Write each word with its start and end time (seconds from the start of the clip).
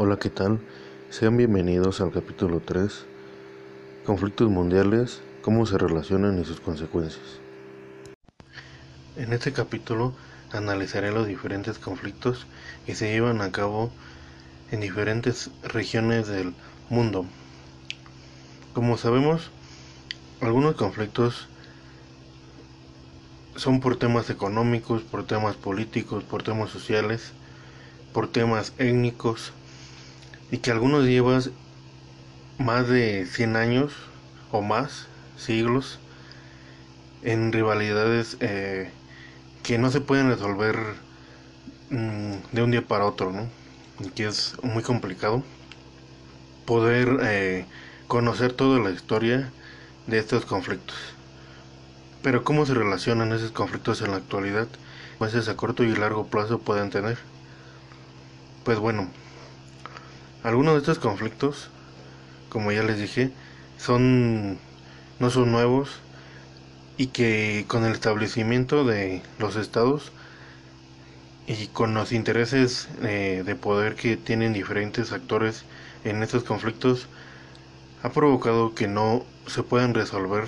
Hola, 0.00 0.16
¿qué 0.16 0.30
tal? 0.30 0.60
Sean 1.10 1.36
bienvenidos 1.36 2.00
al 2.00 2.12
capítulo 2.12 2.62
3, 2.64 3.02
Conflictos 4.06 4.48
Mundiales, 4.48 5.18
cómo 5.42 5.66
se 5.66 5.76
relacionan 5.76 6.38
y 6.40 6.44
sus 6.44 6.60
consecuencias. 6.60 7.24
En 9.16 9.32
este 9.32 9.52
capítulo 9.52 10.12
analizaré 10.52 11.10
los 11.10 11.26
diferentes 11.26 11.80
conflictos 11.80 12.46
que 12.86 12.94
se 12.94 13.10
llevan 13.10 13.40
a 13.40 13.50
cabo 13.50 13.90
en 14.70 14.80
diferentes 14.80 15.50
regiones 15.64 16.28
del 16.28 16.54
mundo. 16.90 17.26
Como 18.74 18.98
sabemos, 18.98 19.50
algunos 20.40 20.76
conflictos 20.76 21.48
son 23.56 23.80
por 23.80 23.96
temas 23.96 24.30
económicos, 24.30 25.02
por 25.02 25.26
temas 25.26 25.56
políticos, 25.56 26.22
por 26.22 26.44
temas 26.44 26.70
sociales, 26.70 27.32
por 28.12 28.28
temas 28.30 28.72
étnicos, 28.78 29.52
y 30.50 30.58
que 30.58 30.70
algunos 30.70 31.04
llevan 31.04 31.42
más 32.58 32.88
de 32.88 33.26
100 33.26 33.56
años 33.56 33.92
o 34.50 34.62
más, 34.62 35.06
siglos, 35.36 35.98
en 37.22 37.52
rivalidades 37.52 38.36
eh, 38.40 38.90
que 39.62 39.78
no 39.78 39.90
se 39.90 40.00
pueden 40.00 40.28
resolver 40.28 40.76
mm, 41.90 42.32
de 42.52 42.62
un 42.62 42.70
día 42.70 42.86
para 42.86 43.06
otro, 43.06 43.32
¿no? 43.32 43.48
Y 44.00 44.10
que 44.10 44.26
es 44.26 44.56
muy 44.62 44.82
complicado 44.82 45.42
poder 46.64 47.18
eh, 47.22 47.66
conocer 48.06 48.52
toda 48.52 48.78
la 48.78 48.90
historia 48.90 49.50
de 50.06 50.18
estos 50.18 50.44
conflictos. 50.44 50.96
Pero 52.22 52.44
cómo 52.44 52.66
se 52.66 52.74
relacionan 52.74 53.32
esos 53.32 53.52
conflictos 53.52 54.02
en 54.02 54.10
la 54.10 54.18
actualidad, 54.18 54.68
veces 55.20 55.48
a 55.48 55.56
corto 55.56 55.84
y 55.84 55.94
largo 55.94 56.26
plazo 56.26 56.58
pueden 56.58 56.90
tener. 56.90 57.18
Pues 58.64 58.78
bueno, 58.78 59.08
algunos 60.48 60.74
de 60.74 60.80
estos 60.80 60.98
conflictos, 60.98 61.68
como 62.48 62.72
ya 62.72 62.82
les 62.82 62.98
dije, 62.98 63.30
son 63.76 64.58
no 65.20 65.30
son 65.30 65.52
nuevos 65.52 65.90
y 66.96 67.08
que 67.08 67.66
con 67.68 67.84
el 67.84 67.92
establecimiento 67.92 68.84
de 68.84 69.22
los 69.38 69.56
estados 69.56 70.10
y 71.46 71.66
con 71.66 71.92
los 71.92 72.12
intereses 72.12 72.88
eh, 73.02 73.42
de 73.44 73.54
poder 73.56 73.94
que 73.94 74.16
tienen 74.16 74.52
diferentes 74.54 75.12
actores 75.12 75.64
en 76.04 76.22
estos 76.22 76.44
conflictos 76.44 77.08
ha 78.02 78.10
provocado 78.10 78.74
que 78.74 78.88
no 78.88 79.24
se 79.46 79.62
puedan 79.62 79.92
resolver 79.92 80.44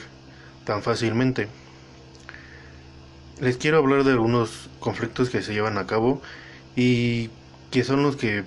tan 0.64 0.82
fácilmente. 0.82 1.48
Les 3.40 3.58
quiero 3.58 3.78
hablar 3.78 4.04
de 4.04 4.12
algunos 4.12 4.70
conflictos 4.78 5.28
que 5.28 5.42
se 5.42 5.52
llevan 5.52 5.76
a 5.76 5.86
cabo 5.86 6.22
y 6.74 7.28
que 7.70 7.84
son 7.84 8.02
los 8.02 8.16
que 8.16 8.44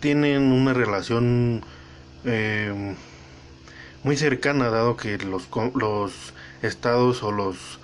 tienen 0.00 0.52
una 0.52 0.72
relación 0.72 1.62
eh, 2.24 2.94
muy 4.02 4.16
cercana, 4.16 4.70
dado 4.70 4.96
que 4.96 5.18
los, 5.18 5.48
los 5.74 6.12
estados 6.62 7.22
o 7.22 7.32
los, 7.32 7.80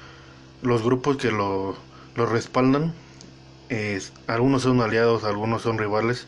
los 0.62 0.82
grupos 0.82 1.16
que 1.16 1.30
lo, 1.30 1.76
respaldan, 2.16 2.92
algunos 4.26 4.62
son 4.62 4.80
aliados, 4.80 5.24
algunos 5.24 5.62
son 5.62 5.78
rivales, 5.78 6.26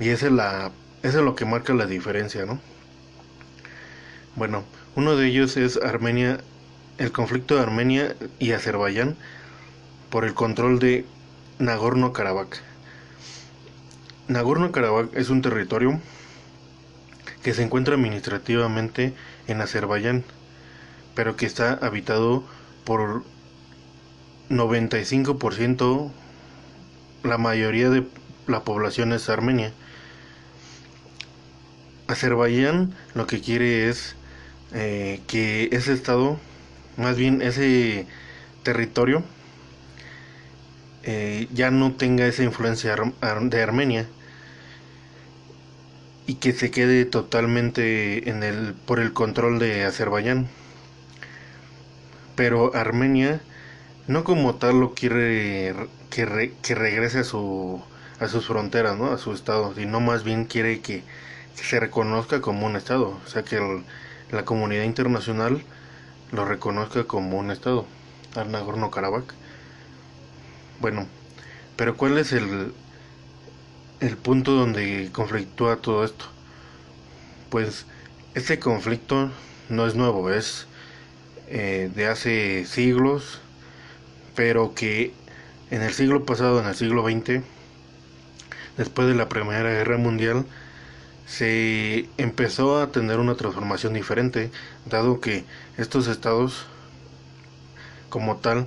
y 0.00 0.08
esa 0.08 0.26
es, 0.26 0.32
la, 0.32 0.72
es 1.02 1.14
lo 1.14 1.34
que 1.34 1.44
marca 1.44 1.72
la 1.72 1.86
diferencia, 1.86 2.44
¿no? 2.46 2.60
Bueno, 4.36 4.64
uno 4.94 5.16
de 5.16 5.26
ellos 5.26 5.56
es 5.56 5.76
Armenia, 5.76 6.38
el 6.98 7.12
conflicto 7.12 7.56
de 7.56 7.62
Armenia 7.62 8.16
y 8.38 8.52
Azerbaiyán 8.52 9.16
por 10.10 10.24
el 10.24 10.34
control 10.34 10.78
de 10.78 11.04
Nagorno-Karabaj. 11.58 12.48
Nagorno-Karabaj 14.28 15.08
es 15.14 15.30
un 15.30 15.40
territorio 15.40 16.00
que 17.42 17.54
se 17.54 17.62
encuentra 17.62 17.94
administrativamente 17.94 19.14
en 19.46 19.62
Azerbaiyán, 19.62 20.22
pero 21.14 21.34
que 21.34 21.46
está 21.46 21.72
habitado 21.72 22.44
por 22.84 23.22
95%, 24.50 26.10
la 27.22 27.38
mayoría 27.38 27.88
de 27.88 28.06
la 28.46 28.64
población 28.64 29.14
es 29.14 29.30
armenia. 29.30 29.72
Azerbaiyán 32.06 32.94
lo 33.14 33.26
que 33.26 33.40
quiere 33.40 33.88
es 33.88 34.14
eh, 34.74 35.22
que 35.26 35.70
ese 35.72 35.94
estado, 35.94 36.38
más 36.98 37.16
bien 37.16 37.40
ese 37.40 38.06
territorio, 38.62 39.22
eh, 41.04 41.48
ya 41.54 41.70
no 41.70 41.92
tenga 41.92 42.26
esa 42.26 42.42
influencia 42.42 42.94
de 42.94 43.62
Armenia 43.62 44.06
y 46.28 46.34
que 46.36 46.52
se 46.52 46.70
quede 46.70 47.06
totalmente 47.06 48.28
en 48.28 48.42
el, 48.42 48.74
por 48.74 49.00
el 49.00 49.14
control 49.14 49.58
de 49.58 49.84
Azerbaiyán. 49.84 50.46
Pero 52.36 52.74
Armenia 52.76 53.40
no 54.06 54.24
como 54.24 54.56
tal 54.56 54.78
lo 54.78 54.94
quiere 54.94 55.74
que, 56.10 56.52
que 56.62 56.74
regrese 56.74 57.20
a, 57.20 57.24
su, 57.24 57.82
a 58.20 58.28
sus 58.28 58.46
fronteras, 58.46 58.98
¿no? 58.98 59.10
a 59.10 59.18
su 59.18 59.32
estado, 59.32 59.74
sino 59.74 60.00
más 60.00 60.22
bien 60.22 60.44
quiere 60.44 60.80
que, 60.80 61.02
se 61.54 61.80
reconozca 61.80 62.40
como 62.42 62.66
un 62.66 62.76
estado, 62.76 63.18
o 63.24 63.28
sea 63.28 63.42
que 63.42 63.82
la 64.30 64.44
comunidad 64.44 64.84
internacional 64.84 65.62
lo 66.30 66.44
reconozca 66.44 67.04
como 67.04 67.38
un 67.38 67.50
estado, 67.50 67.86
al 68.36 68.52
Nagorno-Karabaj. 68.52 69.24
Bueno, 70.80 71.06
pero 71.76 71.96
¿cuál 71.96 72.18
es 72.18 72.32
el, 72.32 72.74
el 74.00 74.16
punto 74.16 74.52
donde 74.52 75.10
conflictúa 75.12 75.76
todo 75.76 76.04
esto. 76.04 76.26
Pues 77.50 77.86
este 78.34 78.58
conflicto 78.58 79.30
no 79.68 79.86
es 79.86 79.94
nuevo, 79.94 80.30
es 80.30 80.66
eh, 81.48 81.90
de 81.94 82.06
hace 82.06 82.64
siglos, 82.66 83.40
pero 84.34 84.74
que 84.74 85.12
en 85.70 85.82
el 85.82 85.92
siglo 85.92 86.24
pasado, 86.24 86.60
en 86.60 86.66
el 86.66 86.74
siglo 86.74 87.04
XX, 87.04 87.42
después 88.76 89.08
de 89.08 89.14
la 89.14 89.28
Primera 89.28 89.70
Guerra 89.70 89.98
Mundial, 89.98 90.46
se 91.26 92.08
empezó 92.16 92.80
a 92.80 92.90
tener 92.90 93.18
una 93.18 93.34
transformación 93.34 93.92
diferente, 93.94 94.50
dado 94.86 95.20
que 95.20 95.44
estos 95.76 96.06
estados, 96.06 96.66
como 98.08 98.36
tal, 98.36 98.66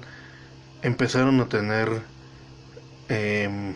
empezaron 0.84 1.40
a 1.42 1.50
tener 1.50 2.02
em, 3.10 3.74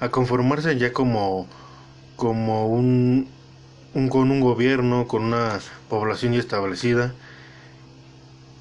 a 0.00 0.08
conformarse 0.08 0.76
ya 0.78 0.92
como, 0.92 1.46
como 2.16 2.66
un, 2.66 3.28
con 4.08 4.30
un 4.30 4.40
gobierno, 4.40 5.06
con 5.06 5.24
una 5.24 5.60
población 5.88 6.32
ya 6.32 6.40
establecida 6.40 7.14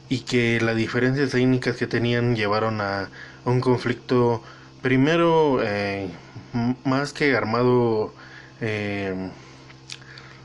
y 0.09 0.19
que 0.21 0.59
las 0.59 0.75
diferencias 0.75 1.31
técnicas 1.31 1.77
que 1.77 1.87
tenían 1.87 2.35
llevaron 2.35 2.81
a, 2.81 3.09
un 3.45 3.61
conflicto 3.61 4.43
primero 4.81 5.59
eh, 5.63 6.09
más 6.83 7.13
que 7.13 7.35
armado 7.35 8.13
eh, 8.61 9.31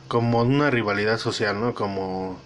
como 0.09 0.43
una 0.43 0.71
rivalidad 0.71 1.19
social, 1.19 1.61
¿no? 1.61 1.75
Como 1.75 2.39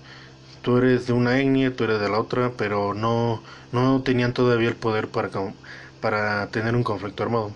tú 0.63 0.79
eres 0.79 1.07
de 1.07 1.13
una 1.13 1.39
etnia, 1.41 1.75
tú 1.75 1.85
eres 1.85 2.01
de 2.01 2.09
la 2.09 2.19
otra, 2.19 2.53
pero 2.57 2.95
no, 2.95 3.43
no 3.73 4.03
tenían 4.03 4.33
todavía 4.33 4.69
el 4.69 4.77
poder 4.77 5.09
para, 5.09 5.31
para 6.01 6.47
tener 6.49 6.75
un 6.75 6.85
conflicto 6.85 7.23
armado. 7.25 7.53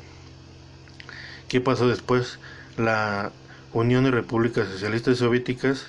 ¿Qué 1.53 1.61
pasó 1.61 1.87
después? 1.87 2.39
La 2.79 3.31
Unión 3.75 4.05
de 4.05 4.11
Repúblicas 4.11 4.69
Socialistas 4.69 5.19
Soviéticas 5.19 5.89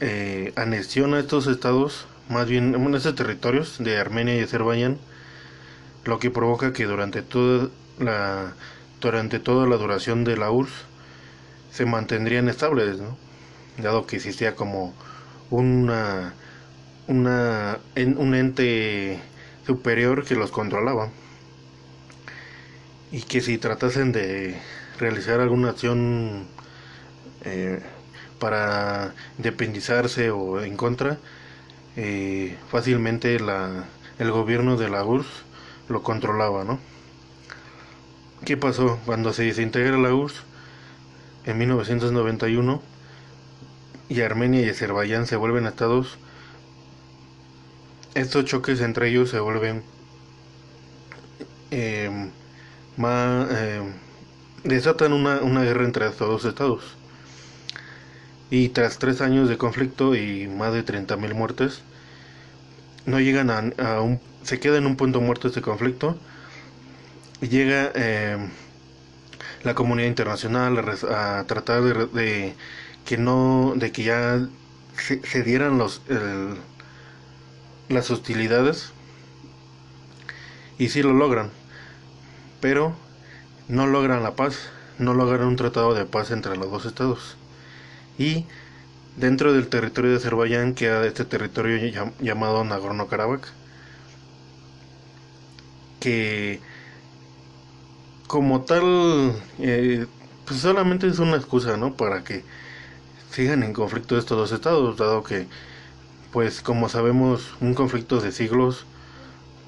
eh, 0.00 0.52
anexiona 0.56 1.20
estos 1.20 1.46
estados, 1.46 2.08
más 2.28 2.48
bien 2.48 2.74
en 2.74 2.94
estos 2.96 3.14
territorios 3.14 3.76
de 3.78 3.96
Armenia 3.96 4.34
y 4.34 4.40
Azerbaiyán, 4.40 4.98
lo 6.06 6.18
que 6.18 6.32
provoca 6.32 6.72
que 6.72 6.86
durante 6.86 7.22
toda 7.22 7.68
la 8.00 8.54
durante 9.00 9.38
toda 9.38 9.64
la 9.68 9.76
duración 9.76 10.24
de 10.24 10.38
la 10.38 10.50
URSS 10.50 10.72
se 11.70 11.86
mantendrían 11.86 12.48
estables, 12.48 12.98
¿no? 12.98 13.16
dado 13.78 14.08
que 14.08 14.16
existía 14.16 14.56
como 14.56 14.92
una, 15.50 16.34
una 17.06 17.78
un 17.96 18.34
ente 18.34 19.20
superior 19.64 20.24
que 20.24 20.34
los 20.34 20.50
controlaba 20.50 21.10
y 23.14 23.22
que 23.22 23.40
si 23.40 23.58
tratasen 23.58 24.10
de 24.10 24.56
realizar 24.98 25.38
alguna 25.38 25.68
acción 25.70 26.48
eh, 27.44 27.78
para 28.40 29.14
independizarse 29.38 30.32
o 30.32 30.60
en 30.60 30.76
contra, 30.76 31.18
eh, 31.94 32.56
fácilmente 32.72 33.38
la, 33.38 33.84
el 34.18 34.32
gobierno 34.32 34.76
de 34.76 34.90
la 34.90 35.04
URSS 35.04 35.28
lo 35.88 36.02
controlaba, 36.02 36.64
¿no? 36.64 36.80
¿Qué 38.44 38.56
pasó? 38.56 38.98
Cuando 39.06 39.32
se 39.32 39.44
desintegra 39.44 39.96
la 39.96 40.12
URSS 40.12 40.42
en 41.44 41.58
1991 41.58 42.82
y 44.08 44.22
Armenia 44.22 44.60
y 44.60 44.70
Azerbaiyán 44.70 45.28
se 45.28 45.36
vuelven 45.36 45.66
estados, 45.66 46.18
estos 48.16 48.44
choques 48.44 48.80
entre 48.80 49.08
ellos 49.10 49.30
se 49.30 49.38
vuelven 49.38 49.84
eh, 51.70 52.10
más, 52.96 53.48
eh, 53.50 53.82
desatan 54.64 55.12
una, 55.12 55.40
una 55.42 55.62
guerra 55.62 55.84
entre 55.84 56.06
estos 56.06 56.28
dos 56.28 56.44
estados. 56.44 56.96
Y 58.50 58.70
tras 58.70 58.98
tres 58.98 59.20
años 59.20 59.48
de 59.48 59.58
conflicto 59.58 60.14
y 60.14 60.48
más 60.48 60.72
de 60.72 60.84
30.000 60.84 61.34
muertes, 61.34 61.82
no 63.06 63.20
llegan 63.20 63.50
a, 63.50 64.00
un... 64.00 64.20
se 64.42 64.60
queda 64.60 64.78
en 64.78 64.86
un 64.86 64.96
punto 64.96 65.20
muerto 65.20 65.48
este 65.48 65.62
conflicto. 65.62 66.18
Y 67.40 67.48
llega 67.48 67.90
eh, 67.94 68.38
la 69.62 69.74
comunidad 69.74 70.08
internacional 70.08 70.78
a, 71.10 71.40
a 71.40 71.44
tratar 71.46 71.82
de, 71.82 72.06
de, 72.06 72.54
que 73.04 73.18
no... 73.18 73.74
de 73.76 73.92
que 73.92 74.04
ya 74.04 74.46
se, 74.96 75.42
dieran 75.42 75.78
los... 75.78 76.02
El, 76.08 76.56
las 77.88 78.10
hostilidades. 78.10 78.92
Y 80.78 80.88
sí 80.88 81.02
lo 81.02 81.12
logran. 81.12 81.50
Pero 82.64 82.94
no 83.68 83.86
logran 83.86 84.22
la 84.22 84.36
paz, 84.36 84.70
no 84.98 85.12
logran 85.12 85.48
un 85.48 85.56
tratado 85.56 85.92
de 85.92 86.06
paz 86.06 86.30
entre 86.30 86.56
los 86.56 86.70
dos 86.70 86.86
estados. 86.86 87.36
Y 88.16 88.46
dentro 89.18 89.52
del 89.52 89.68
territorio 89.68 90.12
de 90.12 90.16
Azerbaiyán 90.16 90.74
queda 90.74 91.04
este 91.06 91.26
territorio 91.26 92.10
llamado 92.20 92.64
Nagorno-Karabaj, 92.64 93.42
que 96.00 96.62
como 98.26 98.62
tal, 98.62 99.34
eh, 99.58 100.06
pues 100.46 100.60
solamente 100.60 101.06
es 101.06 101.18
una 101.18 101.36
excusa, 101.36 101.76
¿no? 101.76 101.94
Para 101.98 102.24
que 102.24 102.44
sigan 103.30 103.62
en 103.62 103.74
conflicto 103.74 104.16
estos 104.16 104.38
dos 104.38 104.52
estados, 104.52 104.96
dado 104.96 105.22
que, 105.22 105.48
pues 106.32 106.62
como 106.62 106.88
sabemos, 106.88 107.56
un 107.60 107.74
conflicto 107.74 108.20
de 108.22 108.32
siglos 108.32 108.86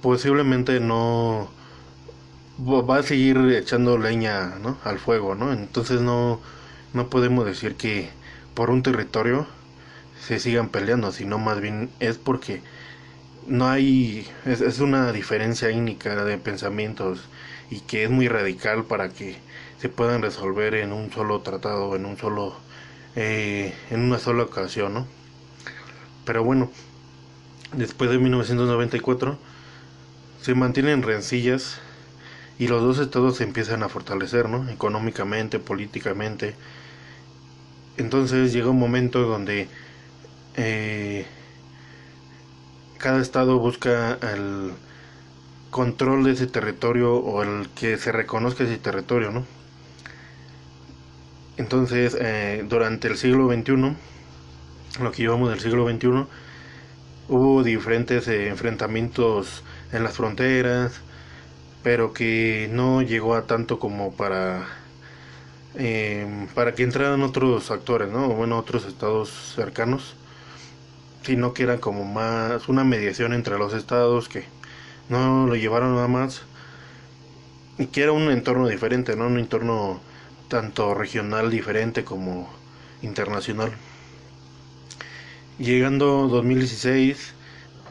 posiblemente 0.01 0.81
no 0.81 1.55
va 2.59 2.99
a 2.99 3.03
seguir 3.03 3.39
echando 3.53 3.99
leña 3.99 4.57
¿no? 4.63 4.79
al 4.85 4.99
fuego, 4.99 5.35
¿no? 5.35 5.53
Entonces 5.53 6.01
no, 6.01 6.41
no 6.95 7.09
podemos 7.11 7.45
decir 7.45 7.77
que 7.77 8.09
por 8.55 8.71
un 8.71 8.83
territorio 8.83 9.47
se 10.21 10.41
sigan 10.41 10.69
peleando, 10.71 11.13
sino 11.13 11.39
más 11.39 11.61
bien 11.61 11.91
es 12.01 12.19
porque 12.19 12.63
no 13.47 13.69
hay, 13.69 14.27
es, 14.45 14.61
es 14.61 14.81
una 14.81 15.13
diferencia 15.13 15.69
única 15.69 16.25
de 16.25 16.39
pensamientos 16.39 17.21
y 17.71 17.81
que 17.81 18.05
es 18.05 18.11
muy 18.11 18.29
radical 18.29 18.85
para 18.85 19.11
que 19.11 19.37
se 19.79 19.89
puedan 19.89 20.23
resolver 20.23 20.75
en 20.75 20.93
un 20.93 21.13
solo 21.13 21.41
tratado, 21.43 21.97
en 21.97 22.07
un 22.07 22.17
solo, 22.19 22.57
eh, 23.17 23.75
en 23.91 24.01
una 24.01 24.19
sola 24.19 24.45
ocasión, 24.45 24.95
¿no? 24.95 25.07
Pero 26.25 26.45
bueno, 26.45 26.71
después 27.73 28.11
de 28.11 28.19
1994 28.19 29.39
se 30.43 30.55
mantienen 30.55 31.03
rencillas 31.03 31.81
y 32.59 32.69
los 32.69 32.83
dos 32.83 32.99
estados 32.99 33.37
se 33.37 33.45
empiezan 33.45 33.83
a 33.83 33.89
fortalecer, 33.89 34.49
¿no? 34.49 34.69
Económicamente, 34.71 35.59
políticamente. 35.59 36.55
Entonces 37.97 38.53
llega 38.53 38.71
un 38.71 38.79
momento 38.79 39.23
donde 39.23 39.69
eh, 40.57 41.27
cada 42.99 43.21
estado 43.21 43.59
busca 43.59 44.19
el 44.23 44.73
control 45.71 46.25
de 46.25 46.33
ese 46.33 46.47
territorio 46.47 47.15
o 47.15 47.43
el 47.43 47.69
que 47.71 47.99
se 47.99 48.13
reconozca 48.13 48.65
ese 48.65 48.79
territorio, 48.79 49.31
¿no? 49.31 49.45
Entonces, 51.57 52.17
eh, 52.21 52.65
durante 52.69 53.09
el 53.09 53.17
siglo 53.17 53.49
XXI, 53.49 53.97
lo 55.03 55.13
que 55.13 55.23
llevamos 55.23 55.51
del 55.51 55.61
siglo 55.61 55.89
XXI, 55.89 56.27
hubo 57.29 57.63
diferentes 57.63 58.29
eh, 58.29 58.49
enfrentamientos 58.49 59.65
en 59.93 60.05
las 60.05 60.15
fronteras, 60.15 61.01
pero 61.87 62.13
que 62.13 62.69
no 62.73 63.01
llegó 63.01 63.37
a 63.37 63.47
tanto 63.47 63.79
como 63.79 64.11
para 64.11 64.67
eh, 65.77 66.49
para 66.53 66.75
que 66.75 66.83
entraran 66.83 67.23
otros 67.23 67.71
actores, 67.71 68.11
¿no? 68.11 68.27
Bueno, 68.31 68.59
otros 68.59 68.87
estados 68.87 69.31
cercanos, 69.55 70.17
sino 71.23 71.55
que 71.55 71.63
era 71.63 71.79
como 71.79 72.05
más 72.05 72.69
una 72.69 72.83
mediación 72.83 73.33
entre 73.33 73.57
los 73.57 73.73
estados 73.73 74.29
que 74.29 74.47
no 75.09 75.47
lo 75.47 75.55
llevaron 75.55 75.95
nada 75.95 76.09
más 76.09 76.43
y 77.79 77.87
que 77.87 78.03
era 78.03 78.11
un 78.11 78.33
entorno 78.33 78.67
diferente, 78.67 79.15
¿no? 79.15 79.29
Un 79.29 79.39
entorno 79.39 80.01
tanto 80.49 80.93
regional 80.93 81.53
diferente 81.53 82.03
como 82.03 82.53
internacional. 83.01 83.71
Llegando 85.61 86.27
2016 86.27 87.35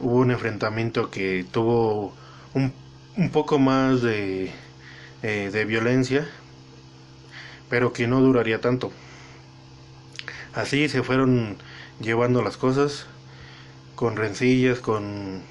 hubo 0.00 0.16
un 0.16 0.32
enfrentamiento 0.32 1.10
que 1.10 1.46
tuvo 1.50 2.12
un 2.52 2.74
un 3.16 3.30
poco 3.30 3.58
más 3.58 4.02
de, 4.02 4.50
eh, 5.22 5.50
de 5.52 5.64
violencia, 5.64 6.28
pero 7.70 7.92
que 7.92 8.06
no 8.06 8.20
duraría 8.20 8.60
tanto. 8.60 8.92
Así 10.54 10.88
se 10.88 11.02
fueron 11.02 11.56
llevando 12.00 12.42
las 12.42 12.56
cosas 12.56 13.06
con 13.94 14.16
rencillas, 14.16 14.80
con 14.80 15.42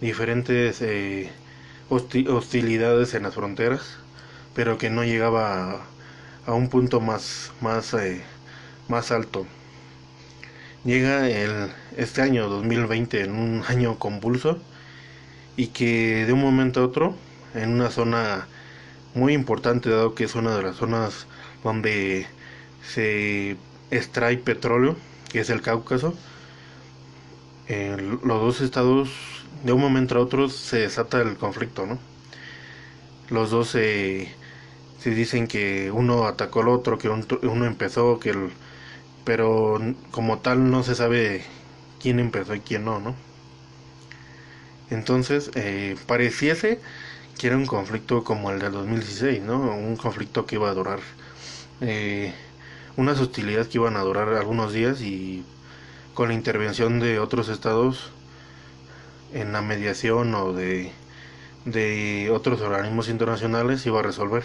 diferentes 0.00 0.80
eh, 0.82 1.30
hostilidades 1.88 3.14
en 3.14 3.24
las 3.24 3.34
fronteras, 3.34 3.98
pero 4.54 4.78
que 4.78 4.90
no 4.90 5.04
llegaba 5.04 5.82
a, 6.46 6.54
un 6.54 6.68
punto 6.68 7.00
más, 7.00 7.52
más, 7.60 7.94
eh, 7.94 8.22
más 8.88 9.10
alto. 9.10 9.46
Llega 10.84 11.28
el, 11.28 11.70
este 11.96 12.22
año 12.22 12.48
2020 12.48 13.22
en 13.22 13.32
un 13.32 13.62
año 13.68 13.98
convulso 13.98 14.60
y 15.56 15.68
que 15.68 16.24
de 16.26 16.32
un 16.32 16.40
momento 16.40 16.80
a 16.80 16.84
otro, 16.84 17.14
en 17.54 17.70
una 17.70 17.90
zona 17.90 18.46
muy 19.14 19.34
importante, 19.34 19.90
dado 19.90 20.14
que 20.14 20.24
es 20.24 20.34
una 20.34 20.56
de 20.56 20.62
las 20.62 20.76
zonas 20.76 21.26
donde 21.64 22.26
se 22.82 23.56
extrae 23.90 24.38
petróleo, 24.38 24.96
que 25.30 25.40
es 25.40 25.50
el 25.50 25.62
Cáucaso, 25.62 26.14
los 27.68 28.40
dos 28.40 28.60
estados, 28.60 29.10
de 29.64 29.72
un 29.72 29.80
momento 29.80 30.16
a 30.16 30.20
otro, 30.20 30.48
se 30.48 30.80
desata 30.80 31.20
el 31.20 31.36
conflicto, 31.36 31.86
¿no? 31.86 31.98
Los 33.30 33.50
dos 33.50 33.68
se, 33.68 34.28
dicen 35.04 35.46
que 35.48 35.90
uno 35.90 36.26
atacó 36.26 36.60
al 36.60 36.68
otro, 36.68 36.98
que 36.98 37.08
uno 37.08 37.64
empezó, 37.66 38.18
que 38.18 38.30
el, 38.30 38.50
pero 39.24 39.78
como 40.10 40.38
tal 40.40 40.70
no 40.70 40.82
se 40.82 40.94
sabe 40.94 41.44
quién 42.00 42.20
empezó 42.20 42.54
y 42.54 42.60
quién 42.60 42.84
no, 42.84 43.00
¿no? 43.00 43.14
Entonces, 44.92 45.50
eh, 45.54 45.96
pareciese 46.06 46.78
que 47.38 47.46
era 47.46 47.56
un 47.56 47.64
conflicto 47.64 48.24
como 48.24 48.50
el 48.50 48.58
del 48.58 48.72
2016, 48.72 49.40
¿no? 49.42 49.58
Un 49.58 49.96
conflicto 49.96 50.44
que 50.44 50.56
iba 50.56 50.68
a 50.68 50.74
durar, 50.74 51.00
eh, 51.80 52.34
unas 52.98 53.18
hostilidades 53.18 53.68
que 53.68 53.78
iban 53.78 53.96
a 53.96 54.00
durar 54.00 54.28
algunos 54.34 54.74
días 54.74 55.00
y 55.00 55.44
con 56.12 56.28
la 56.28 56.34
intervención 56.34 57.00
de 57.00 57.18
otros 57.20 57.48
estados 57.48 58.10
en 59.32 59.54
la 59.54 59.62
mediación 59.62 60.34
o 60.34 60.52
de, 60.52 60.92
de 61.64 62.30
otros 62.30 62.60
organismos 62.60 63.08
internacionales 63.08 63.86
iba 63.86 64.00
a 64.00 64.02
resolver. 64.02 64.44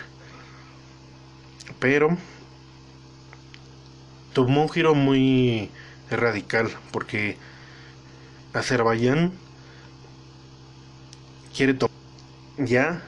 Pero 1.79 2.17
tomó 4.31 4.61
un 4.61 4.69
giro 4.69 4.95
muy 4.95 5.69
radical 6.09 6.69
porque 6.91 7.35
Azerbaiyán 8.53 9.33
quiere 11.57 11.73
tomar 11.73 11.97
ya 12.57 13.01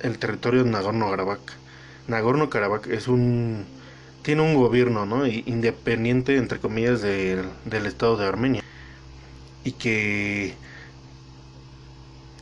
el 0.00 0.18
territorio 0.18 0.64
de 0.64 0.70
Nagorno-Karabaj. 0.70 1.40
Nagorno-Karabaj 2.08 2.88
es 2.90 3.06
un 3.06 3.66
tiene 4.22 4.40
un 4.40 4.54
gobierno 4.54 5.04
¿no? 5.04 5.26
independiente 5.26 6.38
entre 6.38 6.58
comillas 6.58 7.02
de, 7.02 7.44
del 7.66 7.84
estado 7.84 8.16
de 8.16 8.26
Armenia 8.26 8.62
y 9.62 9.72
que 9.72 10.54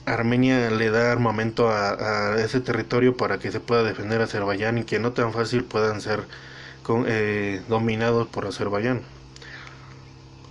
Armenia 0.07 0.71
le 0.71 0.91
da 0.91 1.11
armamento 1.11 1.69
a, 1.69 2.37
ese 2.39 2.61
territorio 2.61 3.17
para 3.17 3.39
que 3.39 3.51
se 3.51 3.59
pueda 3.59 3.83
defender 3.83 4.21
a 4.21 4.25
Azerbaiyán 4.25 4.79
y 4.79 4.85
que 4.85 5.01
no 5.01 5.13
tan 5.13 5.33
fácil 5.33 5.65
puedan 5.65 6.01
ser 6.01 6.23
eh, 7.09 7.61
dominados 7.69 8.29
por 8.29 8.47
Azerbaiyán. 8.47 9.03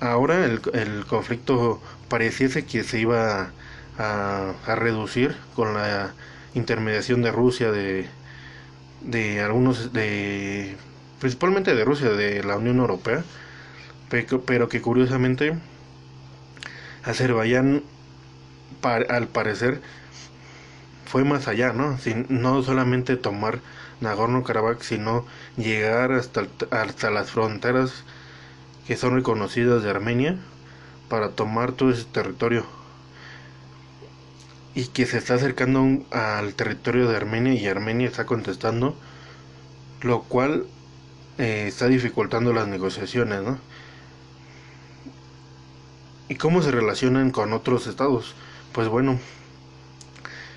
Ahora 0.01 0.43
el, 0.43 0.59
el 0.73 1.05
conflicto 1.05 1.81
pareciese 2.09 2.65
que 2.65 2.83
se 2.83 2.99
iba 2.99 3.51
a, 4.01 4.75
reducir 4.75 5.35
con 5.55 5.73
la 5.73 6.13
intermediación 6.53 7.21
de 7.21 7.31
Rusia, 7.31 7.71
de, 7.71 8.07
de 9.01 9.41
algunos, 9.41 9.93
de 9.93 10.75
principalmente 11.19 11.75
de 11.75 11.85
Rusia, 11.85 12.09
de 12.09 12.43
la 12.43 12.57
Unión 12.57 12.79
Europea, 12.79 13.23
pero, 14.09 14.41
pero 14.41 14.69
que 14.69 14.81
curiosamente 14.81 15.57
Azerbaiyán 17.03 17.83
al 18.83 19.27
parecer 19.27 19.81
fue 21.05 21.23
más 21.23 21.47
allá, 21.47 21.73
¿no? 21.73 21.97
Sin, 21.99 22.25
no 22.29 22.63
solamente 22.63 23.17
tomar 23.17 23.59
Nagorno-Karabaj, 24.01 24.81
sino 24.81 25.25
llegar 25.57 26.11
hasta, 26.13 26.47
hasta 26.71 27.11
las 27.11 27.31
fronteras 27.31 28.03
que 28.87 28.97
son 28.97 29.15
reconocidas 29.15 29.83
de 29.83 29.89
Armenia 29.91 30.37
para 31.09 31.31
tomar 31.31 31.73
todo 31.73 31.91
ese 31.91 32.05
territorio 32.05 32.65
y 34.75 34.87
que 34.87 35.05
se 35.05 35.17
está 35.17 35.35
acercando 35.35 35.85
al 36.11 36.53
territorio 36.53 37.07
de 37.07 37.17
Armenia 37.17 37.53
y 37.53 37.67
Armenia 37.67 38.07
está 38.07 38.25
contestando 38.25 38.95
lo 40.01 40.23
cual 40.23 40.65
eh, 41.37 41.65
está 41.67 41.87
dificultando 41.87 42.53
las 42.53 42.67
negociaciones, 42.67 43.41
¿no? 43.43 43.59
¿Y 46.27 46.35
cómo 46.35 46.61
se 46.61 46.71
relacionan 46.71 47.31
con 47.31 47.53
otros 47.53 47.87
estados? 47.87 48.33
Pues 48.71 48.87
bueno, 48.87 49.19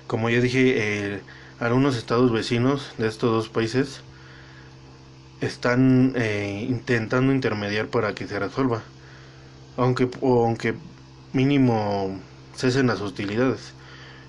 como 0.07 0.29
ya 0.29 0.39
dije, 0.39 1.15
eh, 1.15 1.21
algunos 1.59 1.97
estados 1.97 2.31
vecinos 2.31 2.93
de 2.97 3.07
estos 3.07 3.31
dos 3.31 3.49
países 3.49 4.01
están 5.41 6.13
eh, 6.15 6.65
intentando 6.69 7.33
intermediar 7.33 7.87
para 7.87 8.15
que 8.15 8.27
se 8.27 8.39
resuelva, 8.39 8.83
aunque, 9.77 10.09
aunque 10.21 10.75
mínimo 11.33 12.19
cesen 12.55 12.87
las 12.87 13.01
hostilidades, 13.01 13.73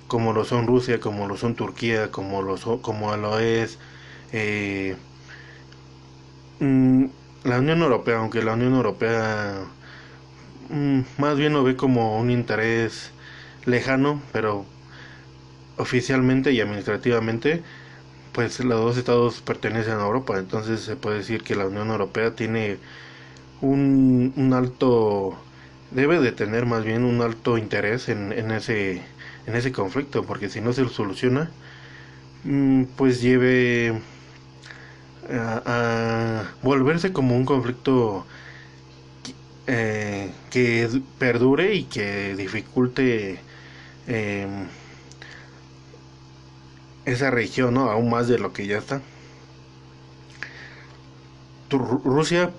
como 0.08 0.32
lo 0.32 0.44
son 0.44 0.66
Rusia, 0.66 1.00
como 1.00 1.26
lo 1.28 1.36
son 1.36 1.54
Turquía, 1.54 2.10
como 2.10 2.42
lo, 2.42 2.56
como 2.82 3.16
lo 3.16 3.38
es 3.38 3.78
eh, 4.32 4.96
mm, 6.60 7.04
la 7.44 7.58
Unión 7.58 7.82
Europea, 7.82 8.18
aunque 8.18 8.42
la 8.42 8.54
Unión 8.54 8.74
Europea 8.74 9.64
mm, 10.70 11.00
más 11.18 11.36
bien 11.38 11.52
lo 11.52 11.64
ve 11.64 11.76
como 11.76 12.18
un 12.18 12.30
interés 12.30 13.10
lejano, 13.66 14.20
pero 14.32 14.64
oficialmente 15.78 16.52
y 16.52 16.60
administrativamente, 16.60 17.62
pues 18.32 18.60
los 18.60 18.80
dos 18.80 18.96
estados 18.98 19.40
pertenecen 19.40 19.94
a 19.94 20.04
Europa, 20.04 20.38
entonces 20.38 20.80
se 20.80 20.96
puede 20.96 21.18
decir 21.18 21.42
que 21.42 21.56
la 21.56 21.66
Unión 21.66 21.90
Europea 21.90 22.34
tiene 22.34 22.78
un, 23.60 24.52
alto, 24.54 25.36
debe 25.90 26.20
de 26.20 26.32
tener 26.32 26.66
más 26.66 26.84
bien 26.84 27.04
un 27.04 27.22
alto 27.22 27.58
interés 27.58 28.08
en, 28.08 28.32
ese, 28.50 29.02
en 29.46 29.54
ese 29.56 29.72
conflicto, 29.72 30.24
porque 30.24 30.48
si 30.48 30.60
no 30.60 30.72
se 30.72 30.88
soluciona, 30.88 31.50
mm, 32.44 32.84
pues 32.96 33.20
lleve 33.22 34.00
a, 35.30 36.44
volverse 36.62 37.12
como 37.12 37.36
un 37.36 37.44
conflicto 37.44 38.26
eh, 39.66 40.32
que 40.50 40.88
perdure 41.18 41.74
y 41.74 41.84
que 41.84 42.36
dificulte 42.36 43.38
eh, 44.08 44.46
esa 47.04 47.30
región, 47.30 47.74
¿no? 47.74 47.90
Aún 47.90 48.10
más 48.10 48.28
de 48.28 48.38
lo 48.38 48.52
que 48.52 48.66
ya 48.66 48.78
está. 48.78 49.00
Rusia 51.70 52.52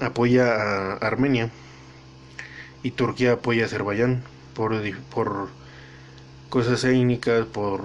apoya 0.00 0.54
a 0.54 0.92
Armenia 0.94 1.50
y 2.82 2.90
Turquía 2.92 3.32
apoya 3.32 3.64
a 3.64 3.66
Azerbaiyán 3.66 4.22
por, 4.54 4.74
por 5.14 5.48
cosas 6.54 6.84
étnicas, 6.84 7.46
por 7.46 7.80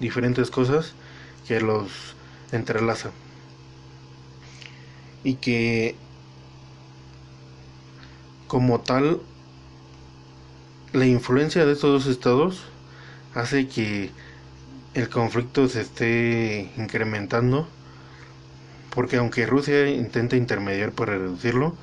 diferentes 0.00 0.50
cosas 0.50 0.94
que 1.46 1.60
los 1.60 1.90
entrelaza. 2.50 3.10
Y 5.22 5.34
que 5.34 5.94
como 8.48 8.80
tal 8.80 9.20
la 10.94 11.04
influencia 11.04 11.66
de 11.66 11.74
estos 11.74 12.04
dos 12.04 12.10
estados 12.10 12.62
hace 13.34 13.68
que 13.68 14.10
el 14.94 15.10
conflicto 15.10 15.68
se 15.68 15.82
esté 15.82 16.70
incrementando 16.78 17.68
porque 18.94 19.18
aunque 19.18 19.44
Rusia 19.44 19.90
intenta 19.90 20.36
intermediar 20.36 20.92
para 20.92 21.18
reducirlo 21.18 21.74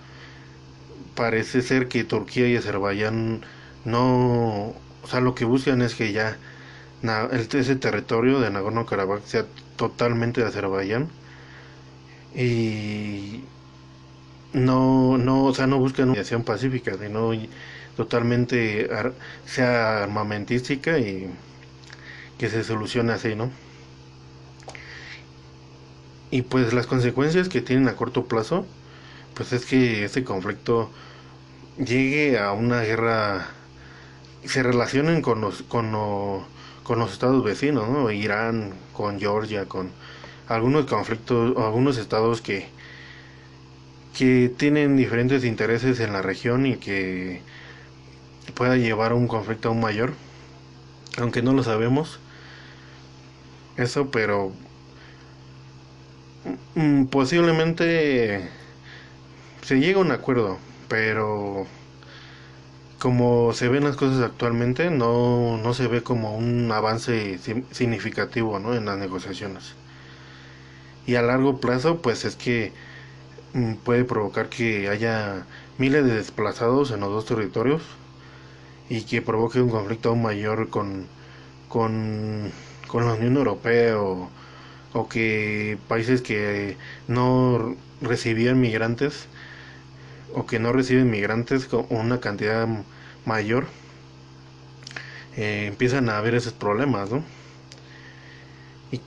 parece 1.13 1.61
ser 1.61 1.89
que 1.89 2.03
Turquía 2.03 2.47
y 2.47 2.55
Azerbaiyán 2.55 3.45
no 3.85 4.73
o 5.03 5.07
sea 5.07 5.19
lo 5.21 5.35
que 5.35 5.45
buscan 5.45 5.81
es 5.81 5.95
que 5.95 6.11
ya 6.13 6.37
ese 7.31 7.75
territorio 7.75 8.39
de 8.39 8.49
Nagorno-Karabaj 8.51 9.23
sea 9.25 9.45
totalmente 9.75 10.41
de 10.41 10.47
Azerbaiyán 10.47 11.09
y 12.35 13.43
no 14.53 15.17
no 15.17 15.45
o 15.45 15.53
sea 15.53 15.67
no 15.67 15.79
buscan 15.79 16.05
una 16.05 16.13
mediación 16.13 16.43
pacífica 16.43 16.95
sino 16.97 17.31
totalmente 17.95 18.89
sea 19.45 20.03
armamentística 20.03 20.97
y 20.99 21.29
que 22.37 22.49
se 22.49 22.63
solucione 22.63 23.13
así, 23.13 23.35
¿no? 23.35 23.51
Y 26.31 26.41
pues 26.43 26.73
las 26.73 26.87
consecuencias 26.87 27.47
que 27.49 27.61
tienen 27.61 27.87
a 27.87 27.95
corto 27.95 28.25
plazo, 28.27 28.65
pues 29.35 29.53
es 29.53 29.65
que 29.65 30.05
este 30.05 30.23
conflicto 30.23 30.89
llegue 31.77 32.39
a 32.39 32.53
una 32.53 32.81
guerra, 32.81 33.47
se 34.45 34.63
relacionen 34.63 35.21
con 35.21 35.41
los, 35.41 35.63
con, 35.63 35.91
con 36.83 36.99
los 36.99 37.13
estados 37.13 37.43
vecinos, 37.43 37.89
¿no? 37.89 38.11
Irán, 38.11 38.73
con 38.93 39.19
Georgia, 39.19 39.65
con 39.65 39.91
algunos 40.47 40.85
conflictos, 40.85 41.57
algunos 41.57 41.97
estados 41.97 42.41
que, 42.41 42.67
que 44.17 44.49
tienen 44.55 44.95
diferentes 44.95 45.43
intereses 45.43 45.99
en 45.99 46.13
la 46.13 46.21
región 46.21 46.65
y 46.65 46.77
que 46.77 47.41
pueda 48.55 48.77
llevar 48.77 49.11
a 49.11 49.15
un 49.15 49.27
conflicto 49.27 49.69
aún 49.69 49.79
mayor, 49.81 50.13
aunque 51.17 51.41
no 51.41 51.53
lo 51.53 51.63
sabemos 51.63 52.19
eso, 53.77 54.09
pero 54.11 54.53
mm, 56.75 57.05
posiblemente 57.05 58.49
se 59.61 59.79
llega 59.79 59.99
a 59.99 60.01
un 60.01 60.11
acuerdo, 60.11 60.57
pero 60.87 61.65
como 63.03 63.51
se 63.51 63.67
ven 63.67 63.83
las 63.83 63.97
cosas 63.97 64.21
actualmente, 64.23 64.89
no, 64.89 65.57
no 65.57 65.73
se 65.73 65.87
ve 65.87 66.03
como 66.03 66.37
un 66.37 66.71
avance 66.71 67.37
significativo 67.71 68.59
¿no? 68.59 68.73
en 68.75 68.85
las 68.85 68.97
negociaciones. 68.97 69.75
Y 71.05 71.15
a 71.15 71.21
largo 71.21 71.59
plazo, 71.59 72.01
pues 72.01 72.23
es 72.23 72.37
que 72.37 72.71
mm, 73.53 73.73
puede 73.83 74.05
provocar 74.05 74.47
que 74.47 74.87
haya 74.87 75.45
miles 75.77 76.05
de 76.05 76.15
desplazados 76.15 76.91
en 76.91 77.01
los 77.01 77.09
dos 77.09 77.25
territorios 77.25 77.81
y 78.89 79.01
que 79.01 79.21
provoque 79.21 79.61
un 79.61 79.69
conflicto 79.69 80.07
aún 80.09 80.21
mayor 80.23 80.69
con, 80.69 81.07
con 81.67 82.51
con 82.93 83.07
la 83.07 83.13
Unión 83.15 83.37
Europea 83.37 83.99
o, 83.99 84.29
que 85.09 85.79
países 85.87 86.21
que 86.21 86.77
no 87.07 87.75
recibían 88.01 88.61
migrantes 88.61 89.25
o 90.33 90.45
que 90.45 90.59
no 90.59 90.71
reciben 90.73 91.09
migrantes 91.09 91.65
con 91.65 91.85
una 91.89 92.19
cantidad 92.19 92.67
mayor 93.25 93.65
eh, 95.35 95.65
empiezan 95.67 96.09
a 96.09 96.17
haber 96.17 96.35
esos 96.35 96.53
problemas 96.53 97.11
¿no? 97.11 97.23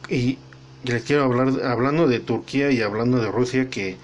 y, 0.09 0.39
les 0.85 1.03
quiero 1.03 1.25
hablar 1.25 1.49
hablando 1.65 2.07
de 2.07 2.21
Turquía 2.21 2.71
y 2.71 2.81
hablando 2.81 3.19
de 3.21 3.31
Rusia 3.31 3.71
que 3.71 3.97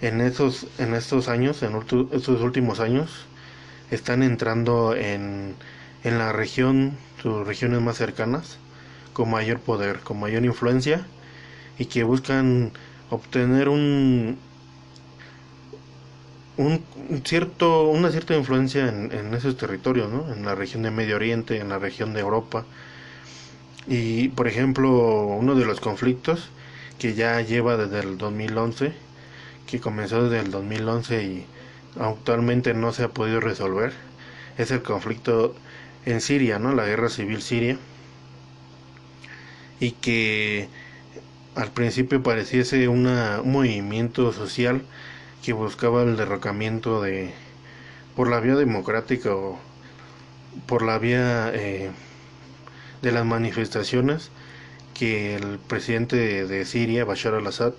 en 0.00 0.20
estos 0.20 0.68
en 0.78 0.94
estos 0.94 1.28
años 1.28 1.62
en 1.64 1.74
estos 2.12 2.40
últimos 2.42 2.78
años 2.78 3.26
están 3.90 4.22
entrando 4.22 4.94
en, 4.94 5.56
en 6.04 6.18
la 6.18 6.32
región 6.32 6.96
sus 7.20 7.44
regiones 7.46 7.80
más 7.80 7.96
cercanas 7.96 8.58
con 9.12 9.30
mayor 9.30 9.58
poder, 9.60 10.00
con 10.00 10.20
mayor 10.20 10.44
influencia 10.44 11.04
y 11.78 11.86
que 11.86 12.04
buscan 12.04 12.72
obtener 13.10 13.68
un, 13.68 14.38
un 16.62 17.22
cierto, 17.24 17.88
una 17.88 18.10
cierta 18.10 18.34
influencia 18.36 18.88
en, 18.88 19.34
esos 19.34 19.56
territorios, 19.56 20.10
¿no? 20.10 20.32
en 20.32 20.44
la 20.44 20.54
región 20.54 20.82
de 20.82 20.90
Medio 20.90 21.16
Oriente, 21.16 21.58
en 21.58 21.68
la 21.68 21.78
región 21.78 22.14
de 22.14 22.20
Europa. 22.20 22.64
Y 23.86 24.28
por 24.28 24.48
ejemplo, 24.48 25.26
uno 25.26 25.54
de 25.54 25.64
los 25.64 25.80
conflictos 25.80 26.48
que 26.98 27.14
ya 27.14 27.40
lleva 27.40 27.76
desde 27.76 28.00
el 28.00 28.18
2011, 28.18 28.92
que 29.66 29.80
comenzó 29.80 30.28
desde 30.28 30.44
el 30.44 30.50
2011 30.50 31.24
y 31.24 31.46
actualmente 31.98 32.74
no 32.74 32.92
se 32.92 33.04
ha 33.04 33.08
podido 33.08 33.40
resolver, 33.40 33.92
es 34.58 34.70
el 34.70 34.82
conflicto 34.82 35.54
en 36.04 36.20
Siria, 36.20 36.58
¿no? 36.58 36.74
La 36.74 36.86
guerra 36.86 37.08
civil 37.08 37.42
siria 37.42 37.78
y 39.80 39.92
que 39.92 40.68
al 41.56 41.70
principio 41.72 42.22
pareciese 42.22 42.86
una, 42.88 43.40
un 43.42 43.52
movimiento 43.52 44.32
social 44.32 44.82
que 45.42 45.52
buscaba 45.52 46.02
el 46.02 46.16
derrocamiento 46.16 47.02
de 47.02 47.32
por 48.16 48.28
la 48.30 48.40
vía 48.40 48.56
democrática 48.56 49.34
o 49.34 49.58
por 50.66 50.82
la 50.82 50.98
vía 50.98 51.50
eh, 51.54 51.90
de 53.00 53.12
las 53.12 53.24
manifestaciones 53.24 54.30
que 54.94 55.34
el 55.34 55.58
presidente 55.58 56.46
de, 56.46 56.64
Siria, 56.64 57.04
Bashar 57.04 57.34
al-Assad, 57.34 57.72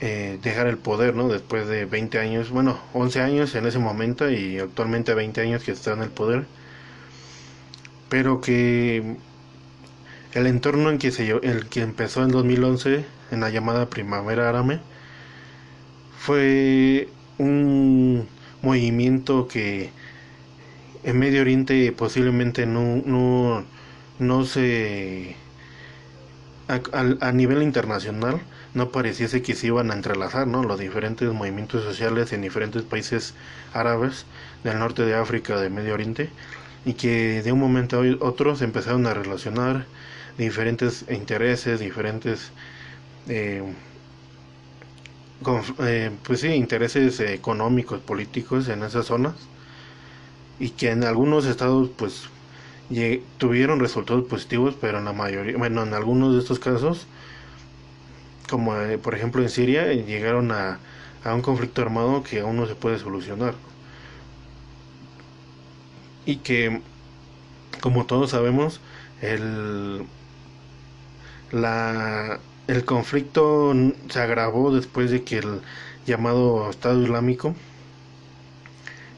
eh, 0.00 0.38
dejara 0.42 0.70
el 0.70 0.78
poder, 0.78 1.14
¿no? 1.14 1.28
Después 1.28 1.66
de 1.66 1.86
20 1.86 2.18
años, 2.18 2.50
bueno, 2.50 2.78
11 2.94 3.20
años 3.20 3.54
en 3.54 3.66
ese 3.66 3.78
momento 3.78 4.30
y 4.30 4.58
actualmente 4.58 5.14
20 5.14 5.40
años 5.40 5.62
que 5.64 5.72
está 5.72 5.92
en 5.92 6.02
el 6.02 6.10
poder, 6.10 6.46
pero 8.08 8.40
que 8.40 9.16
el 10.34 10.46
entorno 10.46 10.90
en 10.90 10.98
que, 10.98 11.10
se, 11.10 11.28
el 11.30 11.68
que 11.68 11.82
empezó 11.82 12.22
en 12.22 12.30
2011, 12.30 13.04
en 13.30 13.40
la 13.40 13.50
llamada 13.50 13.90
Primavera 13.90 14.48
Árabe, 14.48 14.80
fue 16.20 17.08
un 17.38 18.28
movimiento 18.60 19.48
que 19.48 19.90
en 21.02 21.18
Medio 21.18 21.40
Oriente 21.40 21.92
posiblemente 21.92 22.66
no, 22.66 22.96
no, 23.06 23.64
no 24.18 24.44
se 24.44 25.34
a, 26.68 27.32
nivel 27.32 27.62
internacional 27.62 28.38
no 28.74 28.90
pareciese 28.90 29.40
que 29.40 29.54
se 29.54 29.68
iban 29.68 29.90
a 29.90 29.94
entrelazar 29.94 30.46
¿no? 30.46 30.62
los 30.62 30.78
diferentes 30.78 31.32
movimientos 31.32 31.82
sociales 31.84 32.34
en 32.34 32.42
diferentes 32.42 32.82
países 32.82 33.32
árabes 33.72 34.26
del 34.62 34.78
norte 34.78 35.06
de 35.06 35.14
África, 35.14 35.58
de 35.58 35.70
Medio 35.70 35.94
Oriente, 35.94 36.28
y 36.84 36.92
que 36.92 37.42
de 37.42 37.50
un 37.50 37.58
momento 37.58 38.02
a 38.02 38.24
otro 38.24 38.56
se 38.56 38.64
empezaron 38.64 39.06
a 39.06 39.14
relacionar 39.14 39.86
diferentes 40.36 41.06
intereses, 41.10 41.80
diferentes 41.80 42.52
eh, 43.26 43.62
eh, 45.80 46.10
pues 46.22 46.40
sí, 46.40 46.48
intereses 46.48 47.20
económicos, 47.20 48.00
políticos 48.00 48.68
en 48.68 48.82
esas 48.82 49.06
zonas 49.06 49.50
y 50.58 50.70
que 50.70 50.90
en 50.90 51.04
algunos 51.04 51.46
estados 51.46 51.90
pues 51.96 52.28
tuvieron 53.38 53.80
resultados 53.80 54.24
positivos, 54.26 54.76
pero 54.80 54.98
en 54.98 55.04
la 55.04 55.12
mayoría, 55.12 55.56
bueno, 55.56 55.82
en 55.82 55.94
algunos 55.94 56.34
de 56.34 56.40
estos 56.40 56.58
casos, 56.58 57.06
como 58.48 58.76
eh, 58.76 58.98
por 58.98 59.14
ejemplo 59.14 59.42
en 59.42 59.48
Siria, 59.50 59.92
llegaron 59.92 60.50
a, 60.52 60.80
a 61.24 61.34
un 61.34 61.42
conflicto 61.42 61.82
armado 61.82 62.22
que 62.22 62.40
aún 62.40 62.56
no 62.56 62.66
se 62.66 62.74
puede 62.74 62.98
solucionar. 62.98 63.54
Y 66.24 66.36
que, 66.38 66.82
como 67.82 68.06
todos 68.06 68.30
sabemos, 68.30 68.80
el, 69.20 70.06
la, 71.50 72.40
el 72.70 72.84
conflicto 72.84 73.74
se 74.08 74.20
agravó 74.20 74.72
después 74.72 75.10
de 75.10 75.24
que 75.24 75.38
el 75.38 75.60
llamado 76.06 76.70
Estado 76.70 77.02
Islámico 77.02 77.56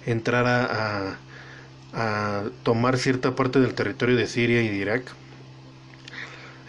entrara 0.07 0.65
a, 0.65 1.19
a 1.93 2.45
tomar 2.63 2.97
cierta 2.97 3.37
parte 3.37 3.61
del 3.61 3.75
territorio 3.75 4.17
de 4.17 4.27
Siria 4.27 4.63
y 4.63 4.69
de 4.69 4.77
Irak, 4.77 5.03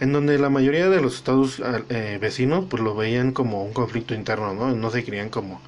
en 0.00 0.12
donde 0.12 0.38
la 0.38 0.50
mayoría 0.50 0.90
de 0.90 1.00
los 1.00 1.14
estados 1.14 1.62
eh, 1.88 2.18
vecinos 2.20 2.66
pues 2.68 2.82
lo 2.82 2.94
veían 2.94 3.32
como 3.32 3.64
un 3.64 3.72
conflicto 3.72 4.14
interno, 4.14 4.52
¿no? 4.52 4.74
No 4.74 4.90
se 4.90 5.04
querían 5.04 5.30
como, 5.30 5.62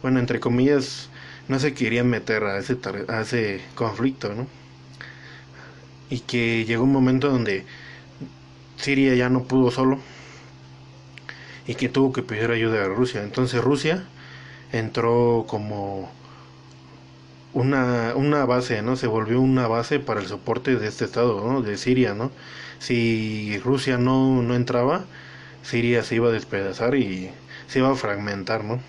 bueno, 0.00 0.20
entre 0.20 0.40
comillas, 0.40 1.10
no 1.48 1.58
se 1.58 1.74
querían 1.74 2.08
meter 2.08 2.44
a 2.44 2.58
ese, 2.58 2.78
a 3.08 3.20
ese 3.20 3.60
conflicto, 3.74 4.34
¿no? 4.34 4.46
Y 6.08 6.20
que 6.20 6.64
llegó 6.64 6.84
un 6.84 6.92
momento 6.92 7.28
donde 7.28 7.66
Siria 8.78 9.14
ya 9.14 9.28
no 9.28 9.44
pudo 9.44 9.70
solo 9.70 9.98
y 11.66 11.74
que 11.74 11.88
tuvo 11.88 12.12
que 12.12 12.22
pedir 12.22 12.50
ayuda 12.50 12.84
a 12.84 12.88
Rusia. 12.88 13.22
Entonces 13.22 13.62
Rusia 13.62 14.04
entró 14.72 15.44
como 15.48 16.10
una, 17.52 18.14
una 18.16 18.44
base, 18.46 18.82
¿no? 18.82 18.96
Se 18.96 19.06
volvió 19.06 19.40
una 19.40 19.68
base 19.68 20.00
para 20.00 20.20
el 20.20 20.26
soporte 20.26 20.76
de 20.76 20.88
este 20.88 21.04
estado, 21.04 21.46
¿no? 21.46 21.62
De 21.62 21.76
Siria, 21.76 22.14
¿no? 22.14 22.32
Si 22.78 23.58
Rusia 23.58 23.98
no, 23.98 24.42
no 24.42 24.54
entraba, 24.54 25.04
Siria 25.62 26.02
se 26.02 26.16
iba 26.16 26.28
a 26.28 26.32
despedazar 26.32 26.94
y 26.96 27.30
se 27.68 27.78
iba 27.80 27.90
a 27.90 27.94
fragmentar, 27.94 28.64
¿no? 28.64 28.80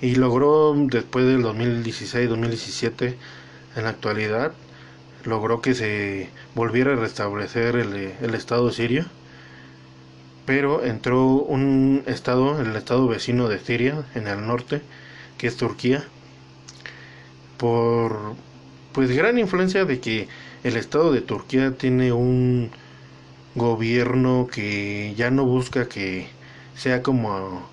Y 0.00 0.16
logró 0.16 0.74
después 0.76 1.26
del 1.26 1.42
2016-2017, 1.42 3.16
en 3.76 3.84
la 3.84 3.90
actualidad, 3.90 4.52
logró 5.24 5.60
que 5.60 5.74
se 5.74 6.30
volviera 6.54 6.92
a 6.92 6.96
restablecer 6.96 7.76
el, 7.76 8.12
el 8.22 8.34
estado 8.34 8.70
sirio 8.70 9.06
pero 10.46 10.84
entró 10.84 11.26
un 11.26 12.04
estado, 12.06 12.60
el 12.60 12.74
estado 12.76 13.08
vecino 13.08 13.48
de 13.48 13.58
Siria, 13.58 14.06
en 14.14 14.28
el 14.28 14.46
norte, 14.46 14.82
que 15.38 15.48
es 15.48 15.56
Turquía, 15.56 16.04
por 17.58 18.34
pues 18.92 19.10
gran 19.14 19.38
influencia 19.38 19.84
de 19.84 20.00
que 20.00 20.28
el 20.64 20.76
estado 20.76 21.12
de 21.12 21.20
Turquía 21.20 21.72
tiene 21.72 22.12
un 22.12 22.70
gobierno 23.54 24.48
que 24.50 25.14
ya 25.16 25.30
no 25.30 25.44
busca 25.44 25.88
que 25.88 26.28
sea 26.76 27.02
como 27.02 27.68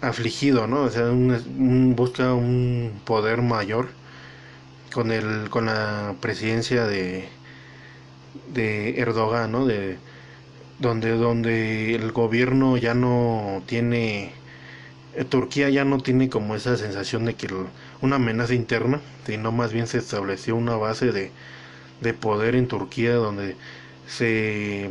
afligido, 0.00 0.66
¿no? 0.66 0.82
O 0.82 0.90
sea, 0.90 1.10
busca 1.12 2.34
un 2.34 3.00
poder 3.04 3.42
mayor 3.42 3.88
con 4.92 5.10
el 5.12 5.48
con 5.50 5.66
la 5.66 6.14
presidencia 6.20 6.86
de 6.86 7.28
de 8.52 9.00
Erdogan, 9.00 9.52
¿no? 9.52 9.66
De 9.66 9.98
donde, 10.82 11.12
donde 11.16 11.94
el 11.94 12.12
gobierno 12.12 12.76
ya 12.76 12.94
no 12.94 13.62
tiene, 13.66 14.32
eh, 15.14 15.24
Turquía 15.24 15.70
ya 15.70 15.84
no 15.84 15.98
tiene 16.00 16.28
como 16.30 16.54
esa 16.56 16.76
sensación 16.76 17.24
de 17.26 17.34
que 17.34 17.48
una 18.02 18.16
amenaza 18.16 18.54
interna, 18.54 19.00
sino 19.26 19.52
más 19.52 19.72
bien 19.72 19.86
se 19.86 19.98
estableció 19.98 20.56
una 20.56 20.76
base 20.76 21.12
de, 21.12 21.32
de 22.02 22.14
poder 22.14 22.56
en 22.56 22.68
Turquía 22.68 23.14
donde 23.14 23.56
se, 24.06 24.90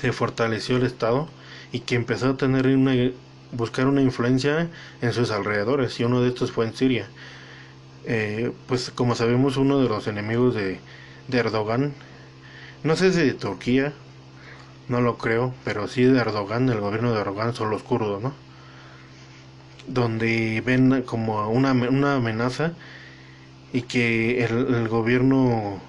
se 0.00 0.12
fortaleció 0.12 0.76
el 0.76 0.84
Estado 0.84 1.28
y 1.72 1.80
que 1.80 1.94
empezó 1.94 2.30
a 2.30 2.36
tener 2.36 2.66
una, 2.68 2.94
buscar 3.52 3.86
una 3.86 4.02
influencia 4.02 4.70
en 5.00 5.12
sus 5.12 5.30
alrededores 5.30 5.98
y 6.00 6.04
uno 6.04 6.20
de 6.22 6.28
estos 6.28 6.52
fue 6.52 6.66
en 6.66 6.74
Siria. 6.74 7.08
Eh, 8.04 8.52
pues 8.66 8.90
como 8.94 9.14
sabemos 9.14 9.56
uno 9.56 9.80
de 9.80 9.88
los 9.88 10.06
enemigos 10.06 10.54
de, 10.54 10.80
de 11.28 11.38
Erdogan, 11.38 11.94
no 12.84 12.96
sé 12.96 13.12
si 13.12 13.20
de 13.20 13.34
Turquía, 13.34 13.92
no 14.90 15.00
lo 15.00 15.16
creo, 15.18 15.54
pero 15.64 15.86
sí 15.86 16.02
de 16.02 16.18
Erdogan, 16.18 16.68
el 16.68 16.80
gobierno 16.80 17.12
de 17.12 17.20
Erdogan 17.20 17.54
son 17.54 17.70
los 17.70 17.84
kurdos, 17.84 18.20
¿no? 18.20 18.34
Donde 19.86 20.60
ven 20.66 21.02
como 21.02 21.48
una, 21.48 21.72
una 21.72 22.16
amenaza 22.16 22.72
y 23.72 23.82
que 23.82 24.44
el, 24.44 24.88
gobierno 24.88 25.80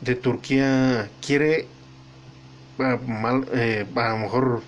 de 0.00 0.16
Turquía 0.16 1.08
quiere, 1.24 1.68
mal, 3.06 3.46
eh, 3.52 3.86
a 3.94 4.08
lo 4.10 4.18
mejor 4.18 4.62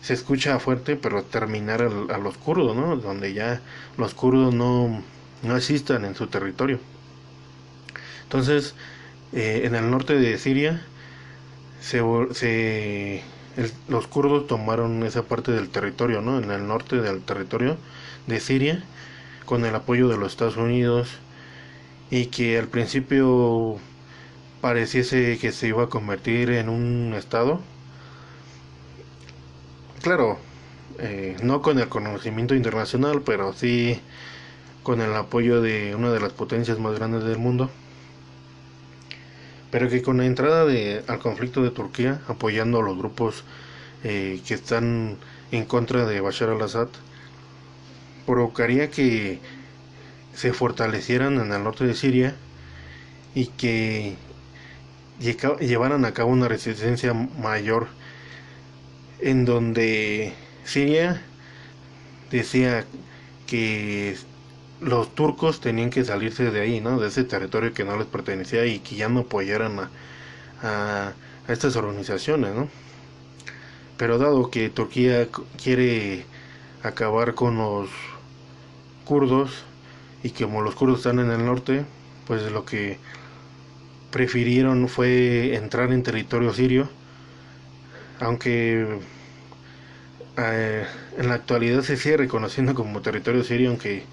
se 0.00 0.14
escucha 0.14 0.58
fuerte, 0.58 0.96
pero 0.96 1.24
terminar 1.24 1.82
a 1.82 2.18
los 2.18 2.38
kurdos, 2.38 2.74
¿no? 2.74 2.96
Donde 2.96 3.34
ya 3.34 3.60
los 3.98 4.14
kurdos 4.14 4.54
no, 4.54 5.02
no 5.42 5.56
existan 5.58 6.06
en 6.06 6.14
su 6.14 6.28
territorio. 6.28 6.80
Entonces, 8.22 8.74
eh, 9.34 9.62
en 9.64 9.74
el 9.74 9.90
norte 9.90 10.14
de 10.18 10.38
Siria, 10.38 10.86
se, 11.84 13.22
los 13.88 14.06
kurdos 14.06 14.46
tomaron 14.46 15.02
esa 15.02 15.22
parte 15.22 15.52
del 15.52 15.68
territorio, 15.68 16.22
¿no? 16.22 16.38
En 16.38 16.50
el 16.50 16.66
norte 16.66 17.00
del 17.00 17.22
territorio 17.22 17.76
de 18.26 18.40
Siria, 18.40 18.82
con 19.44 19.64
el 19.66 19.74
apoyo 19.74 20.08
de 20.08 20.16
los 20.16 20.32
Estados 20.32 20.56
Unidos, 20.56 21.08
y 22.10 22.26
que 22.26 22.58
al 22.58 22.68
principio 22.68 23.76
pareciese 24.62 25.38
que 25.38 25.52
se 25.52 25.68
iba 25.68 25.84
a 25.84 25.88
convertir 25.88 26.50
en 26.50 26.70
un 26.70 27.12
estado. 27.14 27.60
Claro, 30.02 30.38
eh, 30.98 31.36
no 31.42 31.60
con 31.60 31.78
el 31.78 31.88
conocimiento 31.88 32.54
internacional, 32.54 33.22
pero 33.22 33.52
sí 33.52 34.00
con 34.82 35.00
el 35.02 35.14
apoyo 35.14 35.60
de 35.60 35.94
una 35.94 36.10
de 36.10 36.20
las 36.20 36.32
potencias 36.32 36.78
más 36.78 36.94
grandes 36.94 37.24
del 37.24 37.38
mundo 37.38 37.70
pero 39.74 39.88
que 39.88 40.02
con 40.02 40.18
la 40.18 40.24
entrada 40.24 40.64
de, 40.64 41.02
al 41.08 41.18
conflicto 41.18 41.60
de 41.60 41.72
Turquía, 41.72 42.20
apoyando 42.28 42.78
a 42.78 42.82
los 42.84 42.96
grupos 42.96 43.42
eh, 44.04 44.40
que 44.46 44.54
están 44.54 45.16
en 45.50 45.64
contra 45.64 46.06
de 46.06 46.20
Bashar 46.20 46.50
al-Assad, 46.50 46.86
provocaría 48.24 48.88
que 48.92 49.40
se 50.32 50.52
fortalecieran 50.52 51.40
en 51.40 51.52
el 51.52 51.64
norte 51.64 51.84
de 51.88 51.94
Siria 51.94 52.36
y 53.34 53.46
que 53.46 54.14
llevaran 55.18 56.04
a 56.04 56.14
cabo 56.14 56.30
una 56.30 56.46
resistencia 56.46 57.12
mayor 57.12 57.88
en 59.18 59.44
donde 59.44 60.34
Siria 60.62 61.20
decía 62.30 62.84
que 63.48 64.16
los 64.84 65.14
turcos 65.14 65.60
tenían 65.60 65.90
que 65.90 66.04
salirse 66.04 66.50
de 66.50 66.60
ahí, 66.60 66.80
¿no? 66.80 67.00
De 67.00 67.08
ese 67.08 67.24
territorio 67.24 67.72
que 67.72 67.84
no 67.84 67.96
les 67.96 68.06
pertenecía 68.06 68.66
y 68.66 68.80
que 68.80 68.96
ya 68.96 69.08
no 69.08 69.20
apoyaran 69.20 69.78
a, 69.80 69.90
a, 70.62 71.12
estas 71.48 71.76
organizaciones, 71.76 72.54
¿no? 72.54 72.68
Pero 73.96 74.18
dado 74.18 74.50
que 74.50 74.68
Turquía 74.68 75.28
quiere 75.62 76.26
acabar 76.82 77.34
con 77.34 77.56
los 77.56 77.88
kurdos 79.04 79.64
y 80.22 80.30
como 80.30 80.62
los 80.62 80.74
kurdos 80.74 80.98
están 80.98 81.18
en 81.18 81.30
el 81.30 81.44
norte, 81.46 81.84
pues 82.26 82.50
lo 82.52 82.66
que 82.66 82.98
prefirieron 84.10 84.88
fue 84.88 85.54
entrar 85.54 85.92
en 85.92 86.02
territorio 86.02 86.52
sirio, 86.52 86.90
aunque 88.20 88.98
eh, 90.36 90.86
en 91.18 91.28
la 91.28 91.34
actualidad 91.34 91.82
se 91.82 91.96
sigue 91.96 92.18
reconociendo 92.18 92.74
como 92.74 93.00
territorio 93.00 93.44
sirio, 93.44 93.70
aunque 93.70 94.04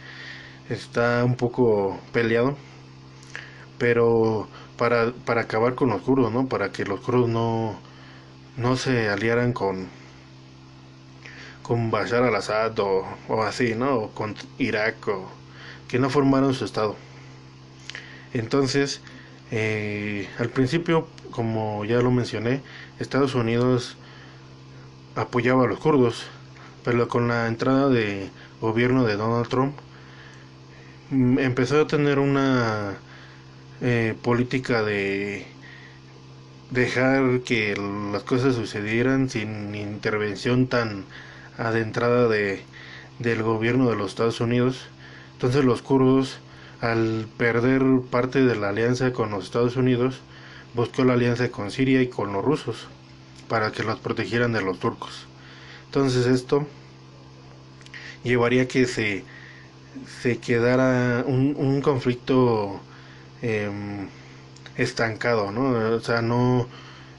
está 0.70 1.24
un 1.26 1.36
poco 1.36 2.00
peleado, 2.14 2.58
pero 3.78 4.48
para, 4.78 5.12
para 5.26 5.42
acabar 5.42 5.76
con 5.76 5.90
los 5.90 6.02
kurdos, 6.02 6.32
¿no? 6.32 6.48
Para 6.48 6.72
que 6.72 6.86
los 6.86 7.00
kurdos 7.02 7.30
no, 7.30 7.80
no 8.58 8.78
se 8.78 9.10
aliaran 9.10 9.54
con 9.54 9.90
con 11.62 11.92
Bashar 11.92 12.24
al-Assad 12.24 12.78
o, 12.80 13.06
así, 13.44 13.76
¿no? 13.76 13.96
O 13.96 14.10
con 14.12 14.36
Irak 14.58 15.08
o 15.08 15.30
que 15.88 16.00
no 16.00 16.10
formaron 16.10 16.54
su 16.54 16.66
estado. 16.66 16.96
Entonces, 18.34 19.02
Eh, 19.54 20.30
al 20.40 20.50
principio, 20.50 21.08
como 21.32 21.84
ya 21.86 22.00
lo 22.02 22.10
mencioné, 22.10 22.64
Estados 23.00 23.36
Unidos 23.36 23.98
apoyaba 25.16 25.64
a 25.66 25.68
los 25.68 25.80
kurdos, 25.80 26.26
pero 26.84 27.08
con 27.08 27.28
la 27.28 27.48
entrada 27.48 27.90
de 27.90 28.32
gobierno 28.62 29.04
de 29.06 29.18
Donald 29.18 29.48
Trump 29.50 29.78
empezó 31.12 31.82
a 31.82 31.88
tener 31.88 32.20
una 32.20 32.98
eh, 33.82 34.16
política 34.22 34.84
de 34.84 35.46
dejar 36.72 37.42
que 37.42 37.76
las 38.12 38.24
cosas 38.24 38.56
sucedieran 38.56 39.30
sin 39.30 39.76
intervención 39.76 40.68
tan 40.68 41.06
adentrada 41.58 42.28
de, 42.28 42.62
del 43.20 43.44
gobierno 43.44 43.90
de 43.90 43.98
los 43.98 44.12
Estados 44.12 44.40
Unidos. 44.40 44.88
Entonces 45.34 45.66
los 45.66 45.82
kurdos, 45.82 46.40
al 46.80 47.28
perder 47.38 47.84
parte 48.10 48.44
de 48.46 48.56
la 48.56 48.70
alianza 48.70 49.12
con 49.12 49.32
los 49.32 49.46
Estados 49.46 49.76
Unidos, 49.76 50.22
buscó 50.74 51.04
la 51.04 51.14
alianza 51.14 51.50
con 51.50 51.72
Siria 51.72 52.02
y 52.02 52.08
con 52.08 52.32
los 52.32 52.44
rusos 52.44 52.88
para 53.50 53.72
que 53.72 53.84
los 53.84 54.00
protegieran 54.00 54.54
de 54.54 54.62
los 54.62 54.80
turcos. 54.80 55.28
Entonces 55.88 56.26
esto 56.26 56.66
llevaría 58.24 58.64
a 58.64 58.68
que 58.68 58.86
se, 58.86 59.26
se 60.22 60.38
quedara 60.40 61.24
un, 61.28 61.56
un 61.58 61.82
conflicto 61.82 62.80
em, 63.42 64.08
estancado, 64.78 65.52
¿no? 65.52 65.96
O 65.96 66.00
sea, 66.02 66.22
no, 66.22 66.68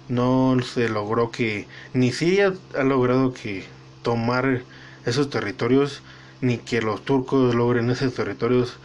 no 0.09 0.57
se 0.63 0.89
logró 0.89 1.31
que, 1.31 1.67
ni 1.95 2.13
Siria 2.13 2.55
ha 2.79 2.85
logrado 2.85 3.33
que 3.35 3.65
tomar 4.03 4.63
esos 5.07 5.31
territorios, 5.31 6.03
ni 6.41 6.59
que 6.59 6.83
los 6.83 7.05
turcos 7.05 7.55
logren 7.55 7.91
esos 7.91 8.15
territorios, 8.15 8.79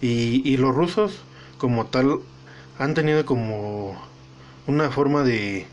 y, 0.00 0.42
y 0.48 0.56
los 0.56 0.74
rusos 0.74 1.20
como 1.58 1.86
tal 1.86 2.20
han 2.78 2.94
tenido 2.94 3.26
como 3.26 4.00
una 4.66 4.90
forma 4.90 5.24
de 5.24 5.66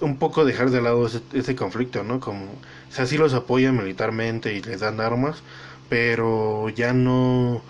un 0.00 0.18
poco 0.18 0.44
dejar 0.44 0.70
de 0.70 0.82
lado 0.82 1.08
ese, 1.32 1.56
conflicto, 1.56 2.04
¿no? 2.04 2.20
Como, 2.20 2.44
o 2.44 2.92
sea, 2.92 3.06
los 3.18 3.34
apoyan 3.34 3.76
militarmente 3.76 4.54
y 4.54 4.62
les 4.62 4.80
dan 4.80 5.00
armas, 5.00 5.42
pero 5.90 6.70
ya 6.70 6.94
no 6.94 7.62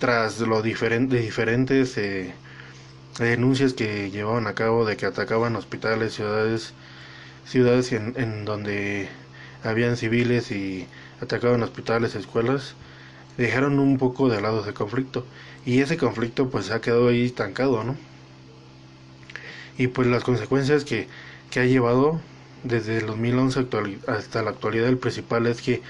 tras 0.00 0.40
lo 0.40 0.62
diferente, 0.62 1.18
diferentes 1.20 1.96
eh, 1.98 2.34
denuncias 3.18 3.74
que 3.74 4.10
llevaban 4.10 4.46
a 4.46 4.54
cabo 4.54 4.84
de 4.86 4.96
que 4.96 5.06
atacaban 5.06 5.56
hospitales, 5.56 6.14
ciudades, 6.14 6.74
ciudades 7.46 7.92
en, 7.92 8.14
en 8.18 8.44
donde 8.44 9.08
habían 9.64 9.96
civiles 9.96 10.50
y 10.52 10.88
atacaban 11.20 11.62
hospitales, 11.62 12.14
escuelas, 12.16 12.76
dejaron 13.38 13.78
un 13.80 13.98
poco 13.98 14.28
de 14.30 14.40
lado 14.42 14.62
ese 14.62 14.74
conflicto. 14.74 15.26
Y 15.66 15.80
ese 15.82 15.96
conflicto 15.98 16.50
pues 16.50 16.70
ha 16.72 16.80
quedado 16.82 17.08
ahí 17.08 17.26
estancado, 17.26 17.84
¿no? 17.84 17.96
y 19.76 19.88
pues 19.88 20.08
las 20.08 20.24
consecuencias 20.24 20.84
que, 20.84 21.08
que 21.50 21.60
ha 21.60 21.64
llevado 21.66 22.20
desde 22.62 22.98
el 22.98 23.06
2011 23.06 23.66
hasta 24.06 24.42
la 24.42 24.50
actualidad 24.50 24.88
el 24.88 24.98
principal 24.98 25.46
es 25.46 25.60
que 25.62 25.82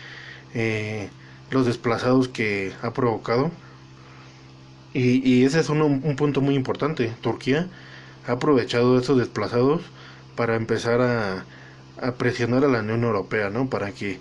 eh, 0.54 1.10
los 1.54 1.66
desplazados 1.66 2.28
que 2.28 2.72
ha 2.82 2.92
provocado 2.92 3.50
y, 4.92 5.28
y 5.28 5.44
ese 5.44 5.60
es 5.60 5.68
un, 5.68 5.82
un, 5.82 6.16
punto 6.16 6.40
muy 6.40 6.54
importante 6.54 7.12
Turquía 7.22 7.68
ha 8.26 8.32
aprovechado 8.32 8.98
estos 8.98 9.18
desplazados 9.18 9.82
para 10.36 10.56
empezar 10.56 11.00
a, 11.00 11.44
a 12.00 12.12
presionar 12.12 12.64
a 12.64 12.68
la 12.68 12.80
Unión 12.80 13.04
Europea 13.04 13.50
no 13.50 13.68
para 13.70 13.92
que 13.92 14.20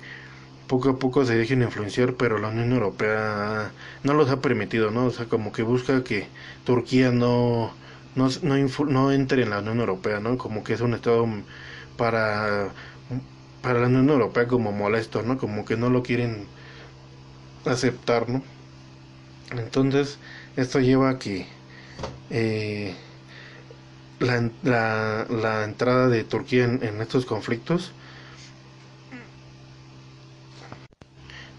poco 0.67 0.89
a 0.89 0.99
poco 0.99 1.25
se 1.25 1.35
dejen 1.35 1.61
influenciar, 1.61 2.15
pero 2.15 2.39
la 2.39 2.49
Unión 2.49 2.71
Europea 2.73 3.71
no 4.03 4.13
los 4.13 4.29
ha 4.29 4.41
permitido, 4.41 4.91
¿no? 4.91 5.05
O 5.07 5.11
sea, 5.11 5.27
como 5.27 5.51
que 5.51 5.63
busca 5.63 6.03
que 6.03 6.27
Turquía 6.65 7.11
no, 7.11 7.73
no, 8.15 8.29
no, 8.43 8.55
no 8.87 9.11
entre 9.11 9.43
en 9.43 9.49
la 9.51 9.59
Unión 9.59 9.79
Europea, 9.79 10.19
¿no? 10.19 10.37
Como 10.37 10.63
que 10.63 10.73
es 10.73 10.81
un 10.81 10.93
estado 10.93 11.27
para, 11.97 12.73
para 13.61 13.79
la 13.81 13.87
Unión 13.87 14.09
Europea 14.09 14.47
como 14.47 14.71
molesto, 14.71 15.21
¿no? 15.23 15.37
Como 15.37 15.65
que 15.65 15.77
no 15.77 15.89
lo 15.89 16.03
quieren 16.03 16.47
aceptar, 17.65 18.29
¿no? 18.29 18.43
Entonces, 19.51 20.17
esto 20.55 20.79
lleva 20.79 21.09
a 21.09 21.19
que 21.19 21.45
eh, 22.29 22.95
la, 24.19 24.49
la, 24.63 25.27
la, 25.29 25.63
entrada 25.63 26.07
de 26.07 26.23
Turquía 26.23 26.65
en, 26.65 27.01
estos 27.01 27.25
conflictos 27.25 27.91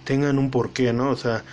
tengan 0.04 0.38
un 0.38 0.50
porqué, 0.50 0.92
¿no? 0.92 1.10
O 1.10 1.16
sea, 1.16 1.44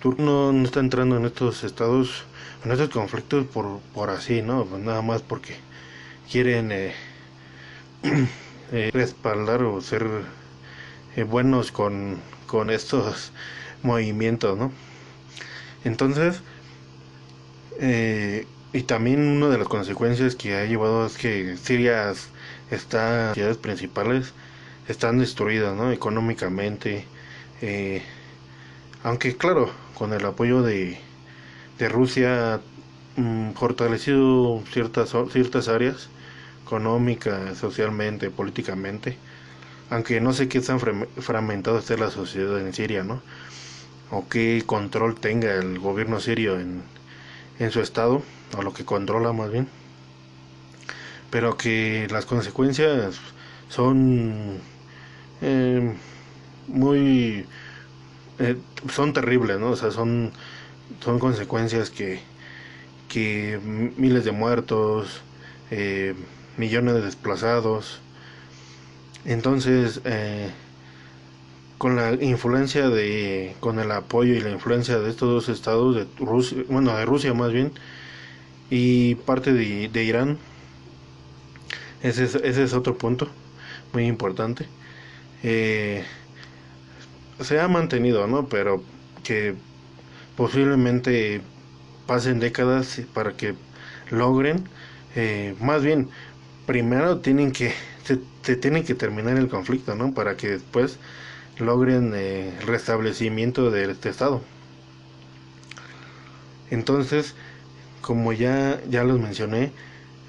Turquía 0.00 0.24
no, 0.24 0.52
no 0.52 0.64
está 0.64 0.80
entrando 0.80 1.16
en 1.16 1.26
estos 1.26 1.64
estados 1.64 2.24
en 2.64 2.70
estos 2.70 2.90
conflictos 2.90 3.46
por, 3.46 3.80
por 3.92 4.10
así, 4.10 4.40
¿no? 4.40 4.64
Pues 4.64 4.82
nada 4.82 5.02
más 5.02 5.22
porque 5.22 5.56
quieren 6.30 6.70
eh, 6.70 6.94
eh, 8.72 8.90
respaldar 8.92 9.62
o 9.64 9.80
ser 9.80 10.06
buenos 11.28 11.72
con, 11.72 12.20
con 12.46 12.70
estos 12.70 13.32
movimientos, 13.82 14.58
¿no? 14.58 14.72
Entonces, 15.84 16.40
eh, 17.80 18.46
y 18.72 18.82
también 18.82 19.20
una 19.20 19.48
de 19.48 19.58
las 19.58 19.68
consecuencias 19.68 20.36
que 20.36 20.56
ha 20.56 20.64
llevado 20.66 21.06
es 21.06 21.16
que 21.18 21.56
Siria 21.56 22.12
está, 22.70 23.34
ciudades 23.34 23.58
principales 23.58 24.32
están 24.88 25.18
destruidas, 25.18 25.76
¿no? 25.76 25.92
Económicamente, 25.92 27.04
eh, 27.62 28.02
aunque 29.02 29.36
claro, 29.36 29.70
con 29.94 30.12
el 30.12 30.24
apoyo 30.24 30.62
de 30.62 30.98
de 31.78 31.88
Rusia 31.88 32.60
mm, 33.16 33.52
fortalecido 33.52 34.62
ciertas, 34.72 35.14
ciertas 35.32 35.68
áreas 35.68 36.08
económicas, 36.64 37.58
socialmente, 37.58 38.30
políticamente, 38.30 39.18
aunque 39.90 40.20
no 40.20 40.32
sé 40.32 40.48
qué 40.48 40.60
tan 40.60 40.80
fragmentado 40.80 41.78
esté 41.78 41.98
la 41.98 42.10
sociedad 42.10 42.60
en 42.60 42.72
Siria, 42.72 43.04
¿no? 43.04 43.22
O 44.12 44.28
qué 44.28 44.62
control 44.64 45.16
tenga 45.18 45.54
el 45.56 45.80
gobierno 45.80 46.20
sirio 46.20 46.60
en, 46.60 46.82
en 47.58 47.70
su 47.72 47.80
estado, 47.80 48.22
o 48.56 48.62
lo 48.62 48.72
que 48.74 48.84
controla 48.84 49.32
más 49.32 49.50
bien, 49.50 49.68
pero 51.30 51.56
que 51.56 52.06
las 52.10 52.26
consecuencias 52.26 53.20
son 53.68 54.58
eh, 55.40 55.94
muy 56.68 57.46
eh, 58.38 58.56
son 58.92 59.12
terribles, 59.12 59.58
¿no? 59.60 59.70
O 59.70 59.76
sea, 59.76 59.90
son 59.90 60.32
son 61.04 61.18
consecuencias 61.18 61.90
que, 61.90 62.20
que 63.08 63.60
miles 63.64 64.24
de 64.24 64.32
muertos, 64.32 65.22
eh, 65.70 66.14
millones 66.58 66.94
de 66.96 67.02
desplazados. 67.02 68.00
Entonces, 69.24 70.00
eh, 70.04 70.50
con 71.82 71.96
la 71.96 72.12
influencia 72.12 72.88
de, 72.90 73.56
con 73.58 73.80
el 73.80 73.90
apoyo 73.90 74.34
y 74.34 74.40
la 74.40 74.50
influencia 74.50 75.00
de 75.00 75.10
estos 75.10 75.28
dos 75.28 75.48
estados, 75.48 75.96
de 75.96 76.06
Rusia, 76.24 76.62
bueno, 76.68 76.96
de 76.96 77.04
Rusia 77.04 77.34
más 77.34 77.52
bien, 77.52 77.72
y 78.70 79.16
parte 79.16 79.52
de, 79.52 79.88
de 79.88 80.04
Irán, 80.04 80.38
ese 82.00 82.22
es, 82.62 82.72
otro 82.72 82.96
punto 82.96 83.26
muy 83.92 84.06
importante. 84.06 84.68
Eh, 85.42 86.04
se 87.40 87.58
ha 87.58 87.66
mantenido, 87.66 88.28
¿no? 88.28 88.46
Pero 88.46 88.84
que 89.24 89.56
posiblemente 90.36 91.40
pasen 92.06 92.38
décadas 92.38 93.02
para 93.12 93.36
que 93.36 93.56
logren, 94.08 94.68
eh, 95.16 95.56
más 95.58 95.82
bien, 95.82 96.10
primero 96.64 97.18
tienen 97.18 97.50
que, 97.50 97.72
se, 98.04 98.20
se, 98.42 98.54
tienen 98.54 98.84
que 98.84 98.94
terminar 98.94 99.36
el 99.36 99.48
conflicto, 99.48 99.96
¿no? 99.96 100.14
Para 100.14 100.36
que 100.36 100.48
después 100.48 101.00
logren 101.62 102.12
eh, 102.14 102.52
el 102.60 102.66
restablecimiento 102.66 103.70
de 103.70 103.90
este 103.90 104.08
estado. 104.10 104.42
Entonces, 106.70 107.34
como 108.00 108.32
ya, 108.32 108.80
ya 108.88 109.04
los 109.04 109.20
mencioné, 109.20 109.72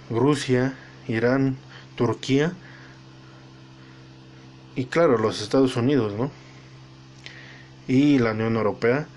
Rusia, 0.09 0.75
Irán, 1.07 1.57
Turquía 1.95 2.53
y 4.75 4.85
claro, 4.85 5.17
los 5.17 5.41
Estados 5.41 5.75
Unidos, 5.75 6.13
¿no? 6.13 6.31
Y 7.87 8.19
la 8.19 8.31
Unión 8.31 8.55
Europea 8.55 9.07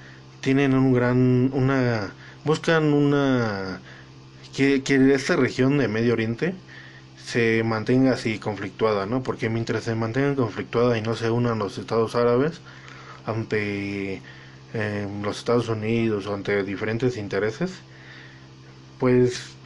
tienen 0.41 0.75
un 0.75 0.93
gran, 0.93 1.51
una, 1.53 2.13
buscan 2.45 2.93
una, 2.93 3.81
que, 4.55 4.83
que 4.83 5.15
esta 5.15 5.37
región 5.37 5.79
de 5.79 5.89
Medio 5.89 6.13
Oriente 6.13 6.55
se 7.27 7.63
mantenga 7.65 8.13
así 8.15 8.39
conflictuada, 8.41 9.07
¿no? 9.07 9.23
Porque 9.25 9.51
mientras 9.51 9.85
se 9.85 9.95
mantenga 9.97 10.37
conflictuada 10.37 10.97
y 10.99 11.03
no 11.03 11.17
se 11.17 11.31
unan 11.31 11.59
los 11.61 11.79
estados 11.79 12.15
árabes 12.17 12.61
ante 13.27 14.23
eh, 14.75 15.09
los 15.23 15.39
Estados 15.39 15.69
Unidos 15.69 16.27
o 16.29 16.35
ante 16.35 16.65
diferentes 16.65 17.17
intereses, 17.19 17.73
pues 18.99 19.57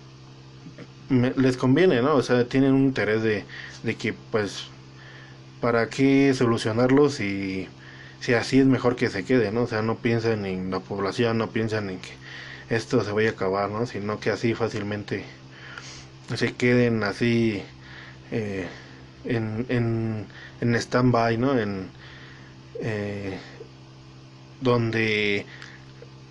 me, 1.09 1.33
les 1.37 1.57
conviene, 1.57 2.03
¿no? 2.03 2.15
O 2.17 2.23
sea, 2.23 2.49
tienen 2.49 2.73
un 2.75 2.85
interés 2.85 3.23
de, 3.23 3.45
de 3.83 3.97
que, 3.97 4.13
pues, 4.15 4.65
¿para 5.61 5.89
qué 5.91 6.35
solucionarlos 6.35 7.21
y 7.21 7.69
si 8.21 8.35
así 8.35 8.61
es 8.61 8.67
mejor 8.67 8.97
que 8.97 9.11
se 9.11 9.25
quede, 9.25 9.53
¿no? 9.53 9.63
O 9.65 9.67
sea, 9.69 9.83
no 9.83 9.99
piensan 9.99 10.47
en 10.47 10.71
la 10.71 10.81
población, 10.81 11.39
no 11.39 11.51
piensan 11.53 11.91
en 11.91 12.01
que 12.01 12.11
esto 12.71 13.03
se 13.05 13.13
vaya 13.13 13.31
a 13.31 13.33
acabar, 13.33 13.71
¿no? 13.71 13.87
Sino 13.87 14.21
que 14.21 14.31
así 14.31 14.55
fácilmente 14.55 15.25
se 16.37 16.57
queden 16.57 17.03
así 17.05 17.63
eh, 18.31 18.69
en, 19.25 19.67
en, 19.69 20.29
en 20.61 20.75
stand-by, 20.77 21.39
¿no? 21.39 21.59
En, 21.59 21.93
eh, 22.81 23.41
donde 24.61 25.47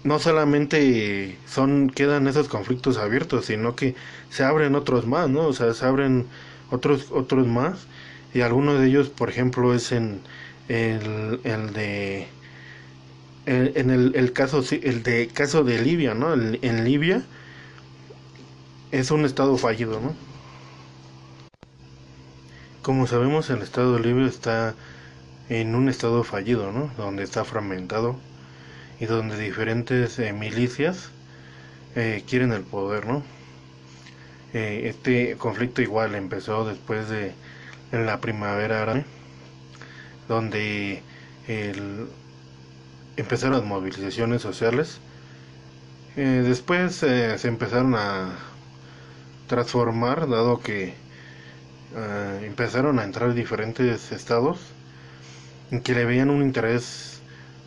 no 0.04 0.20
solamente 0.20 1.42
son 1.46 1.90
quedan 1.90 2.28
esos 2.28 2.50
conflictos 2.50 2.98
abiertos, 2.98 3.46
sino 3.48 3.76
que 3.76 3.96
se 4.30 4.44
abren 4.44 4.76
otros 4.76 5.08
más, 5.08 5.30
¿no? 5.30 5.48
O 5.48 5.54
sea, 5.54 5.74
se 5.74 5.86
abren 5.86 6.30
otros 6.70 7.12
otros 7.12 7.48
más 7.48 7.88
y 8.34 8.42
algunos 8.42 8.80
de 8.80 8.88
ellos, 8.88 9.10
por 9.10 9.30
ejemplo, 9.30 9.74
es 9.76 9.92
en 9.92 10.24
el, 10.68 11.42
el 11.44 11.74
de 11.74 12.28
en 13.46 13.90
el, 13.90 14.16
el, 14.16 14.34
caso 14.34 14.64
el 14.72 15.04
de 15.04 15.28
caso 15.34 15.64
de 15.64 15.82
Libia, 15.82 16.14
¿no? 16.14 16.34
en 16.34 16.84
Libia 16.86 17.28
es 18.91 19.12
un 19.12 19.25
estado 19.25 19.58
fallido, 19.58 19.99
¿no? 19.99 20.15
Como 22.82 23.06
sabemos, 23.08 23.49
el 23.49 23.62
estado 23.62 23.99
Libia 23.99 24.25
está 24.28 24.73
en 25.49 25.75
un 25.75 25.89
estado 25.89 26.23
fallido, 26.23 26.71
¿no? 26.71 26.91
Donde 26.97 27.23
está 27.23 27.43
fragmentado 27.45 28.15
y 28.99 29.06
donde 29.06 29.38
diferentes 29.38 30.17
eh, 30.19 30.34
milicias 30.34 31.10
eh, 31.95 32.23
quieren 32.28 32.52
el 32.52 32.63
poder, 32.63 33.06
¿no? 33.06 33.23
Eh, 34.54 34.84
este 34.86 35.38
conflicto 35.38 35.82
igual 35.82 36.15
empezó 36.15 36.65
después 36.65 37.10
de 37.10 37.34
la 37.91 38.19
primavera 38.19 38.82
árabe, 38.82 39.06
donde 40.28 41.04
el, 41.47 42.08
empezaron 43.17 43.58
las 43.58 43.65
movilizaciones 43.65 44.41
sociales. 44.41 44.99
después 46.15 46.95
se 46.95 47.47
empezaron 47.47 47.95
a 47.95 48.49
transformar, 49.50 50.30
dado 50.30 50.62
que 50.62 50.96
empezaron 52.44 53.00
a 53.00 53.04
entrar 53.04 53.34
diferentes 53.34 54.12
estados 54.12 54.60
que 55.84 55.94
le 55.94 56.06
veían 56.06 56.30
un 56.30 56.42
interés 56.42 57.22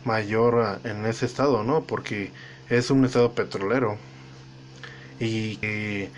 mayor 0.05 0.79
en 0.83 1.05
ese 1.05 1.25
estado, 1.25 1.63
¿no? 1.63 1.85
Porque 1.85 2.31
es 2.69 2.89
un 2.91 3.05
estado 3.05 3.33
petrolero 3.33 3.97
y 5.19 5.57
que 5.57 6.11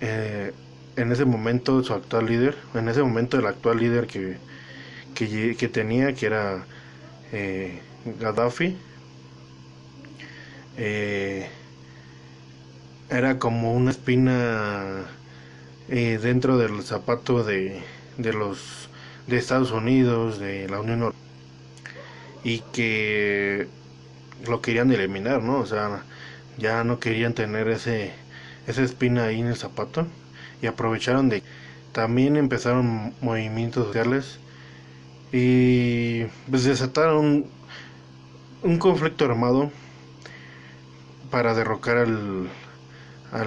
eh, 0.00 0.52
en 0.96 1.12
ese 1.12 1.24
momento 1.24 1.82
su 1.84 1.94
actual 1.94 2.26
líder, 2.26 2.56
en 2.74 2.88
ese 2.88 3.02
momento 3.02 3.38
el 3.38 3.46
actual 3.46 3.78
líder 3.78 4.06
que, 4.06 4.38
que, 5.14 5.68
tenía, 5.68 6.14
que 6.14 6.26
era 6.26 6.66
eh, 7.32 7.80
Gaddafi, 8.04 8.76
eh, 10.76 11.48
era 13.12 13.38
como 13.38 13.72
una 13.72 13.90
espina 13.90 15.04
dentro 15.88 16.56
del 16.58 16.82
zapato 16.82 17.44
de, 17.44 17.82
de 18.18 18.32
los 18.32 18.88
de 19.26 19.36
Estados 19.36 19.72
Unidos, 19.72 20.38
de 20.38 20.68
la 20.68 20.80
Unión 20.80 21.00
Europea, 21.00 21.20
y 22.44 22.60
que 22.72 23.68
lo 24.46 24.60
querían 24.62 24.90
eliminar, 24.90 25.42
¿no? 25.42 25.58
O 25.58 25.66
sea, 25.66 26.02
ya 26.58 26.82
no 26.84 26.98
querían 26.98 27.34
tener 27.34 27.68
ese 27.68 28.12
esa 28.66 28.82
espina 28.82 29.24
ahí 29.24 29.40
en 29.40 29.48
el 29.48 29.56
zapato 29.56 30.06
y 30.60 30.66
aprovecharon 30.66 31.28
de 31.28 31.42
también 31.92 32.36
empezaron 32.36 33.14
movimientos 33.20 33.86
sociales 33.86 34.38
y 35.32 36.24
pues 36.48 36.64
desataron 36.64 37.46
un, 38.62 38.78
conflicto 38.78 39.24
armado 39.24 39.70
para 41.30 41.54
derrocar 41.54 41.98
al, 41.98 42.48
a, 43.32 43.40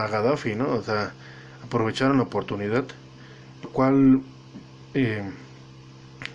a, 0.00 0.08
Gaddafi, 0.08 0.54
¿no? 0.54 0.68
O 0.74 0.82
sea, 0.82 1.12
aprovecharon 1.64 2.16
la 2.18 2.24
oportunidad, 2.24 2.84
lo 3.62 3.70
cual 3.70 4.22
eh, 4.94 5.22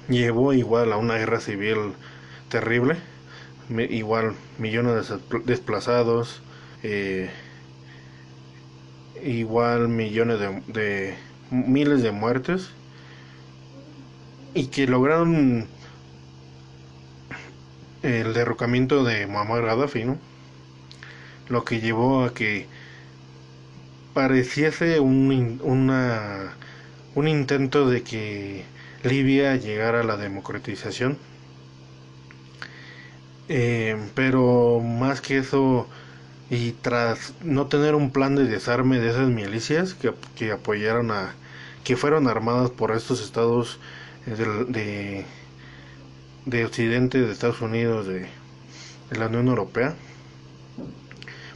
llevó 0.10 0.54
igual 0.54 0.94
a 0.94 0.98
una 0.98 1.16
guerra 1.16 1.40
civil 1.40 1.94
terrible, 2.50 2.98
igual 3.90 4.34
millones 4.58 5.10
de 5.10 5.40
desplazados, 5.46 6.42
eh, 6.84 7.30
igual 9.24 9.90
millones 9.90 10.40
de, 10.68 11.16
miles 11.52 12.02
de 12.02 12.12
muertes 12.12 12.70
y 14.54 14.68
que 14.68 14.88
lograron 14.88 15.68
el 18.04 18.34
derrocamiento 18.34 19.04
de 19.04 19.28
Muammar 19.28 19.64
Gaddafi, 19.66 20.06
¿no? 20.06 20.18
Lo 21.50 21.64
que 21.64 21.80
llevó 21.80 22.24
a 22.24 22.34
que 22.34 22.68
pareciese 24.18 25.00
un, 25.00 25.62
una 25.64 26.56
un 27.14 27.28
intento 27.28 27.88
de 27.88 28.02
que 28.02 28.64
Libia 29.04 29.56
llegara 29.58 30.02
a 30.02 30.04
la 30.04 30.18
democratización. 30.18 31.20
Eh, 33.50 33.96
pero 34.16 34.80
más 34.82 35.22
que 35.22 35.38
eso, 35.38 35.88
y 36.50 36.72
tras 36.74 37.34
no 37.44 37.68
tener 37.68 37.96
un 37.96 38.12
plan 38.12 38.36
de 38.36 38.46
desarme 38.46 39.00
de 39.00 39.10
esas 39.10 39.30
milicias 39.30 39.94
que, 39.94 40.14
que 40.36 40.52
apoyaron 40.52 41.12
a, 41.12 41.36
que 41.84 41.96
fueron 41.96 42.28
armadas 42.28 42.72
por 42.72 42.92
estos 42.92 43.22
estados 43.24 43.80
de, 44.26 44.66
de, 44.66 45.26
de 46.46 46.66
Occidente, 46.66 47.22
de 47.22 47.32
Estados 47.32 47.62
Unidos, 47.62 48.08
de 48.08 48.28
la 49.12 49.28
Unión 49.28 49.48
Europea, 49.48 49.96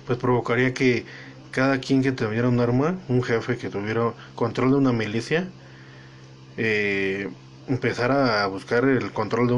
pues 0.06 0.18
provocaría 0.18 0.74
que 0.74 1.06
cada 1.52 1.80
quien 1.80 2.02
que 2.04 2.12
tuviera 2.14 2.50
un 2.50 2.60
arma, 2.60 3.04
un 3.08 3.24
jefe 3.24 3.58
que 3.58 3.70
tuviera 3.70 4.14
control 4.36 4.72
de 4.72 4.78
una 4.78 4.94
milicia, 4.94 5.54
eh, 6.58 7.30
empezara 7.68 8.44
a 8.44 8.48
buscar 8.48 8.86
el 8.86 9.12
control 9.14 9.48
de 9.48 9.54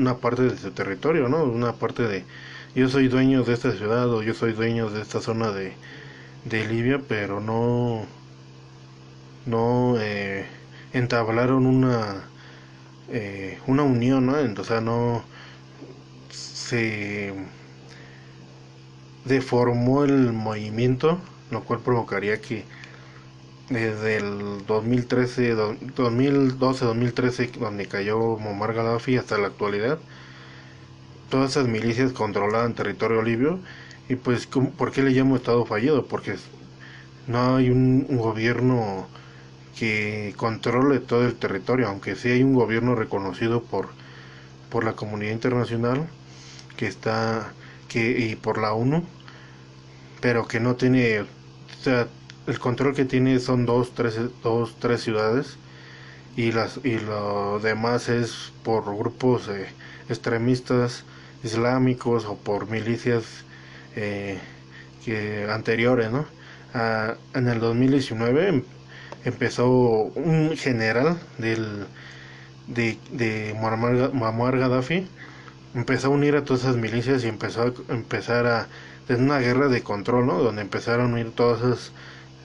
una 0.00 0.20
parte 0.20 0.42
de 0.42 0.56
su 0.58 0.72
territorio, 0.72 1.28
¿no? 1.28 1.44
Una 1.44 1.78
parte 1.78 2.04
de 2.08 2.26
yo 2.74 2.88
soy 2.88 3.08
dueño 3.08 3.44
de 3.44 3.54
esta 3.54 3.72
ciudad 3.72 4.08
o 4.12 4.22
yo 4.22 4.34
soy 4.34 4.52
dueño 4.54 4.90
de 4.90 5.02
esta 5.02 5.20
zona 5.20 5.52
de, 5.52 5.78
de 6.44 6.66
Libia, 6.66 7.00
pero 7.08 7.40
no 7.40 8.08
no 9.44 9.96
eh, 10.00 10.46
entablaron 10.92 11.66
una 11.66 12.30
eh, 13.08 13.60
una 13.66 13.82
unión, 13.84 14.26
¿no? 14.26 14.34
O 14.60 14.64
sea, 14.64 14.80
no 14.80 15.24
se 16.30 17.32
deformó 19.24 20.04
el 20.04 20.32
movimiento 20.32 21.18
lo 21.52 21.62
cual 21.62 21.80
provocaría 21.80 22.40
que 22.40 22.64
desde 23.68 24.16
el 24.16 24.66
2013, 24.66 25.54
2012-2013, 25.56 27.52
donde 27.52 27.86
cayó 27.86 28.36
Muammar 28.36 28.74
Gaddafi 28.74 29.16
hasta 29.16 29.38
la 29.38 29.46
actualidad, 29.48 29.98
todas 31.30 31.52
esas 31.52 31.68
milicias 31.68 32.12
controlaban 32.12 32.74
territorio 32.74 33.22
libio. 33.22 33.60
Y 34.08 34.16
pues, 34.16 34.46
¿por 34.46 34.92
qué 34.92 35.02
le 35.02 35.10
llamo 35.10 35.36
Estado 35.36 35.64
fallido? 35.64 36.06
Porque 36.06 36.36
no 37.26 37.56
hay 37.56 37.70
un, 37.70 38.06
gobierno 38.16 39.06
que 39.78 40.34
controle 40.36 40.98
todo 41.00 41.24
el 41.24 41.34
territorio, 41.36 41.88
aunque 41.88 42.16
sí 42.16 42.28
hay 42.28 42.42
un 42.42 42.54
gobierno 42.54 42.94
reconocido 42.94 43.62
por, 43.62 43.88
por 44.70 44.84
la 44.84 44.92
comunidad 44.94 45.32
internacional 45.32 46.06
que 46.76 46.86
está 46.86 47.52
que 47.88 48.10
y 48.18 48.36
por 48.36 48.58
la 48.58 48.72
ONU, 48.72 49.04
pero 50.20 50.46
que 50.46 50.60
no 50.60 50.76
tiene 50.76 51.24
o 51.80 51.82
sea, 51.82 52.08
el 52.46 52.58
control 52.58 52.94
que 52.94 53.04
tiene 53.04 53.38
son 53.40 53.66
dos, 53.66 53.94
tres, 53.94 54.18
dos, 54.42 54.76
tres 54.78 55.02
ciudades 55.02 55.56
y 56.36 56.52
las 56.52 56.80
y 56.84 56.98
lo 56.98 57.60
demás 57.60 58.08
es 58.08 58.52
por 58.64 58.84
grupos 58.96 59.48
eh, 59.48 59.66
extremistas 60.08 61.04
islámicos 61.44 62.24
o 62.26 62.36
por 62.36 62.68
milicias 62.70 63.24
eh, 63.96 64.38
que 65.04 65.46
anteriores, 65.50 66.10
¿no? 66.10 66.26
Ah, 66.74 67.14
en 67.34 67.48
el 67.48 67.60
2019 67.60 68.48
em, 68.48 68.62
empezó 69.24 69.68
un 69.70 70.56
general 70.56 71.18
del 71.38 71.86
de, 72.66 72.98
de 73.10 73.54
Muammar 73.54 74.58
Gaddafi 74.58 75.06
empezó 75.74 76.08
a 76.08 76.10
unir 76.10 76.36
a 76.36 76.44
todas 76.44 76.62
esas 76.62 76.76
milicias 76.76 77.24
y 77.24 77.28
empezó 77.28 77.62
a 77.62 77.92
empezar 77.92 78.46
a 78.46 78.68
es 79.08 79.18
una 79.18 79.38
guerra 79.38 79.68
de 79.68 79.82
control, 79.82 80.26
¿no? 80.26 80.38
Donde 80.42 80.62
empezaron 80.62 81.14
a 81.14 81.20
ir 81.20 81.32
todos 81.32 81.60
esos, 81.60 81.92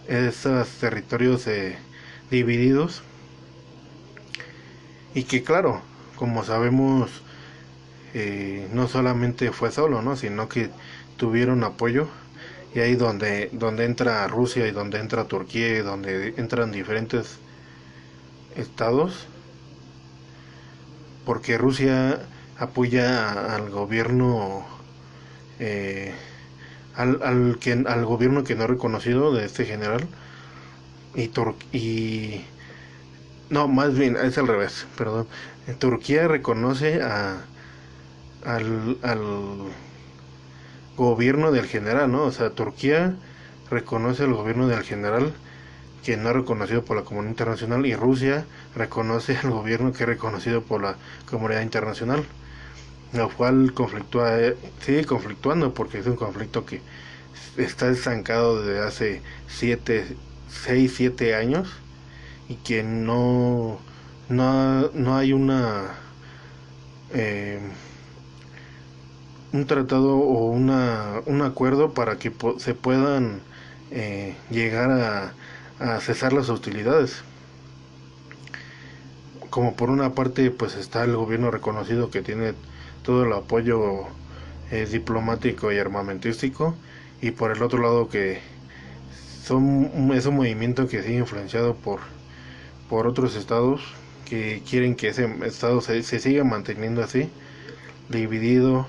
esos 0.07 0.69
territorios 0.79 1.47
eh, 1.47 1.77
divididos. 2.31 3.03
Y 5.13 5.23
que 5.23 5.43
claro, 5.43 5.81
como 6.15 6.43
sabemos, 6.43 7.09
eh, 8.13 8.67
no 8.73 8.87
solamente 8.87 9.51
fue 9.51 9.71
solo, 9.71 10.01
¿no? 10.01 10.15
Sino 10.15 10.49
que 10.49 10.69
tuvieron 11.17 11.63
apoyo. 11.63 12.07
Y 12.75 12.79
ahí 12.79 12.95
donde, 12.95 13.49
donde 13.53 13.85
entra 13.85 14.27
Rusia 14.27 14.67
y 14.67 14.71
donde 14.71 14.99
entra 14.99 15.25
Turquía 15.25 15.69
y 15.79 15.81
donde 15.81 16.33
entran 16.37 16.71
diferentes 16.71 17.37
estados. 18.55 19.27
Porque 21.25 21.57
Rusia 21.57 22.19
apoya 22.57 23.55
al 23.55 23.69
gobierno 23.69 24.65
eh, 25.59 26.13
al, 26.97 27.21
al, 27.23 27.57
que, 27.59 27.71
al 27.71 28.05
gobierno 28.05 28.43
que 28.43 28.55
no 28.55 28.63
ha 28.63 28.67
reconocido 28.67 29.33
de 29.33 29.45
este 29.45 29.65
general 29.65 30.07
y, 31.15 31.29
Tur 31.29 31.55
y 31.71 32.41
no, 33.49 33.67
más 33.67 33.97
bien 33.97 34.17
es 34.17 34.37
al 34.37 34.47
revés, 34.47 34.87
perdón. 34.97 35.27
Turquía 35.79 36.27
reconoce 36.27 37.01
a, 37.01 37.45
al, 38.43 38.97
al 39.03 39.19
gobierno 40.97 41.51
del 41.51 41.65
general, 41.65 42.11
¿no? 42.11 42.23
O 42.23 42.31
sea, 42.31 42.49
Turquía 42.51 43.15
reconoce 43.69 44.23
al 44.23 44.33
gobierno 44.33 44.67
del 44.67 44.83
general 44.83 45.33
que 46.03 46.17
no 46.17 46.29
es 46.29 46.35
reconocido 46.35 46.85
por 46.85 46.97
la 46.97 47.03
comunidad 47.03 47.31
internacional 47.31 47.85
y 47.85 47.95
Rusia 47.95 48.45
reconoce 48.75 49.37
al 49.37 49.51
gobierno 49.51 49.91
que 49.93 50.03
es 50.03 50.09
reconocido 50.09 50.63
por 50.63 50.81
la 50.81 50.97
comunidad 51.29 51.61
internacional 51.61 52.25
lo 53.13 53.29
cual 53.29 53.73
conflictúa, 53.73 54.39
eh, 54.39 54.57
sigue 54.81 55.05
conflictuando 55.05 55.73
porque 55.73 55.99
es 55.99 56.07
un 56.07 56.15
conflicto 56.15 56.65
que 56.65 56.81
está 57.57 57.89
estancado 57.89 58.63
desde 58.63 58.79
hace 58.85 59.21
7, 59.47 60.15
6, 60.49 60.93
7 60.95 61.35
años 61.35 61.69
y 62.49 62.55
que 62.55 62.83
no, 62.83 63.79
no, 64.29 64.89
no 64.93 65.17
hay 65.17 65.33
una 65.33 65.95
eh, 67.13 67.59
un 69.53 69.65
tratado 69.65 70.17
o 70.17 70.45
una, 70.51 71.21
un 71.25 71.41
acuerdo 71.41 71.93
para 71.93 72.17
que 72.17 72.31
se 72.59 72.73
puedan 72.73 73.41
eh, 73.91 74.35
llegar 74.49 74.91
a, 74.91 75.33
a 75.79 75.99
cesar 76.01 76.33
las 76.33 76.49
hostilidades. 76.49 77.23
Como 79.49 79.75
por 79.75 79.89
una 79.89 80.13
parte 80.13 80.51
pues 80.51 80.75
está 80.75 81.03
el 81.03 81.15
gobierno 81.15 81.51
reconocido 81.51 82.09
que 82.09 82.21
tiene 82.21 82.53
todo 83.03 83.23
el 83.25 83.33
apoyo 83.33 84.05
eh, 84.71 84.85
diplomático 84.91 85.71
y 85.71 85.77
armamentístico. 85.79 86.75
Y 87.21 87.31
por 87.31 87.51
el 87.51 87.63
otro 87.63 87.81
lado 87.81 88.09
que 88.09 88.41
son 89.43 90.11
es 90.13 90.25
un 90.25 90.35
movimiento 90.35 90.87
que 90.87 91.01
sigue 91.03 91.17
influenciado 91.19 91.75
por 91.75 91.99
por 92.89 93.07
otros 93.07 93.35
estados 93.35 93.81
que 94.25 94.63
quieren 94.69 94.95
que 94.95 95.09
ese 95.09 95.25
estado 95.45 95.81
se, 95.81 96.03
siga 96.03 96.43
manteniendo 96.43 97.03
así 97.03 97.29
dividido 98.09 98.87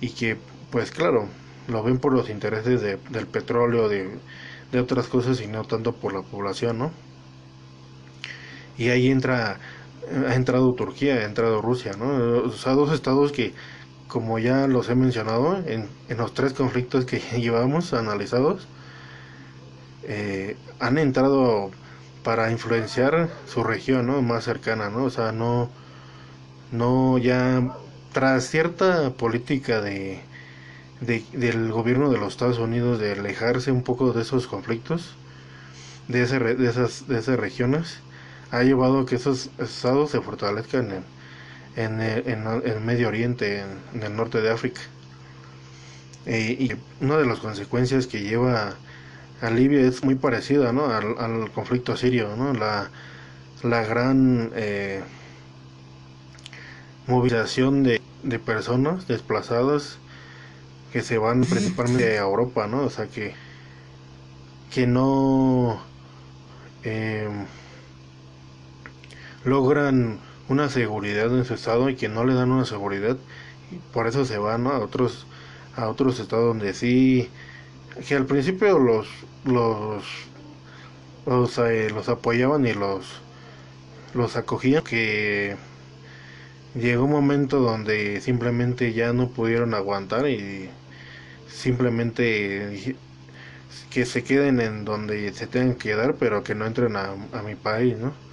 y 0.00 0.10
que 0.10 0.36
pues 0.70 0.90
claro 0.90 1.28
lo 1.68 1.82
ven 1.82 1.98
por 1.98 2.12
los 2.14 2.30
intereses 2.30 2.80
de, 2.82 2.98
del 3.10 3.26
petróleo 3.26 3.88
de, 3.88 4.18
de 4.72 4.80
otras 4.80 5.08
cosas 5.08 5.40
y 5.40 5.46
no 5.48 5.64
tanto 5.64 5.94
por 5.96 6.12
la 6.14 6.22
población 6.22 6.78
no 6.78 6.92
y 8.78 8.88
ahí 8.90 9.08
entra 9.10 9.58
ha 10.28 10.34
entrado 10.34 10.74
Turquía, 10.74 11.16
ha 11.16 11.24
entrado 11.24 11.62
Rusia, 11.62 11.92
¿no? 11.98 12.42
O 12.44 12.50
sea, 12.52 12.72
dos 12.74 12.92
estados 12.92 13.32
que, 13.32 13.54
como 14.08 14.38
ya 14.38 14.66
los 14.68 14.88
he 14.88 14.94
mencionado, 14.94 15.58
en, 15.66 15.88
en 16.08 16.16
los 16.18 16.34
tres 16.34 16.52
conflictos 16.54 17.04
que 17.06 17.18
llevamos 17.40 17.92
analizados, 17.94 18.68
eh, 20.02 20.56
han 20.78 20.98
entrado 20.98 21.70
para 22.22 22.50
influenciar 22.50 23.30
su 23.46 23.62
región, 23.64 24.06
¿no? 24.06 24.22
Más 24.22 24.44
cercana, 24.44 24.90
¿no? 24.90 25.04
O 25.04 25.10
sea, 25.10 25.32
no, 25.32 25.70
no 26.72 27.18
ya 27.18 27.76
tras 28.12 28.44
cierta 28.50 29.10
política 29.14 29.80
de, 29.80 30.20
de, 31.00 31.24
del 31.32 31.72
gobierno 31.72 32.10
de 32.10 32.18
los 32.18 32.30
Estados 32.34 32.58
Unidos 32.58 32.98
de 33.00 33.12
alejarse 33.12 33.72
un 33.72 33.82
poco 33.84 34.12
de 34.12 34.22
esos 34.22 34.46
conflictos, 34.46 35.16
de, 36.08 36.22
ese, 36.22 36.38
de, 36.40 36.68
esas, 36.68 37.08
de 37.08 37.18
esas 37.18 37.38
regiones, 37.38 38.00
ha 38.56 38.62
llevado 38.62 39.00
a 39.00 39.06
que 39.06 39.16
esos 39.16 39.50
estados 39.58 40.10
se 40.10 40.20
fortalezcan 40.20 41.04
en, 41.76 42.00
en, 42.00 42.46
el 42.64 42.80
Medio 42.80 43.08
Oriente, 43.08 43.62
en, 43.92 44.02
el 44.02 44.16
norte 44.16 44.40
de 44.40 44.50
África. 44.50 44.80
Eh, 46.24 46.56
y 46.58 47.04
una 47.04 47.18
de 47.18 47.26
las 47.26 47.38
consecuencias 47.38 48.06
que 48.06 48.22
lleva 48.22 48.74
a 49.40 49.50
Libia 49.50 49.80
es 49.80 50.02
muy 50.02 50.14
parecida 50.14 50.72
¿no? 50.72 50.86
al, 50.86 51.50
conflicto 51.52 51.96
sirio, 51.96 52.34
¿no? 52.36 52.54
la, 52.54 52.90
la 53.62 53.84
gran 53.84 54.50
eh, 54.56 55.02
movilización 57.06 57.82
de, 57.82 58.00
de, 58.22 58.38
personas 58.38 59.06
desplazadas 59.06 59.98
que 60.92 61.02
se 61.02 61.18
van 61.18 61.42
principalmente 61.42 62.18
a 62.18 62.22
Europa, 62.22 62.66
¿no? 62.66 62.82
o 62.82 62.90
sea 62.90 63.06
que, 63.06 63.34
que 64.72 64.86
no... 64.86 65.80
Eh, 66.82 67.28
logran 69.46 70.22
una 70.48 70.68
seguridad 70.70 71.26
en 71.36 71.44
su 71.46 71.54
estado 71.54 71.90
y 71.90 71.96
que 71.96 72.08
no 72.10 72.24
le 72.24 72.34
dan 72.34 72.52
una 72.52 72.66
seguridad 72.66 73.18
y 73.70 73.80
por 73.80 74.08
eso 74.08 74.24
se 74.26 74.38
van 74.38 74.66
a 74.68 74.80
otros 74.80 75.28
a 75.72 75.88
otros 75.90 76.20
estados 76.20 76.46
donde 76.48 76.74
sí 76.74 77.34
que 78.08 78.14
al 78.16 78.26
principio 78.26 78.78
los 78.78 79.08
los 79.44 80.04
eh, 81.58 81.90
los 81.90 82.08
apoyaban 82.08 82.66
y 82.66 82.72
los 82.74 83.24
los 84.14 84.36
acogían 84.36 84.84
que 84.84 85.58
llegó 86.74 87.04
un 87.04 87.10
momento 87.12 87.60
donde 87.60 88.20
simplemente 88.20 88.92
ya 88.92 89.12
no 89.12 89.32
pudieron 89.32 89.74
aguantar 89.74 90.28
y 90.28 90.78
simplemente 91.46 92.98
que 93.90 94.06
se 94.06 94.24
queden 94.24 94.60
en 94.60 94.84
donde 94.84 95.32
se 95.34 95.48
tengan 95.48 95.74
que 95.78 95.90
quedar 95.90 96.18
pero 96.18 96.42
que 96.44 96.54
no 96.54 96.66
entren 96.66 96.96
a, 96.96 97.12
a 97.32 97.42
mi 97.42 97.56
país 97.56 97.96
no 97.98 98.25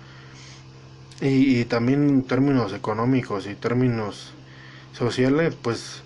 y, 1.21 1.65
también 1.65 2.09
en 2.09 2.23
términos 2.23 2.73
económicos 2.73 3.47
y 3.47 3.55
términos 3.55 4.31
sociales, 4.93 5.55
pues 5.61 6.03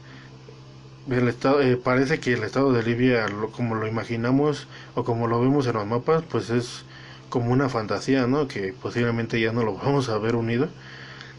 el 1.10 1.28
estado, 1.28 1.62
eh, 1.62 1.78
parece 1.78 2.20
que 2.20 2.34
el 2.34 2.44
estado 2.44 2.74
de 2.74 2.84
Libia, 2.84 3.26
como 3.52 3.76
lo 3.76 3.88
imaginamos 3.88 4.68
o 4.96 5.04
como 5.04 5.28
lo 5.28 5.40
vemos 5.40 5.66
en 5.68 5.74
los 5.74 5.88
mapas, 5.88 6.24
pues 6.30 6.50
es 6.50 6.84
como 7.30 7.52
una 7.52 7.70
fantasía, 7.70 8.28
¿no? 8.28 8.48
Que 8.48 8.74
posiblemente 8.74 9.40
ya 9.40 9.52
no 9.52 9.64
lo 9.64 9.74
vamos 9.84 10.10
a 10.10 10.18
ver 10.18 10.36
unido, 10.36 10.70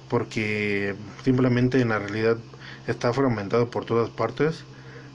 porque 0.09 0.95
simplemente 1.25 1.81
en 1.81 1.91
la 1.91 1.99
realidad 1.99 2.39
está 2.87 3.13
fragmentado 3.13 3.71
por 3.71 3.85
todas 3.85 4.11
partes 4.11 4.65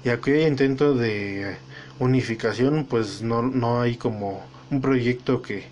y 0.04 0.10
aquí 0.10 0.32
hay 0.32 0.46
intento 0.46 0.96
de 0.96 1.58
unificación, 2.00 2.86
pues 2.90 3.22
no, 3.22 3.42
no 3.42 3.82
hay 3.82 3.98
como 3.98 4.44
un 4.70 4.82
proyecto 4.82 5.42
que, 5.42 5.66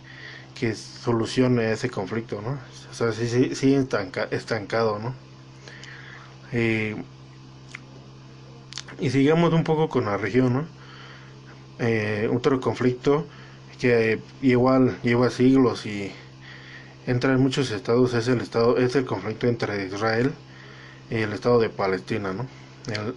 que 0.61 0.75
solucione 0.75 1.71
ese 1.71 1.89
conflicto, 1.89 2.39
¿no? 2.39 2.59
O 2.91 2.93
sea, 2.93 3.11
sí, 3.13 3.27
sí, 3.27 3.55
sí 3.55 3.73
estancado, 4.29 4.99
¿no? 4.99 5.15
Y 8.99 9.09
sigamos 9.09 9.53
un 9.53 9.63
poco 9.63 9.89
con 9.89 10.05
la 10.05 10.17
región, 10.17 10.53
¿no? 10.53 10.65
Eh, 11.79 12.29
otro 12.31 12.61
conflicto 12.61 13.25
que 13.79 14.19
igual 14.43 15.01
lleva 15.01 15.31
siglos 15.31 15.87
y 15.87 16.11
entra 17.07 17.33
en 17.33 17.39
muchos 17.39 17.71
estados 17.71 18.13
es 18.13 18.27
el 18.27 18.41
estado 18.41 18.77
es 18.77 18.95
el 18.95 19.05
conflicto 19.05 19.47
entre 19.47 19.87
Israel 19.87 20.31
y 21.09 21.15
el 21.15 21.33
estado 21.33 21.59
de 21.59 21.69
Palestina, 21.69 22.33
¿no? 22.33 22.45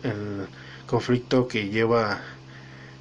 El 0.03 0.47
conflicto 0.87 1.47
que 1.47 1.69
lleva 1.69 2.23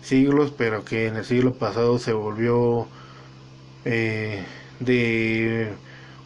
siglos, 0.02 0.54
pero 0.58 0.84
que 0.84 1.08
en 1.08 1.16
el 1.16 1.24
siglo 1.24 1.54
pasado 1.54 1.98
se 1.98 2.12
volvió 2.12 2.90
eh, 3.86 4.44
de 4.80 5.70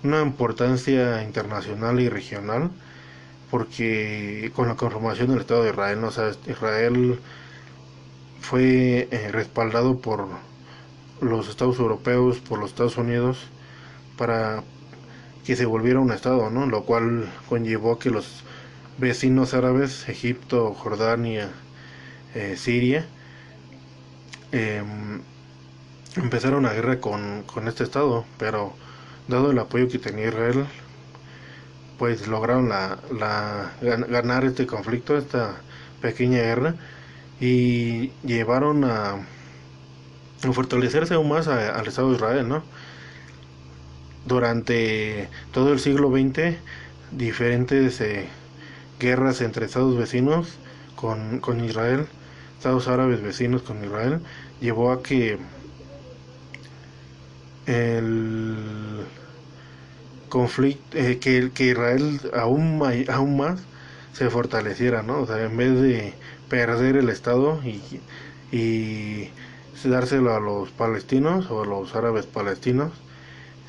una 0.04 0.22
importancia 0.22 1.24
internacional 1.24 2.00
y 2.00 2.10
regional 2.10 2.72
porque 3.50 4.52
con 4.56 4.68
la 4.68 4.76
conformación 4.76 5.30
del 5.30 5.40
Estado 5.40 5.64
de 5.64 5.70
Israel, 5.70 6.02
¿no? 6.02 6.10
Israel 6.48 7.20
fue 8.42 9.08
eh, 9.12 9.30
respaldado 9.32 10.00
por 10.00 10.28
los 11.22 11.50
Estados 11.50 11.80
europeos, 11.80 12.40
por 12.40 12.60
los 12.60 12.72
Estados 12.72 12.98
Unidos, 12.98 13.38
para 14.18 14.64
que 15.46 15.56
se 15.56 15.66
volviera 15.66 16.00
un 16.00 16.12
Estado, 16.12 16.50
¿no? 16.50 16.66
Lo 16.66 16.84
cual 16.84 17.32
conllevó 17.48 18.00
que 18.00 18.10
los 18.10 18.44
vecinos 18.98 19.54
árabes, 19.54 20.10
Egipto, 20.10 20.74
Jordania, 20.74 21.50
eh, 22.36 22.56
Siria, 22.58 23.06
em, 24.52 25.22
empezaron 26.18 26.60
una 26.60 26.74
guerra 26.74 27.00
con, 27.00 27.44
con 27.44 27.68
este 27.68 27.84
Estado, 27.84 28.26
pero 28.38 28.74
dado 29.28 29.52
el 29.52 29.60
apoyo 29.60 29.88
que 29.88 30.00
tenía 30.00 30.28
Israel, 30.28 30.66
pues 31.98 32.28
lograron 32.28 32.70
la, 32.70 33.00
la, 33.12 33.72
ganar 33.82 34.46
este 34.46 34.68
conflicto, 34.68 35.18
esta 35.18 35.62
pequeña 36.02 36.40
guerra, 36.40 36.76
y 37.40 38.10
llevaron 38.24 38.84
a, 38.84 39.16
a 40.44 40.54
fortalecerse 40.54 41.14
aún 41.16 41.30
más 41.30 41.48
al 41.48 41.88
Estado 41.88 42.10
de 42.10 42.16
Israel, 42.16 42.48
¿no? 42.48 42.64
Durante 44.26 45.30
todo 45.52 45.72
el 45.74 45.80
siglo 45.80 46.10
XX, 46.12 46.58
diferentes 47.12 48.02
eh, 48.02 48.28
guerras 49.00 49.42
entre 49.42 49.66
estados 49.66 49.98
vecinos 49.98 50.60
con, 50.96 51.40
con 51.40 51.64
Israel, 51.64 52.08
estados 52.58 52.88
árabes 52.88 53.22
vecinos 53.22 53.62
con 53.62 53.84
Israel, 53.84 54.22
llevó 54.60 54.92
a 54.92 55.02
que 55.04 55.38
el 57.68 59.06
conflicto, 60.30 60.98
eh, 60.98 61.20
que, 61.20 61.52
que, 61.54 61.66
Israel 61.68 62.20
aún, 62.34 62.82
aún 63.10 63.38
más 63.38 63.62
se 64.14 64.30
fortaleciera, 64.30 65.04
¿no? 65.04 65.22
O 65.22 65.28
sea, 65.28 65.44
en 65.44 65.56
vez 65.58 65.80
de 65.80 66.14
perder 66.50 66.98
el 66.98 67.10
Estado 67.10 67.62
y 67.64 67.82
y 68.52 69.30
dárselo 69.84 70.36
a 70.36 70.40
los 70.40 70.70
palestinos 70.70 71.50
o 71.52 71.64
a 71.64 71.66
los 71.66 71.96
árabes 71.96 72.26
palestinos, 72.26 72.92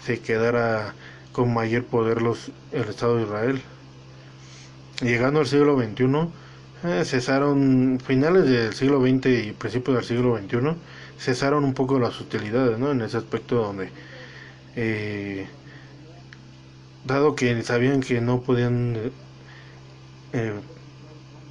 se 0.04 0.20
quedara 0.20 0.94
con 1.32 1.52
mayor 1.52 1.84
poder 1.84 2.22
los, 2.22 2.50
el 2.72 2.88
Estado 2.88 3.16
de 3.16 3.22
Israel. 3.24 3.62
Llegando 5.00 5.40
al 5.40 5.46
siglo 5.46 5.78
XXI, 5.78 6.04
eh, 6.84 7.04
cesaron, 7.04 8.00
finales 8.04 8.46
del 8.46 8.74
siglo 8.74 9.00
XX 9.00 9.26
y 9.26 9.52
principios 9.52 9.96
del 9.96 10.04
siglo 10.04 10.36
XXI, 10.38 10.76
cesaron 11.18 11.64
un 11.64 11.74
poco 11.74 11.98
las 11.98 12.20
utilidades, 12.20 12.78
¿no? 12.78 12.92
En 12.92 13.02
ese 13.02 13.16
aspecto 13.18 13.56
donde, 13.56 13.90
eh, 14.76 15.46
dado 17.04 17.34
que 17.34 17.62
sabían 17.62 18.00
que 18.00 18.20
no 18.20 18.42
podían, 18.42 19.12
eh, 20.32 20.52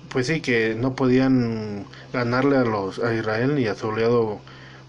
pues 0.09 0.27
sí, 0.27 0.41
que 0.41 0.75
no 0.75 0.95
podían 0.95 1.85
ganarle 2.13 2.57
a 2.57 2.63
los 2.63 2.99
a 2.99 3.13
Israel 3.13 3.59
y 3.59 3.67
a 3.67 3.75
su 3.75 3.91
aliado 3.91 4.39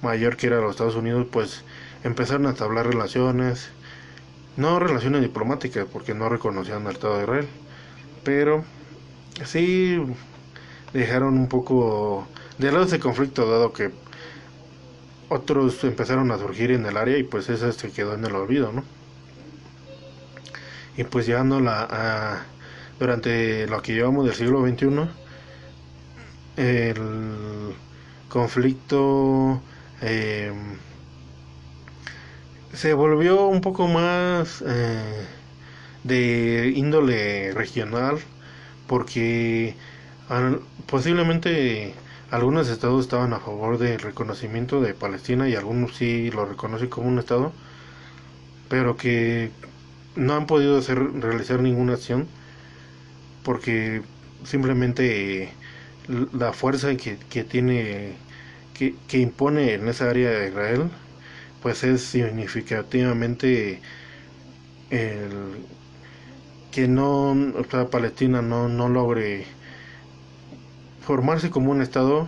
mayor 0.03 0.37
que 0.37 0.47
era 0.49 0.61
los 0.61 0.73
Estados 0.73 0.95
Unidos, 0.97 1.27
pues 1.31 1.65
empezaron 2.05 2.47
a 2.47 2.51
establecer 2.51 2.93
relaciones, 2.93 3.71
no 4.57 4.79
relaciones 4.81 5.23
diplomáticas, 5.23 5.87
porque 5.93 6.15
no 6.15 6.29
reconocían 6.29 6.87
al 6.87 6.95
Estado 6.95 7.17
de 7.19 7.23
Israel, 7.25 7.49
pero 8.25 8.65
sí 9.45 9.99
dejaron 10.93 11.39
un 11.39 11.49
poco 11.49 12.27
de 12.59 12.73
lado 12.73 12.85
ese 12.85 13.01
conflicto, 13.01 13.49
dado 13.51 13.73
que 13.73 13.93
otros 15.29 15.85
empezaron 15.85 16.31
a 16.31 16.39
surgir 16.39 16.71
en 16.71 16.87
el 16.87 16.97
área 16.97 17.19
y 17.19 17.23
pues 17.23 17.49
ese 17.49 17.73
se 17.73 17.93
quedó 17.93 18.15
en 18.15 18.25
el 18.25 18.35
olvido, 18.35 18.73
¿no? 18.73 18.85
Y 20.97 21.05
pues 21.05 21.27
llegando 21.27 21.61
la, 21.61 21.87
a, 21.91 22.43
durante 22.99 23.67
lo 23.67 23.81
que 23.83 23.95
llevamos 23.95 24.27
del 24.27 24.35
siglo 24.35 24.67
XXI, 24.67 25.09
el 26.57 27.75
conflicto 28.29 29.63
eh, 30.03 30.53
se 32.73 32.95
volvió 32.95 33.47
un 33.47 33.61
poco 33.61 33.87
más 33.87 34.63
eh, 34.67 35.27
de 36.05 36.73
índole 36.75 37.53
regional 37.53 38.19
porque 38.87 39.77
posiblemente 40.87 41.95
algunos 42.31 42.69
estados 42.69 43.05
estaban 43.05 43.33
a 43.33 43.41
favor 43.41 43.79
del 43.79 43.99
reconocimiento 43.99 44.81
de 44.81 44.95
Palestina 44.95 45.49
y 45.49 45.55
algunos 45.55 45.97
sí 45.97 46.31
lo 46.31 46.45
reconocen 46.47 46.89
como 46.89 47.09
un 47.09 47.19
estado, 47.19 47.53
pero 48.69 48.97
que 48.97 49.51
no 50.17 50.35
han 50.35 50.47
podido 50.47 50.79
hacer 50.79 50.99
realizar 51.21 51.61
ninguna 51.61 51.95
acción 51.95 52.27
porque 53.43 54.03
simplemente 54.45 55.51
la 56.33 56.53
fuerza 56.53 56.95
que, 56.97 57.19
que 57.31 57.45
tiene 57.45 58.13
que, 58.75 58.95
que, 59.09 59.19
impone 59.19 59.75
en 59.75 59.89
esa 59.89 60.11
área 60.11 60.31
de 60.31 60.49
Israel 60.49 60.91
pues 61.63 61.85
es 61.85 62.03
significativamente 62.03 63.81
el 64.91 65.31
que 66.71 66.89
no 66.89 67.33
o 67.33 67.65
sea, 67.71 67.89
Palestina 67.91 68.43
no, 68.43 68.69
no 68.69 68.89
logre 68.89 69.47
formarse 71.09 71.49
como 71.49 71.71
un 71.71 71.81
estado 71.81 72.27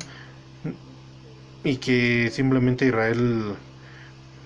y 1.65 1.77
que 1.77 2.31
simplemente 2.33 2.87
Israel 2.87 3.55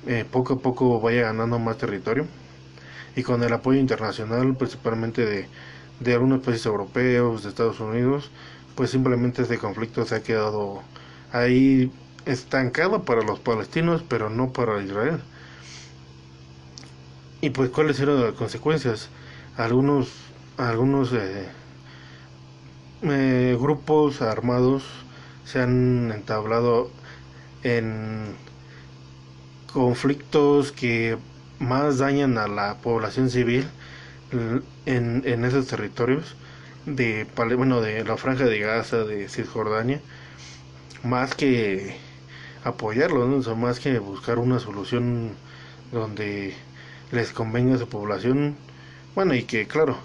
eh, 0.09 0.24
poco 0.28 0.55
a 0.55 0.59
poco 0.59 1.01
vaya 1.01 1.22
ganando 1.22 1.61
más 1.61 1.78
territorio 1.78 2.26
y 3.14 3.22
con 3.22 3.45
el 3.45 3.53
apoyo 3.53 3.78
internacional 3.78 4.57
principalmente 4.57 5.47
de, 6.01 6.12
algunos 6.12 6.41
países 6.41 6.66
europeos, 6.66 7.45
de 7.45 7.51
Estados 7.51 7.78
Unidos, 7.78 8.32
pues 8.74 8.91
simplemente 8.91 9.43
este 9.43 9.59
conflicto 9.59 10.05
se 10.05 10.16
ha 10.16 10.22
quedado 10.24 10.82
ahí 11.30 11.93
estancado 12.26 13.05
para 13.05 13.22
los 13.22 13.39
palestinos, 13.39 14.03
pero 14.09 14.30
no 14.30 14.53
para 14.53 14.82
Israel. 14.82 15.20
Y 17.41 17.51
pues 17.51 17.70
cuáles 17.70 18.01
eran 18.01 18.20
las 18.20 18.35
consecuencias. 18.35 19.11
Algunos, 19.57 20.09
algunos 20.57 21.12
eh, 21.12 21.47
eh, 23.05 23.57
grupos 23.61 24.23
armados 24.23 24.83
se 25.45 25.61
han 25.61 26.11
entablado 26.13 26.91
en 27.63 28.35
conflictos 29.73 30.73
que 30.73 31.19
más 31.59 31.99
dañan 31.99 32.39
a 32.39 32.49
la 32.49 32.77
población 32.77 33.29
civil 33.31 33.67
en, 34.87 35.23
en 35.27 35.45
esos 35.45 35.67
territorios 35.67 36.37
de 36.87 37.27
bueno 37.57 37.81
de 37.81 38.05
la 38.05 38.17
franja 38.17 38.45
de 38.45 38.59
Gaza 38.59 39.05
de 39.05 39.29
Cisjordania 39.29 40.01
más 41.03 41.35
que 41.35 41.97
apoyarlos 42.65 43.47
¿no? 43.47 43.57
más 43.57 43.81
que 43.81 43.99
buscar 43.99 44.39
una 44.39 44.59
solución 44.59 45.33
donde 45.93 46.55
les 47.13 47.33
convenga 47.33 47.75
a 47.75 47.79
su 47.79 47.89
población 47.89 48.57
bueno 49.15 49.35
y 49.35 49.43
que 49.43 49.67
claro 49.67 49.97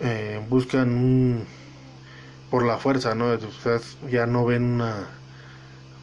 eh, 0.00 0.44
buscan 0.48 0.90
un 0.90 1.44
por 2.54 2.64
la 2.64 2.78
fuerza, 2.78 3.16
¿no? 3.16 3.36
ya 4.08 4.26
no 4.26 4.44
ven 4.44 4.62
una, 4.62 5.08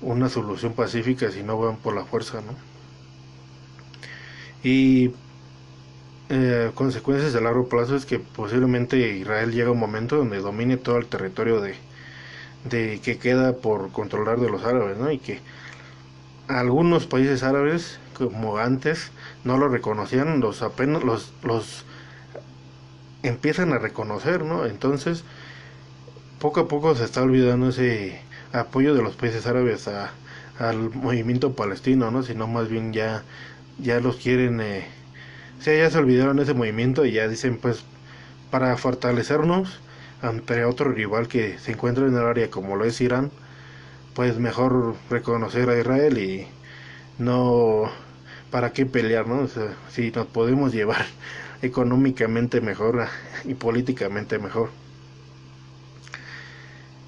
una 0.02 0.28
solución 0.28 0.74
pacífica 0.74 1.32
si 1.32 1.44
no 1.44 1.58
van 1.58 1.78
por 1.78 1.96
la 1.96 2.04
fuerza, 2.04 2.42
¿no? 2.42 2.54
Y 4.62 5.12
eh, 6.28 6.72
consecuencias 6.76 7.34
a 7.36 7.40
largo 7.40 7.70
plazo 7.70 7.96
es 7.96 8.06
que 8.06 8.20
posiblemente 8.20 8.98
Israel 9.16 9.54
llega 9.54 9.70
a 9.70 9.72
un 9.72 9.80
momento 9.80 10.18
donde 10.18 10.40
domine 10.40 10.76
todo 10.76 10.98
el 10.98 11.06
territorio 11.06 11.62
de, 11.62 11.76
de 12.66 13.00
que 13.00 13.18
queda 13.18 13.56
por 13.56 13.94
controlar 13.94 14.42
de 14.42 14.50
los 14.50 14.66
árabes, 14.66 14.98
¿no? 14.98 15.10
Y 15.10 15.20
que 15.20 15.40
algunos 16.50 17.08
países 17.08 17.44
árabes, 17.44 17.98
como 18.14 18.58
antes, 18.58 19.14
no 19.46 19.58
lo 19.58 19.70
reconocían, 19.70 20.42
los 20.42 20.64
apenas 20.64 21.02
los, 21.02 21.32
los 21.44 21.86
empiezan 23.24 23.72
a 23.72 23.78
reconocer, 23.78 24.44
¿no? 24.44 24.66
Entonces, 24.66 25.24
poco 26.42 26.62
a 26.62 26.68
poco 26.68 26.96
se 26.96 27.06
está 27.06 27.22
olvidando 27.22 27.70
ese 27.70 28.20
apoyo 28.52 28.96
de 28.96 29.04
los 29.04 29.16
países 29.16 29.46
árabes 29.46 29.88
a, 29.88 30.12
al 30.60 30.90
movimiento 30.90 31.54
palestino, 31.56 32.10
¿no? 32.12 32.24
Sino 32.24 32.48
más 32.48 32.68
bien 32.68 32.94
ya, 32.94 33.24
ya 33.80 34.00
los 34.02 34.18
quieren, 34.18 34.60
eh, 34.62 34.88
o 35.62 35.64
ya 35.66 35.90
se 35.92 35.98
olvidaron 36.00 36.40
ese 36.40 36.54
movimiento 36.56 37.06
y 37.06 37.14
ya 37.14 37.28
dicen, 37.28 37.58
pues, 37.60 37.84
para 38.52 38.76
fortalecernos 38.78 39.80
ante 40.22 40.66
otro 40.66 40.92
rival 40.92 41.28
que 41.28 41.60
se 41.60 41.74
encuentra 41.74 42.08
en 42.08 42.16
el 42.16 42.26
área 42.26 42.50
como 42.52 42.76
lo 42.76 42.86
es 42.86 43.00
Irán, 43.02 43.32
pues 44.16 44.40
mejor 44.40 44.96
reconocer 45.10 45.70
a 45.70 45.80
Israel 45.80 46.18
y 46.18 46.48
no, 47.20 47.92
¿para 48.52 48.74
qué 48.74 48.86
pelear, 48.86 49.28
no? 49.28 49.48
Si 49.92 50.12
nos 50.12 50.28
podemos 50.28 50.74
llevar 50.74 51.06
económicamente 51.62 52.62
mejor 52.62 53.08
y 53.46 53.56
políticamente 53.56 54.40
mejor. 54.40 54.81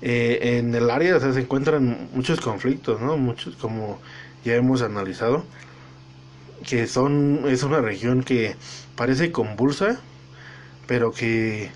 Eh, 0.05 0.57
en 0.59 0.75
el 0.75 0.89
área 0.89 1.17
se 1.21 1.39
encuentran 1.39 2.09
muchos 2.13 2.41
conflictos, 2.41 2.99
¿no? 2.99 3.15
Muchos, 3.17 3.55
como 3.55 3.99
ya 4.43 4.55
hemos 4.55 4.81
analizado, 4.81 5.45
que 6.67 6.87
son, 6.87 7.43
es 7.47 7.63
una 7.63 7.79
región 7.81 8.23
que 8.23 8.57
parece 8.97 9.31
convulsa, 9.31 10.01
pero 10.87 11.13
que 11.13 11.71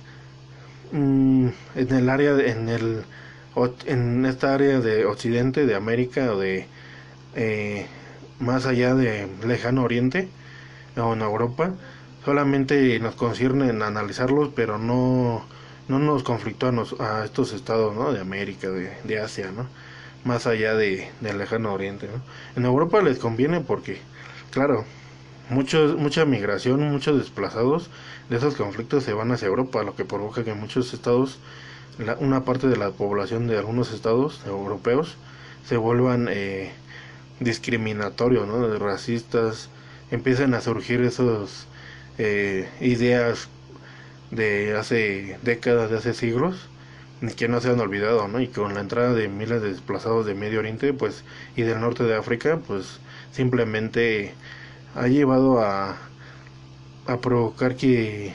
mm, 0.92 1.48
en 1.76 1.94
el 1.94 2.10
área, 2.10 2.32
en 2.32 2.70
el, 2.70 3.06
en 3.86 4.26
esta 4.26 4.54
área 4.54 4.80
de 4.82 5.06
Occidente, 5.06 5.66
de 5.66 5.76
América 5.76 6.34
o 6.34 6.40
de 6.40 6.68
eh, 7.36 7.88
más 8.40 8.66
allá 8.66 8.96
de 8.96 9.28
lejano 9.46 9.84
Oriente 9.84 10.28
o 10.98 11.14
en 11.14 11.22
Europa, 11.22 11.76
solamente 12.26 13.00
nos 13.00 13.16
concierne 13.16 13.70
en 13.70 13.82
analizarlos, 13.84 14.50
pero 14.56 14.78
no 14.78 15.46
no 15.88 16.00
nos 16.00 16.24
conflictó 16.24 16.72
a, 17.00 17.24
estos 17.24 17.54
estados 17.54 17.96
¿no? 17.96 18.12
de 18.12 18.20
América, 18.20 18.70
de, 18.70 19.20
Asia, 19.20 19.52
¿no? 19.52 19.68
más 20.24 20.48
allá 20.48 20.76
de, 20.76 21.10
del 21.22 21.38
lejano 21.38 21.74
oriente. 21.74 22.08
¿no? 22.08 22.22
En 22.56 22.66
Europa 22.66 23.02
les 23.02 23.20
conviene 23.20 23.62
porque, 23.62 24.00
claro, 24.52 24.86
muchos, 25.50 25.98
mucha 25.98 26.26
migración, 26.26 26.82
muchos 26.92 27.18
desplazados 27.18 27.90
de 28.30 28.38
esos 28.38 28.56
conflictos 28.56 29.04
se 29.04 29.14
van 29.14 29.32
hacia 29.32 29.48
Europa, 29.48 29.84
lo 29.84 29.96
que 29.96 30.06
provoca 30.06 30.44
que 30.44 30.54
muchos 30.54 30.94
estados, 30.94 31.40
una 32.20 32.44
parte 32.44 32.68
de 32.68 32.78
la 32.78 32.92
población 32.92 33.48
de 33.48 33.58
algunos 33.58 33.94
estados 33.94 34.42
europeos 34.46 35.16
se 35.66 35.78
vuelvan 35.78 36.28
eh, 36.30 36.72
discriminatorios, 37.40 38.48
¿no? 38.48 38.78
racistas, 38.78 39.70
empiezan 40.12 40.54
a 40.54 40.62
surgir 40.62 41.02
esas 41.02 41.68
eh, 42.18 42.70
ideas 42.82 43.50
de 44.32 44.76
hace 44.78 45.40
décadas, 45.44 45.90
de 45.92 45.98
hace 45.98 46.14
siglos, 46.14 46.70
que 47.38 47.48
no 47.48 47.62
se 47.62 47.70
han 47.70 47.80
olvidado, 47.80 48.28
¿no? 48.28 48.40
Y 48.42 48.50
con 48.50 48.74
la 48.76 48.82
entrada 48.82 49.14
de 49.14 49.28
miles 49.30 49.62
de 49.62 49.70
desplazados 49.72 50.26
de 50.26 50.36
Medio 50.36 50.60
Oriente, 50.60 50.94
pues, 50.94 51.24
y 51.56 51.64
del 51.64 51.82
norte 51.82 52.04
de 52.04 52.16
África, 52.16 52.60
pues, 52.68 53.02
simplemente 53.32 54.36
ha 54.96 55.08
llevado 55.08 55.62
a, 55.62 55.98
a 57.06 57.16
provocar 57.22 57.76
que 57.76 58.34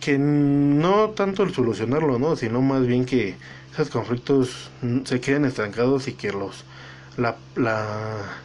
que 0.00 0.18
no 0.18 1.10
tanto 1.10 1.42
el 1.42 1.52
solucionarlo, 1.54 2.18
¿no? 2.18 2.36
Sino 2.36 2.62
más 2.62 2.86
bien 2.86 3.04
que 3.06 3.38
esos 3.72 3.90
conflictos 3.90 4.70
se 5.04 5.20
queden 5.20 5.44
estancados 5.44 6.08
y 6.08 6.14
que 6.14 6.32
los 6.32 6.64
la, 7.16 7.36
la, 7.56 8.40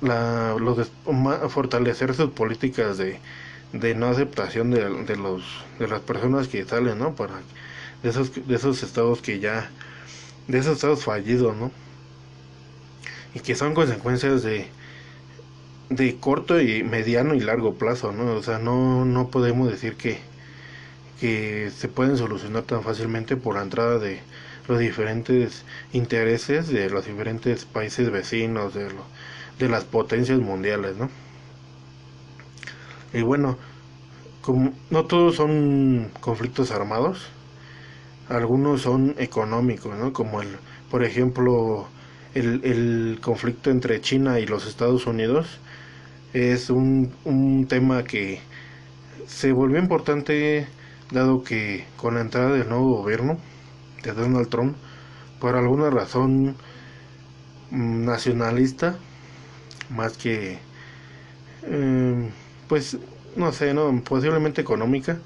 la 0.00 0.54
los 0.58 0.90
fortalecer 1.50 2.14
sus 2.14 2.30
políticas 2.30 2.98
de, 2.98 3.20
de 3.80 3.94
no 3.94 4.08
aceptación 4.08 4.70
de, 4.70 4.88
de, 5.04 5.16
los 5.16 5.42
de 5.78 5.88
las 5.88 6.00
personas 6.00 6.48
que 6.48 6.64
salen 6.64 6.98
no 6.98 7.14
para 7.14 7.34
de 8.02 8.10
esos 8.10 8.46
de 8.46 8.54
esos 8.54 8.82
estados 8.82 9.22
que 9.22 9.40
ya 9.40 9.70
de 10.48 10.58
esos 10.58 10.76
estados 10.76 11.04
fallidos 11.04 11.56
no 11.56 11.70
y 13.34 13.40
que 13.40 13.54
son 13.54 13.74
consecuencias 13.74 14.42
de 14.42 14.68
de 15.88 16.16
corto 16.18 16.60
y 16.60 16.82
mediano 16.82 17.34
y 17.34 17.40
largo 17.40 17.74
plazo 17.74 18.12
no 18.12 18.34
o 18.34 18.42
sea 18.42 18.58
no 18.58 19.04
no 19.04 19.30
podemos 19.30 19.70
decir 19.70 19.96
que 19.96 20.18
que 21.20 21.70
se 21.70 21.88
pueden 21.88 22.16
solucionar 22.16 22.64
tan 22.64 22.82
fácilmente 22.82 23.36
por 23.36 23.56
la 23.56 23.62
entrada 23.62 23.98
de 23.98 24.20
los 24.68 24.78
diferentes 24.78 25.64
intereses 25.92 26.68
de 26.68 26.90
los 26.90 27.06
diferentes 27.06 27.64
países 27.64 28.10
vecinos, 28.10 28.74
de, 28.74 28.88
de 29.58 29.68
las 29.68 29.84
potencias 29.84 30.38
mundiales, 30.38 30.96
¿no? 30.96 31.10
Y 33.16 33.22
bueno, 33.22 33.56
como 34.42 34.74
no 34.90 35.06
todos 35.06 35.36
son 35.36 36.10
conflictos 36.20 36.70
armados, 36.70 37.28
algunos 38.28 38.82
son 38.82 39.14
económicos, 39.16 39.96
¿no? 39.96 40.12
Como 40.12 40.42
el, 40.42 40.48
por 40.90 41.02
ejemplo, 41.02 41.88
el, 42.34 42.62
el 42.62 43.18
conflicto 43.22 43.70
entre 43.70 44.02
China 44.02 44.38
y 44.38 44.44
los 44.44 44.66
Estados 44.66 45.06
Unidos 45.06 45.60
es 46.34 46.68
un, 46.68 47.10
un 47.24 47.66
tema 47.66 48.04
que 48.04 48.40
se 49.26 49.52
volvió 49.52 49.78
importante 49.78 50.68
dado 51.10 51.42
que 51.42 51.86
con 51.96 52.16
la 52.16 52.20
entrada 52.20 52.52
del 52.52 52.68
nuevo 52.68 52.98
gobierno 52.98 53.38
de 54.02 54.12
Donald 54.12 54.50
Trump, 54.50 54.76
por 55.40 55.56
alguna 55.56 55.88
razón 55.88 56.54
mm, 57.70 58.04
nacionalista, 58.04 58.98
más 59.90 60.18
que, 60.18 60.58
em, 61.62 62.30
pues, 62.68 62.98
no 63.36 63.52
sé, 63.52 63.74
no, 63.74 64.02
posiblemente 64.04 64.60
económica, 64.60 65.18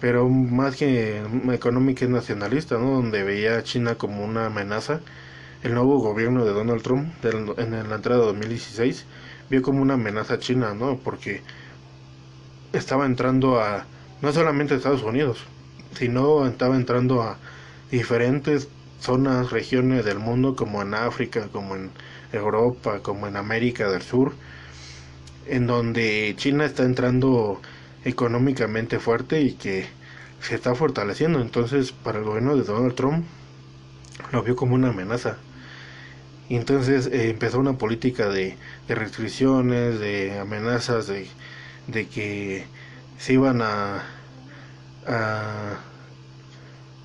pero 0.00 0.28
más 0.28 0.76
que 0.76 1.22
económica 1.52 2.04
es 2.04 2.10
nacionalista, 2.10 2.78
¿no? 2.78 2.90
Donde 2.92 3.22
veía 3.22 3.58
a 3.58 3.62
China 3.62 3.96
como 3.96 4.24
una 4.24 4.46
amenaza. 4.46 5.00
El 5.62 5.74
nuevo 5.74 5.98
gobierno 6.00 6.44
de 6.44 6.52
Donald 6.52 6.82
Trump, 6.82 7.12
en 7.24 7.72
la 7.90 7.96
entrada 7.96 8.20
de 8.20 8.26
2016, 8.26 9.06
vio 9.50 9.62
como 9.62 9.82
una 9.82 9.94
amenaza 9.94 10.34
a 10.34 10.38
China, 10.38 10.74
¿no? 10.74 10.98
Porque 10.98 11.42
estaba 12.72 13.06
entrando 13.06 13.60
a 13.60 13.86
no 14.20 14.32
solamente 14.32 14.74
Estados 14.74 15.02
Unidos, 15.02 15.46
sino 15.92 16.46
estaba 16.46 16.76
entrando 16.76 17.22
a 17.22 17.38
diferentes 17.90 18.68
zonas, 19.00 19.50
regiones 19.50 20.04
del 20.04 20.18
mundo, 20.18 20.54
como 20.56 20.82
en 20.82 20.94
África, 20.94 21.48
como 21.48 21.74
en 21.76 21.90
Europa, 22.32 23.00
como 23.02 23.26
en 23.26 23.36
América 23.36 23.90
del 23.90 24.02
Sur, 24.02 24.34
en 25.50 25.66
donde 25.66 26.34
China 26.36 26.64
está 26.64 26.84
entrando 26.84 27.60
económicamente 28.04 28.98
fuerte 28.98 29.42
y 29.42 29.54
que 29.54 29.86
se 30.40 30.54
está 30.54 30.74
fortaleciendo. 30.74 31.40
Entonces, 31.40 31.92
para 31.92 32.18
el 32.18 32.24
gobierno 32.24 32.56
de 32.56 32.62
Donald 32.62 32.94
Trump, 32.94 33.26
lo 34.32 34.42
vio 34.42 34.56
como 34.56 34.74
una 34.76 34.90
amenaza. 34.90 35.38
Y 36.48 36.56
entonces 36.56 37.06
eh, 37.08 37.30
empezó 37.30 37.58
una 37.58 37.78
política 37.78 38.28
de, 38.28 38.56
restricciones, 38.88 40.00
de 40.00 40.38
amenazas, 40.38 41.06
de, 41.06 41.28
de 41.88 42.08
que 42.08 42.66
se 43.18 43.34
iban 43.34 43.60
a, 43.62 44.04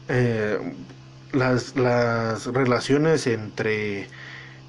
eh, 0.07 0.59
las, 1.33 1.75
las 1.75 2.45
relaciones 2.47 3.27
entre 3.27 4.07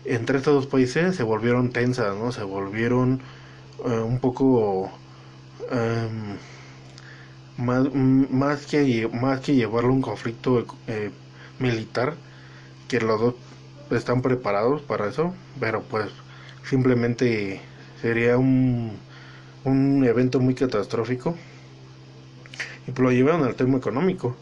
entre 0.04 0.38
estos 0.38 0.54
dos 0.54 0.66
países 0.66 1.16
se 1.16 1.22
volvieron 1.24 1.70
tensas, 1.72 2.16
¿no? 2.16 2.30
Se 2.32 2.44
volvieron 2.44 3.20
eh, 3.84 3.98
un 4.00 4.18
poco 4.20 4.90
em, 5.70 6.36
más, 7.58 7.92
más, 7.94 8.66
que 8.66 9.08
más 9.12 9.40
que 9.40 9.54
llevarlo 9.54 9.90
a 9.90 9.92
un 9.92 10.02
conflicto 10.02 10.66
eh, 10.86 11.10
militar, 11.58 12.14
que 12.88 13.00
los 13.00 13.20
dos 13.20 13.34
están 13.90 14.22
preparados 14.22 14.82
para 14.82 15.08
eso, 15.08 15.34
pero 15.60 15.82
pues 15.82 16.10
simplemente 16.64 17.60
sería 18.02 18.38
un 18.38 18.98
un 19.66 20.04
evento 20.04 20.40
muy 20.40 20.54
catastrófico. 20.54 21.36
Y 22.86 22.92
pues 22.92 23.00
lo 23.00 23.12
llevaron 23.12 23.44
al 23.44 23.56
tema 23.56 23.78
económico. 23.78 24.36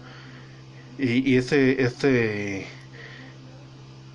Y, 0.98 1.36
ese 1.36 1.82
este 1.82 2.66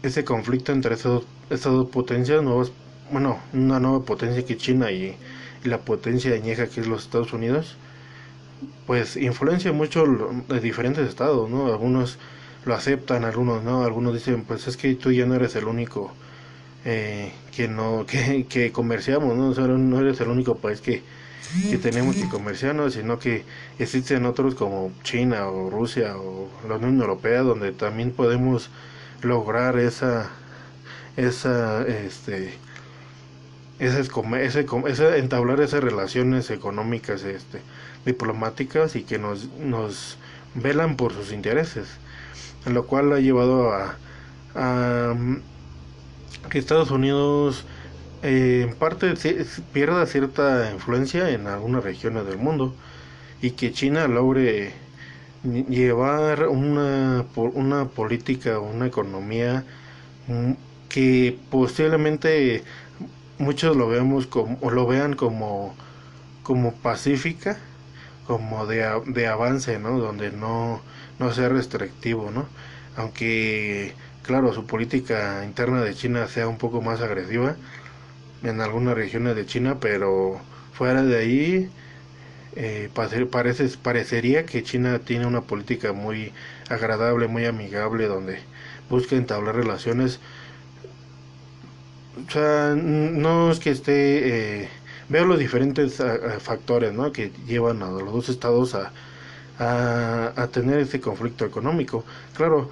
ese 0.03 0.23
conflicto 0.23 0.71
entre 0.71 0.95
esas 0.95 1.23
dos, 1.49 1.89
potencias 1.89 2.41
nuevas 2.43 2.71
bueno 3.11 3.39
una 3.53 3.79
nueva 3.79 4.01
potencia 4.05 4.45
que 4.45 4.57
China 4.57 4.91
y, 4.91 5.15
la 5.63 5.79
potencia 5.79 6.33
añeja 6.33 6.67
que 6.67 6.79
es 6.79 6.87
los 6.87 7.03
Estados 7.03 7.33
Unidos 7.33 7.75
pues 8.87 9.17
influencia 9.17 9.73
mucho 9.73 10.05
de 10.47 10.59
diferentes 10.61 11.07
estados 11.07 11.49
no 11.49 11.67
algunos 11.67 12.17
lo 12.65 12.75
aceptan 12.75 13.25
algunos 13.25 13.61
no 13.61 13.83
algunos 13.83 14.13
dicen 14.13 14.45
pues 14.45 14.67
es 14.67 14.77
que 14.77 14.95
tú 14.95 15.11
ya 15.11 15.25
no 15.25 15.35
eres 15.35 15.57
el 15.57 15.65
único 15.65 16.13
eh, 16.85 17.33
que 17.53 17.67
no 17.67 18.05
que, 18.07 18.45
que 18.45 18.71
comerciamos 18.71 19.35
¿no? 19.35 19.77
no 19.77 19.99
eres 19.99 20.21
el 20.21 20.29
único 20.29 20.55
país 20.55 20.79
que, 20.79 21.03
que 21.69 21.77
tenemos 21.77 22.15
que 22.15 22.29
comerciar, 22.29 22.75
sino 22.91 23.17
que 23.17 23.43
existen 23.79 24.25
otros 24.25 24.55
como 24.55 24.91
China 25.03 25.47
o 25.47 25.69
Rusia 25.69 26.15
o 26.17 26.47
la 26.67 26.75
Unión 26.75 27.01
Europea 27.01 27.41
donde 27.41 27.71
también 27.71 28.11
podemos 28.11 28.69
lograr 29.21 29.79
esa 29.79 30.29
esa 31.17 31.85
este 31.87 32.53
ese, 33.79 34.01
ese, 34.01 34.65
ese 34.87 35.17
entablar 35.19 35.61
esas 35.61 35.83
relaciones 35.83 36.49
económicas 36.51 37.23
este 37.23 37.61
diplomáticas 38.05 38.95
y 38.95 39.03
que 39.03 39.17
nos 39.19 39.49
nos 39.59 40.17
velan 40.55 40.95
por 40.95 41.13
sus 41.13 41.31
intereses 41.31 41.87
lo 42.65 42.85
cual 42.87 43.13
ha 43.13 43.19
llevado 43.19 43.71
a, 43.73 43.95
a 44.55 45.15
que 46.49 46.59
Estados 46.59 46.91
Unidos 46.91 47.65
eh, 48.23 48.65
en 48.67 48.75
parte 48.75 49.13
pierda 49.71 50.05
cierta 50.05 50.71
influencia 50.73 51.29
en 51.29 51.47
algunas 51.47 51.83
regiones 51.83 52.25
del 52.25 52.37
mundo 52.37 52.73
y 53.41 53.51
que 53.51 53.71
China 53.71 54.07
logre 54.07 54.73
llevar 55.43 56.47
una, 56.49 57.25
una 57.35 57.85
política, 57.85 58.59
una 58.59 58.87
economía 58.87 59.63
mm, 60.27 60.53
que 60.89 61.37
posiblemente 61.49 62.63
muchos 63.39 63.75
lo 63.77 63.87
vemos 63.89 64.27
como 64.27 64.57
o 64.61 64.69
lo 64.71 64.87
vean 64.87 65.15
como 65.15 65.75
como 66.43 66.73
pacífica 66.75 67.57
como 68.27 68.65
de, 68.67 68.85
de 69.07 69.27
avance 69.27 69.79
no 69.79 69.99
donde 69.99 70.31
no 70.31 70.81
no 71.19 71.33
sea 71.33 71.49
restrictivo 71.49 72.31
no 72.31 72.47
aunque 72.97 73.95
claro, 74.23 74.53
su 74.53 74.65
política 74.67 75.43
interna 75.45 75.81
de 75.83 75.95
China 75.95 76.27
sea 76.27 76.47
un 76.47 76.57
poco 76.57 76.81
más 76.81 77.01
agresiva 77.01 77.55
en 78.43 78.61
algunas 78.61 78.95
regiones 78.95 79.35
de 79.35 79.45
China, 79.45 79.79
pero 79.79 80.41
fuera 80.73 81.03
de 81.03 81.17
ahí 81.17 81.71
eh, 82.55 82.89
parece, 83.31 83.67
parecería 83.77 84.45
que 84.45 84.63
China 84.63 84.99
tiene 84.99 85.27
una 85.27 85.41
política 85.41 85.93
muy 85.93 86.33
agradable, 86.69 87.27
muy 87.27 87.45
amigable, 87.45 88.07
donde 88.07 88.39
busca 88.89 89.15
entablar 89.15 89.55
relaciones. 89.55 90.19
O 92.27 92.31
sea, 92.31 92.75
no 92.75 93.51
es 93.51 93.59
que 93.59 93.71
esté... 93.71 94.61
Eh, 94.63 94.69
veo 95.09 95.25
los 95.25 95.39
diferentes 95.39 96.01
factores 96.39 96.93
¿no? 96.93 97.11
que 97.11 97.31
llevan 97.47 97.81
a 97.81 97.89
los 97.89 98.13
dos 98.13 98.29
estados 98.29 98.75
a, 98.75 98.91
a, 99.59 100.47
tener 100.47 100.79
este 100.79 101.01
conflicto 101.01 101.45
económico. 101.45 102.05
Claro, 102.35 102.69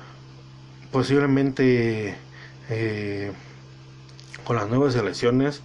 posiblemente 0.91 2.15
eh, 2.69 3.31
con 4.45 4.55
las 4.55 4.69
nuevas 4.69 4.95
elecciones 4.95 5.61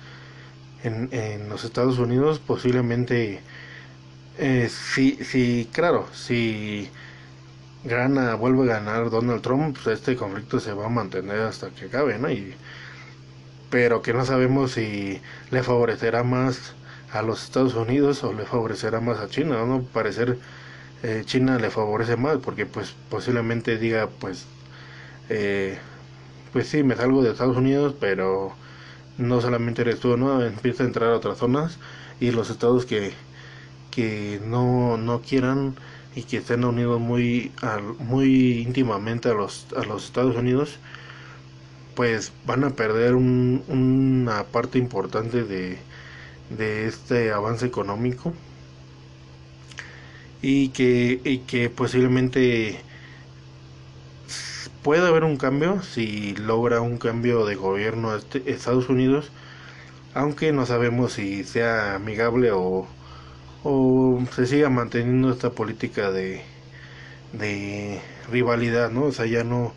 en, 0.83 1.09
en 1.13 1.49
los 1.49 1.65
Estados 1.65 1.99
Unidos, 1.99 2.41
posiblemente, 2.41 3.41
eh, 4.39 4.69
si, 4.69 5.25
si, 5.25 5.69
claro, 5.73 6.09
si 6.13 6.91
gana, 7.85 8.35
vuelve 8.35 8.65
a 8.73 8.81
ganar 8.81 9.11
Donald 9.11 9.43
Trump, 9.43 9.79
pues 9.83 9.99
este 10.01 10.17
conflicto 10.17 10.59
se 10.61 10.73
va 10.73 10.87
a 10.87 10.89
mantener 10.89 11.41
hasta 11.41 11.71
que 11.71 11.87
acabe, 11.87 12.19
¿no? 12.19 12.31
Y, 12.31 12.55
pero 13.73 14.03
que 14.03 14.15
no 14.15 14.27
sabemos 14.27 14.73
si 14.75 15.23
le 15.53 15.65
favorecerá 15.65 16.25
más 16.25 16.75
a 17.13 17.23
los 17.23 17.45
Estados 17.45 17.75
Unidos 17.77 18.25
o 18.25 18.35
le 18.35 18.47
favorecerá 18.47 19.01
más 19.01 19.19
a 19.21 19.29
China, 19.29 19.65
¿no? 19.67 19.85
Parecer 19.85 20.39
eh, 21.05 21.25
China 21.27 21.59
le 21.59 21.71
favorece 21.71 22.17
más 22.17 22.39
porque 22.39 22.67
pues 22.67 22.95
posiblemente 23.11 23.79
diga 23.79 24.09
pues 24.21 24.47
eh, 25.29 25.79
pues 26.53 26.69
sí, 26.69 26.83
me 26.85 26.97
salgo 26.97 27.23
de 27.23 27.31
Estados 27.33 27.57
Unidos, 27.57 27.95
pero 28.01 28.55
no 29.19 29.41
solamente 29.41 29.83
eres 29.83 30.01
tú, 30.01 30.17
¿no? 30.17 30.45
Empieza 30.45 30.85
a 30.85 30.87
entrar 30.87 31.11
a 31.13 31.17
otras 31.17 31.39
zonas 31.39 31.79
y 32.21 32.33
los 32.33 32.51
estados 32.51 32.87
que, 32.87 33.13
que 33.91 34.41
no, 34.45 34.97
no 34.97 35.23
quieran 35.23 35.77
y 36.15 36.25
que 36.25 36.39
estén 36.39 36.65
unidos 36.65 37.01
muy, 37.01 37.53
muy 37.99 38.61
íntimamente 38.63 39.31
a 39.31 39.35
los, 39.35 39.67
a 39.77 39.85
los 39.85 40.05
Estados 40.07 40.37
Unidos, 40.37 40.79
pues 41.95 42.33
van 42.47 42.65
a 42.65 42.71
perder 42.71 43.15
una 43.15 44.45
parte 44.45 44.79
importante 44.79 45.45
de, 45.45 45.79
de 46.57 46.87
este 46.87 47.33
avance 47.33 47.67
económico 47.67 48.33
y 50.41 50.69
que, 50.71 51.21
y 51.25 51.39
que 51.41 51.71
posiblemente 51.71 52.81
puede 54.83 55.07
haber 55.07 55.25
un 55.25 55.37
cambio 55.37 55.83
si 55.83 56.35
logra 56.37 56.81
un 56.81 56.99
cambio 56.99 57.45
de 57.47 57.55
gobierno 57.55 58.15
este, 58.17 58.43
Estados 58.51 58.89
Unidos 58.89 59.31
aunque 60.15 60.53
no 60.53 60.67
sabemos 60.67 61.15
si 61.15 61.45
sea 61.45 61.97
amigable 61.97 62.53
o, 62.53 62.87
o 63.65 64.21
se 64.35 64.47
siga 64.47 64.71
manteniendo 64.71 65.31
esta 65.33 65.51
política 65.51 66.11
de, 66.13 66.43
de 67.33 68.01
rivalidad, 68.31 68.91
¿no? 68.91 69.05
O 69.05 69.13
sea, 69.13 69.27
ya 69.27 69.45
no, 69.45 69.73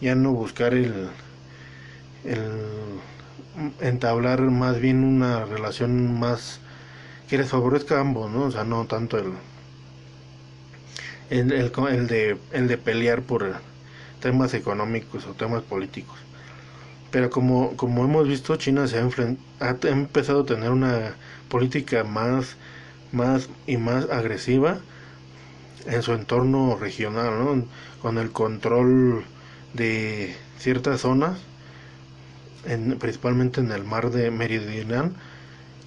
ya 0.00 0.14
no 0.14 0.32
buscar 0.32 0.74
el, 0.74 1.08
el 2.26 3.00
entablar 3.80 4.40
más 4.42 4.80
bien 4.80 5.04
una 5.04 5.44
relación 5.44 6.18
más 6.18 6.60
que 7.28 7.38
les 7.38 7.48
favorezca 7.48 7.96
a 7.96 8.00
ambos, 8.00 8.30
¿no? 8.30 8.44
O 8.44 8.50
sea, 8.50 8.64
no 8.64 8.86
tanto 8.86 9.18
el, 9.18 9.32
el, 11.30 12.06
de, 12.06 12.38
el 12.52 12.68
de 12.68 12.78
pelear 12.78 13.22
por 13.22 13.54
temas 14.20 14.54
económicos 14.54 15.26
o 15.26 15.34
temas 15.34 15.62
políticos. 15.62 16.16
Pero 17.10 17.30
como, 17.30 17.76
como 17.76 18.04
hemos 18.04 18.28
visto, 18.28 18.56
China 18.56 18.86
se 18.88 18.98
ha, 18.98 19.08
ha 19.60 19.76
empezado 19.88 20.42
a 20.42 20.46
tener 20.46 20.70
una 20.70 21.14
política 21.48 22.04
más, 22.04 22.56
más 23.12 23.48
y 23.66 23.76
más 23.76 24.10
agresiva 24.10 24.78
en 25.86 26.02
su 26.02 26.12
entorno 26.12 26.76
regional, 26.76 27.38
¿no? 27.38 27.64
con 28.02 28.18
el 28.18 28.32
control 28.32 29.24
de 29.74 30.34
ciertas 30.58 31.00
zonas, 31.00 31.38
en, 32.66 32.98
principalmente 32.98 33.60
en 33.60 33.72
el 33.72 33.84
mar 33.84 34.10
de 34.10 34.30
Meridional, 34.30 35.12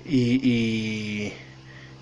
y, 0.06 0.40
y 0.44 1.34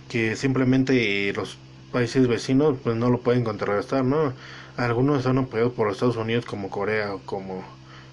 que 0.10 0.36
simplemente 0.36 1.34
los 1.34 1.58
países 1.92 2.28
vecinos 2.28 2.78
pues 2.84 2.96
no 2.96 3.10
lo 3.10 3.22
pueden 3.22 3.44
contrarrestar, 3.44 4.06
¿no? 4.06 4.34
Algunos 4.78 5.24
son 5.24 5.40
apoyados 5.40 5.74
por 5.74 5.90
Estados 5.92 6.18
Unidos 6.18 6.46
como 6.46 6.70
Corea 6.70 7.14
o 7.16 7.20
como 7.20 7.64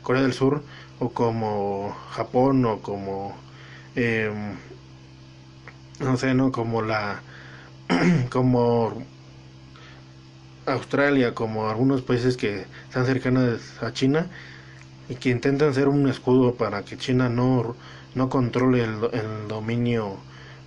Corea 0.03 0.23
del 0.23 0.33
Sur 0.35 0.63
o 0.99 1.11
como 1.11 1.95
Japón 2.13 2.65
o 2.67 2.81
como 2.83 3.35
em, 3.97 4.57
no 6.01 6.17
sé, 6.17 6.35
¿no? 6.35 6.53
Como 6.53 6.83
la 6.83 7.23
como 8.31 9.05
Australia, 10.67 11.35
como 11.35 11.69
algunos 11.69 12.03
países 12.03 12.37
que 12.37 12.67
están 12.89 13.07
cercanos 13.07 13.61
a 13.83 13.93
China 13.93 14.31
y 15.09 15.17
que 15.17 15.31
intentan 15.31 15.75
ser 15.75 15.89
un 15.89 16.09
escudo 16.09 16.55
para 16.55 16.85
que 16.85 16.97
China 16.97 17.29
no, 17.29 17.77
no 18.15 18.29
controle 18.29 18.85
el, 18.85 18.99
el 19.13 19.49
dominio 19.49 20.19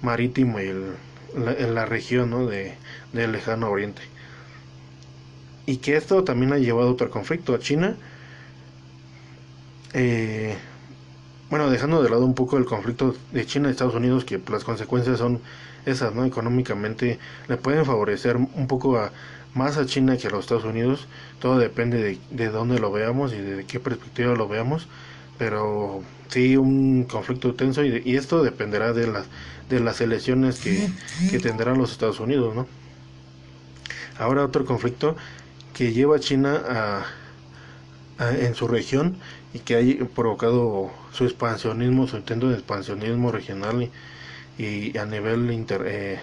marítimo 0.01 0.59
y 0.59 0.65
el, 0.67 0.97
en 1.35 1.75
la 1.75 1.85
región 1.85 2.29
¿no? 2.29 2.45
de, 2.47 2.77
del 3.13 3.31
lejano 3.31 3.69
oriente. 3.69 4.01
Y 5.65 5.77
que 5.77 5.97
esto 5.97 6.23
también 6.23 6.53
ha 6.53 6.57
llevado 6.57 6.87
a 6.89 6.91
otro 6.91 7.09
conflicto 7.11 7.53
a 7.53 7.59
China. 7.59 7.97
Eh, 9.93 10.57
bueno, 11.49 11.69
dejando 11.69 12.03
de 12.03 12.09
lado 12.09 12.25
un 12.25 12.35
poco 12.35 12.57
el 12.57 12.65
conflicto 12.65 13.15
de 13.31 13.45
China 13.45 13.69
y 13.69 13.71
Estados 13.71 13.95
Unidos, 13.95 14.25
que 14.25 14.41
las 14.49 14.63
consecuencias 14.63 15.17
son 15.19 15.41
esas, 15.85 16.13
¿no? 16.13 16.25
Económicamente 16.25 17.19
le 17.47 17.57
pueden 17.57 17.85
favorecer 17.85 18.35
un 18.37 18.67
poco 18.67 18.97
a, 18.97 19.13
más 19.57 19.77
a 19.77 19.85
China 19.85 20.17
que 20.17 20.27
a 20.27 20.31
los 20.31 20.41
Estados 20.41 20.65
Unidos. 20.65 21.07
Todo 21.39 21.57
depende 21.59 22.01
de, 22.03 22.19
de 22.31 22.49
dónde 22.49 22.79
lo 22.79 22.91
veamos 22.91 23.33
y 23.33 23.37
de 23.37 23.65
qué 23.65 23.79
perspectiva 23.79 24.35
lo 24.35 24.47
veamos. 24.47 24.87
Pero 25.37 26.01
sí, 26.29 26.57
un 26.57 27.03
conflicto 27.05 27.53
tenso 27.55 27.83
y, 27.83 28.01
y 28.05 28.15
esto 28.15 28.43
dependerá 28.43 28.93
de 28.93 29.07
las 29.07 29.27
de 29.69 29.79
las 29.79 30.01
elecciones 30.01 30.59
que, 30.59 30.89
que 31.29 31.39
tendrán 31.39 31.77
los 31.77 31.91
Estados 31.91 32.19
Unidos, 32.19 32.55
¿no? 32.55 32.67
Ahora 34.17 34.45
otro 34.45 34.65
conflicto 34.65 35.15
que 35.73 35.93
lleva 35.93 36.17
a 36.17 36.19
China 36.19 37.05
a, 38.19 38.31
en 38.31 38.55
su 38.55 38.67
región 38.67 39.17
y 39.53 39.59
que 39.59 39.75
ha 39.75 40.05
provocado 40.07 40.91
su 41.11 41.25
expansionismo, 41.25 42.07
su 42.07 42.17
intento 42.17 42.49
de 42.49 42.55
expansionismo 42.55 43.31
regional 43.31 43.91
y, 44.57 44.97
a 44.97 45.05
nivel 45.05 45.49
eh, 45.85 46.19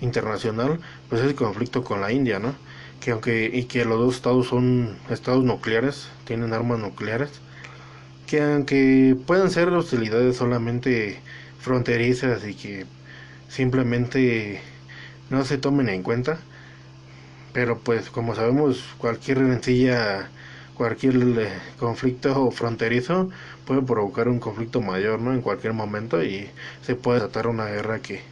internacional, 0.00 0.80
pues 1.08 1.22
es 1.22 1.28
el 1.28 1.34
conflicto 1.34 1.82
con 1.84 2.00
la 2.00 2.12
India, 2.12 2.38
¿no? 2.38 2.54
Que 3.00 3.12
aunque 3.12 3.50
y 3.52 3.64
que 3.64 3.84
los 3.84 3.98
dos 3.98 4.16
estados 4.16 4.48
son 4.48 4.98
estados 5.10 5.44
nucleares, 5.44 6.08
tienen 6.24 6.52
armas 6.52 6.78
nucleares, 6.78 7.42
que 8.26 8.42
aunque 8.42 9.16
puedan 9.26 9.50
ser 9.50 9.68
hostilidades 9.70 10.36
solamente 10.36 11.22
fronterizas 11.58 12.46
y 12.46 12.54
que 12.56 12.86
simplemente 13.48 14.62
no 15.30 15.44
se 15.44 15.58
tomen 15.58 15.88
en 15.90 16.02
cuenta. 16.02 16.40
Pero 17.52 17.80
pues 17.80 18.10
como 18.10 18.34
sabemos, 18.34 18.94
cualquier 18.98 19.38
rencilla, 19.38 20.30
cualquier 20.74 21.16
eh, 21.38 21.48
conflicto 21.78 22.50
fronterizo 22.52 23.30
puede 23.64 23.82
provocar 23.82 24.28
un 24.28 24.38
conflicto 24.40 24.80
mayor, 24.80 25.20
¿no? 25.20 25.32
En 25.34 25.42
cualquier 25.42 25.72
momento 25.72 26.22
y 26.22 26.48
se 26.82 26.94
puede 26.96 27.20
tratar 27.20 27.48
una 27.48 27.66
guerra 27.66 28.00
que, 28.02 28.22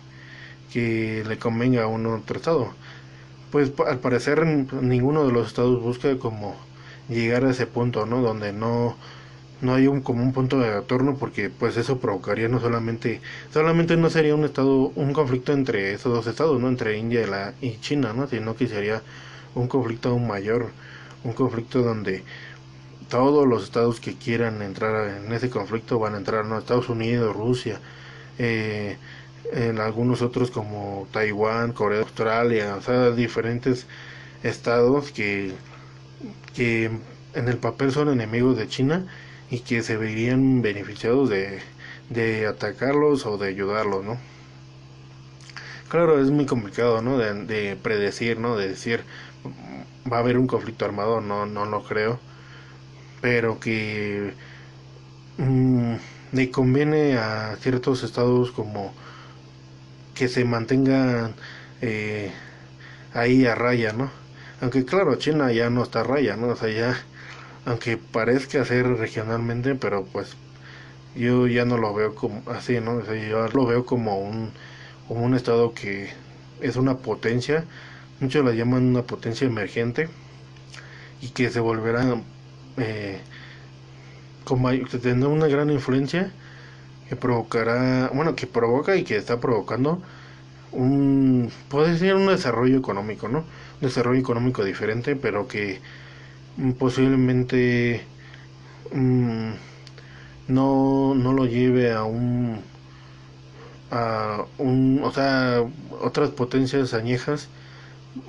que 0.73 1.25
le 1.29 1.39
convenga 1.39 1.85
a 1.85 1.89
un 1.89 2.07
otro 2.07 2.39
estado. 2.39 2.75
Pues 3.51 3.73
al 3.87 3.99
parecer 4.01 4.45
ninguno 4.47 5.27
de 5.27 5.33
los 5.33 5.47
estados 5.49 5.81
busca 5.83 6.19
como 6.19 6.57
llegar 7.09 7.45
a 7.45 7.51
ese 7.51 7.67
punto, 7.67 8.07
¿no? 8.07 8.21
Donde 8.21 8.53
no 8.53 8.97
no 9.61 9.75
hay 9.75 9.87
un 9.89 10.03
como 10.03 10.23
un 10.23 10.33
punto 10.33 10.59
de 10.59 10.73
retorno 10.73 11.17
porque 11.17 11.51
pues 11.51 11.77
eso 11.77 11.99
provocaría 11.99 12.49
no 12.49 12.61
solamente 12.61 13.21
solamente 13.53 13.97
no 13.97 14.11
sería 14.11 14.35
un 14.35 14.45
estado 14.45 14.93
un 14.95 15.13
conflicto 15.13 15.53
entre 15.53 15.95
esos 15.95 16.13
dos 16.15 16.27
estados 16.27 16.61
no 16.61 16.69
entre 16.69 16.99
India 16.99 17.23
y, 17.23 17.27
la, 17.27 17.55
y 17.61 17.79
China 17.81 18.13
no 18.13 18.29
sino 18.29 18.57
que 18.57 18.69
sería 18.69 19.03
un 19.55 19.69
conflicto 19.69 20.11
aún 20.11 20.29
mayor 20.29 20.71
un 21.25 21.33
conflicto 21.33 21.83
donde 21.83 22.23
todos 23.09 23.47
los 23.47 23.65
estados 23.65 24.01
que 24.01 24.15
quieran 24.17 24.63
entrar 24.63 25.09
en 25.25 25.33
ese 25.33 25.51
conflicto 25.51 25.99
van 25.99 26.15
a 26.15 26.19
entrar 26.19 26.45
no 26.45 26.59
Estados 26.59 26.89
Unidos 26.89 27.35
Rusia 27.35 27.81
eh, 28.39 28.97
en 29.53 29.81
algunos 29.81 30.23
otros 30.23 30.51
como 30.51 31.09
Taiwán 31.13 31.73
Corea 31.73 32.01
Australia 32.01 32.77
o 32.77 32.83
sea 32.83 33.11
diferentes 33.13 33.87
estados 34.43 35.13
que 35.13 35.55
que 36.55 36.91
en 37.35 37.49
el 37.49 37.59
papel 37.59 37.93
son 37.93 38.09
enemigos 38.09 38.57
de 38.57 38.69
China 38.69 39.07
y 39.51 39.61
que 39.61 39.83
se 39.83 39.97
verían 39.97 40.63
beneficiados 40.63 41.31
de, 41.31 41.61
de 42.11 42.47
atacarlos 42.47 43.27
o 43.27 43.39
de 43.39 43.49
ayudarlos, 43.49 44.05
¿no? 44.05 44.19
Claro, 45.89 46.21
es 46.21 46.31
muy 46.31 46.47
complicado, 46.47 47.01
¿no? 47.03 47.17
De, 47.19 47.33
de, 47.45 47.77
predecir, 47.77 48.39
¿no? 48.39 48.57
De 48.57 48.69
decir, 48.69 49.05
va 50.11 50.19
a 50.19 50.21
haber 50.21 50.39
un 50.39 50.47
conflicto 50.47 50.85
armado, 50.85 51.21
no, 51.21 51.47
no 51.47 51.65
lo 51.65 51.83
creo. 51.85 52.21
Pero 53.21 53.59
que 53.61 54.35
mmm, 55.39 55.95
le 56.33 56.51
conviene 56.51 57.17
a 57.19 57.57
ciertos 57.61 58.03
estados 58.05 58.51
como 58.53 58.95
que 60.19 60.29
se 60.29 60.45
mantengan 60.45 61.35
eh, 61.81 62.33
ahí 63.15 63.47
a 63.47 63.55
raya, 63.55 63.93
¿no? 63.93 64.11
Aunque 64.61 64.85
claro, 64.85 65.15
China 65.17 65.53
ya 65.53 65.71
no 65.71 65.85
está 65.85 66.01
a 66.01 66.05
raya, 66.05 66.37
¿no? 66.37 66.49
O 66.49 66.57
sea, 66.57 66.71
ya 66.71 66.97
aunque 67.67 67.99
parezca 67.99 68.65
ser 68.65 68.87
regionalmente, 68.89 69.75
pero 69.77 70.05
pues 70.07 70.37
yo 71.15 71.47
ya 71.47 71.65
no 71.65 71.79
lo 71.79 71.95
veo 71.95 72.15
como 72.15 72.43
así, 72.51 72.81
¿no? 72.81 73.05
yo 73.15 73.49
lo 73.49 73.67
veo 73.67 73.85
como 73.87 74.19
un, 74.19 74.53
como 75.07 75.25
un 75.25 75.35
estado 75.35 75.75
que 75.75 76.11
es 76.61 76.77
una 76.77 76.99
potencia, 76.99 77.65
muchos 78.21 78.45
la 78.45 78.53
llaman 78.53 78.85
una 78.87 79.03
potencia 79.03 79.47
emergente 79.47 80.09
y 81.21 81.29
que 81.31 81.51
se 81.51 81.61
volverá 81.61 82.23
eh, 82.79 83.21
que 84.91 84.99
tendrá 84.99 85.29
una 85.29 85.47
gran 85.47 85.71
influencia 85.71 86.33
que 87.09 87.17
provocará, 87.17 88.11
bueno, 88.15 88.37
que 88.37 88.47
provoca 88.47 88.97
y 88.97 89.05
que 89.05 89.17
está 89.17 89.41
provocando 89.41 90.03
un, 90.73 91.51
puede 91.69 91.99
ser 91.99 92.17
un 92.17 92.29
desarrollo 92.29 92.79
económico, 92.79 93.29
¿no? 93.29 93.41
Un 93.41 93.47
desarrollo 93.81 94.21
económico 94.21 94.65
diferente, 94.65 95.17
pero 95.17 95.49
que 95.49 95.81
posiblemente 96.79 98.03
mm, 98.93 99.53
no, 100.49 101.15
no 101.15 101.33
lo 101.33 101.47
lleve 101.47 101.93
a 101.93 102.05
un 102.05 102.63
a 103.91 104.45
un 104.59 105.01
o 105.03 105.13
sea 105.13 105.63
otras 106.01 106.31
potencias 106.31 106.95
añejas 106.95 107.49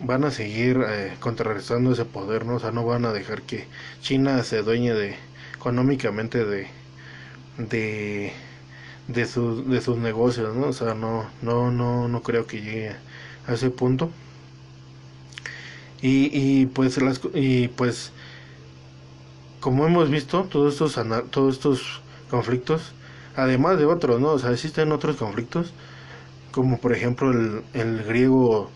van 0.02 0.24
a 0.24 0.32
seguir 0.32 0.82
eh, 0.88 1.16
contrarrestando 1.20 1.92
ese 1.94 2.06
poder 2.06 2.46
no 2.46 2.56
o 2.56 2.60
sea 2.60 2.72
no 2.72 2.86
van 2.86 3.06
a 3.06 3.14
dejar 3.14 3.42
que 3.44 3.68
China 4.02 4.44
se 4.44 4.62
dueñe 4.64 4.94
de 4.94 5.16
económicamente 5.56 6.46
de 6.46 6.68
de, 9.10 9.26
sus 9.26 9.68
de 9.70 9.82
sus 9.82 9.98
negocios 9.98 10.56
no 10.56 10.68
o 10.68 10.74
sea 10.74 10.94
no 10.94 11.26
no 11.42 11.72
no 11.72 12.08
no 12.08 12.22
creo 12.24 12.48
que 12.48 12.62
llegue 12.62 12.96
a 13.48 13.54
ese 13.54 13.70
punto. 13.72 14.12
Y, 16.02 16.30
y 16.34 16.66
pues 16.68 17.02
las 17.02 17.20
y 17.34 17.68
pues 17.70 18.12
como 19.60 19.86
hemos 19.86 20.10
visto 20.10 20.44
todos 20.46 20.74
estos 20.74 21.00
todos 21.32 21.56
estos 21.56 22.02
conflictos 22.30 22.94
además 23.36 23.78
de 23.78 23.86
otros 23.86 24.20
no 24.22 24.30
o 24.32 24.40
sea 24.40 24.52
existen 24.52 24.92
otros 24.92 25.18
conflictos 25.18 25.74
como 26.52 26.80
por 26.80 26.94
ejemplo 26.94 27.32
el, 27.32 27.64
el 27.74 28.04
griego 28.04 28.72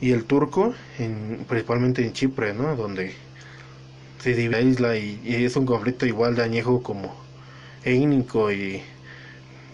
y 0.00 0.12
el 0.12 0.24
turco 0.24 0.74
en, 0.98 1.44
principalmente 1.48 2.04
en 2.04 2.12
Chipre 2.12 2.54
no 2.54 2.76
donde 2.76 3.14
se 4.18 4.34
divide 4.34 4.50
la 4.50 4.60
isla 4.60 4.96
y, 4.96 5.20
y, 5.24 5.44
es 5.44 5.56
un 5.56 5.66
conflicto 5.66 6.06
igual 6.06 6.34
de 6.36 6.42
añejo 6.44 6.82
como 6.82 7.14
étnico 7.84 8.52
y 8.52 8.82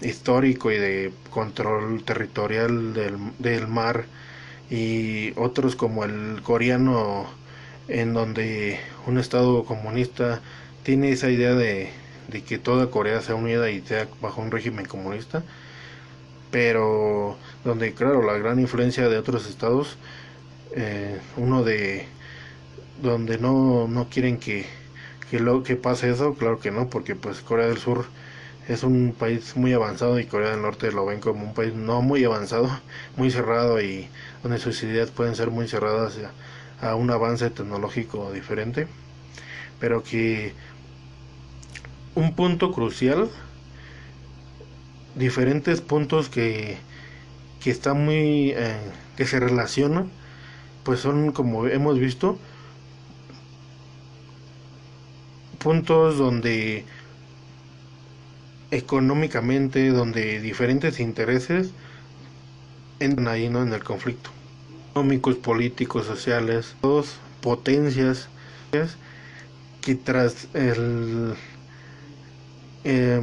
histórico 0.01 0.71
y 0.73 0.79
de 0.79 1.13
control 1.31 2.05
territorial 2.05 2.95
del, 2.95 3.17
del 3.39 3.69
mar 3.69 4.07
y 4.71 5.33
otros 5.39 5.77
como 5.77 6.05
el 6.05 6.43
coreano 6.43 7.27
en 7.89 8.13
donde 8.15 8.81
un 9.07 9.19
estado 9.19 9.65
comunista 9.65 10.43
tiene 10.83 11.11
esa 11.13 11.31
idea 11.31 11.55
de, 11.55 11.91
de, 12.29 12.43
que 12.45 12.59
toda 12.59 12.91
Corea 12.91 13.21
sea 13.23 13.35
unida 13.35 13.71
y 13.71 13.81
sea 13.83 14.09
bajo 14.21 14.43
un 14.43 14.51
régimen 14.51 14.87
comunista 14.87 15.45
pero 16.51 17.39
donde 17.65 17.95
claro 17.95 18.23
la 18.23 18.35
gran 18.39 18.59
influencia 18.61 19.09
de 19.09 19.19
otros 19.19 19.49
estados 19.49 19.99
eh, 20.77 21.21
uno 21.37 21.63
de 21.65 22.07
donde 23.03 23.39
no, 23.39 23.89
no 23.89 24.09
quieren 24.09 24.39
que, 24.39 24.67
que 25.31 25.41
lo 25.41 25.63
que 25.63 25.77
pase 25.77 26.11
eso 26.11 26.35
claro 26.35 26.61
que 26.61 26.71
no 26.71 26.89
porque 26.91 27.17
pues 27.17 27.41
Corea 27.43 27.67
del 27.69 27.79
Sur 27.79 28.07
es 28.69 28.83
un 28.83 29.15
país 29.19 29.57
muy 29.57 29.73
avanzado 29.73 30.21
y 30.21 30.27
Corea 30.27 30.51
del 30.51 30.63
Norte 30.63 30.93
lo 30.93 31.07
ven 31.07 31.21
como 31.21 31.43
un 31.43 31.55
país 31.55 31.75
no 31.75 32.03
muy 32.03 32.23
avanzado, 32.25 32.69
muy 33.17 33.31
cerrado 33.31 33.81
y 33.81 34.09
donde 34.43 34.59
sus 34.59 34.83
ideas 34.83 35.11
pueden 35.11 35.35
ser 35.35 35.51
muy 35.51 35.67
cerradas 35.67 36.19
a, 36.81 36.95
un 36.95 37.11
avance 37.11 37.49
tecnológico 37.51 38.31
diferente, 38.31 38.87
pero 39.81 40.03
que 40.03 40.53
un 42.15 42.35
punto 42.35 42.71
crucial, 42.71 43.31
diferentes 45.15 45.81
puntos 45.81 46.29
que, 46.29 46.77
que 47.61 47.71
están 47.71 48.05
muy, 48.05 48.51
eh, 48.51 48.77
que 49.17 49.27
se 49.27 49.41
relacionan, 49.41 50.11
pues 50.85 51.01
son 51.01 51.33
como 51.33 51.67
hemos 51.67 51.99
visto, 51.99 52.39
puntos 55.59 56.19
donde 56.19 56.85
económicamente, 58.71 59.89
donde 59.89 60.41
diferentes 60.41 61.01
intereses 61.01 61.71
entran 63.01 63.29
ahí 63.29 63.49
¿no? 63.49 63.63
en 63.63 63.73
el 63.73 63.85
conflicto. 63.85 64.31
Económicos, 64.91 65.37
políticos, 65.37 66.07
sociales, 66.07 66.75
dos 66.83 67.17
potencias 67.41 68.29
que 69.81 69.95
tras 69.95 70.49
el, 70.55 71.35
eh, 72.85 73.21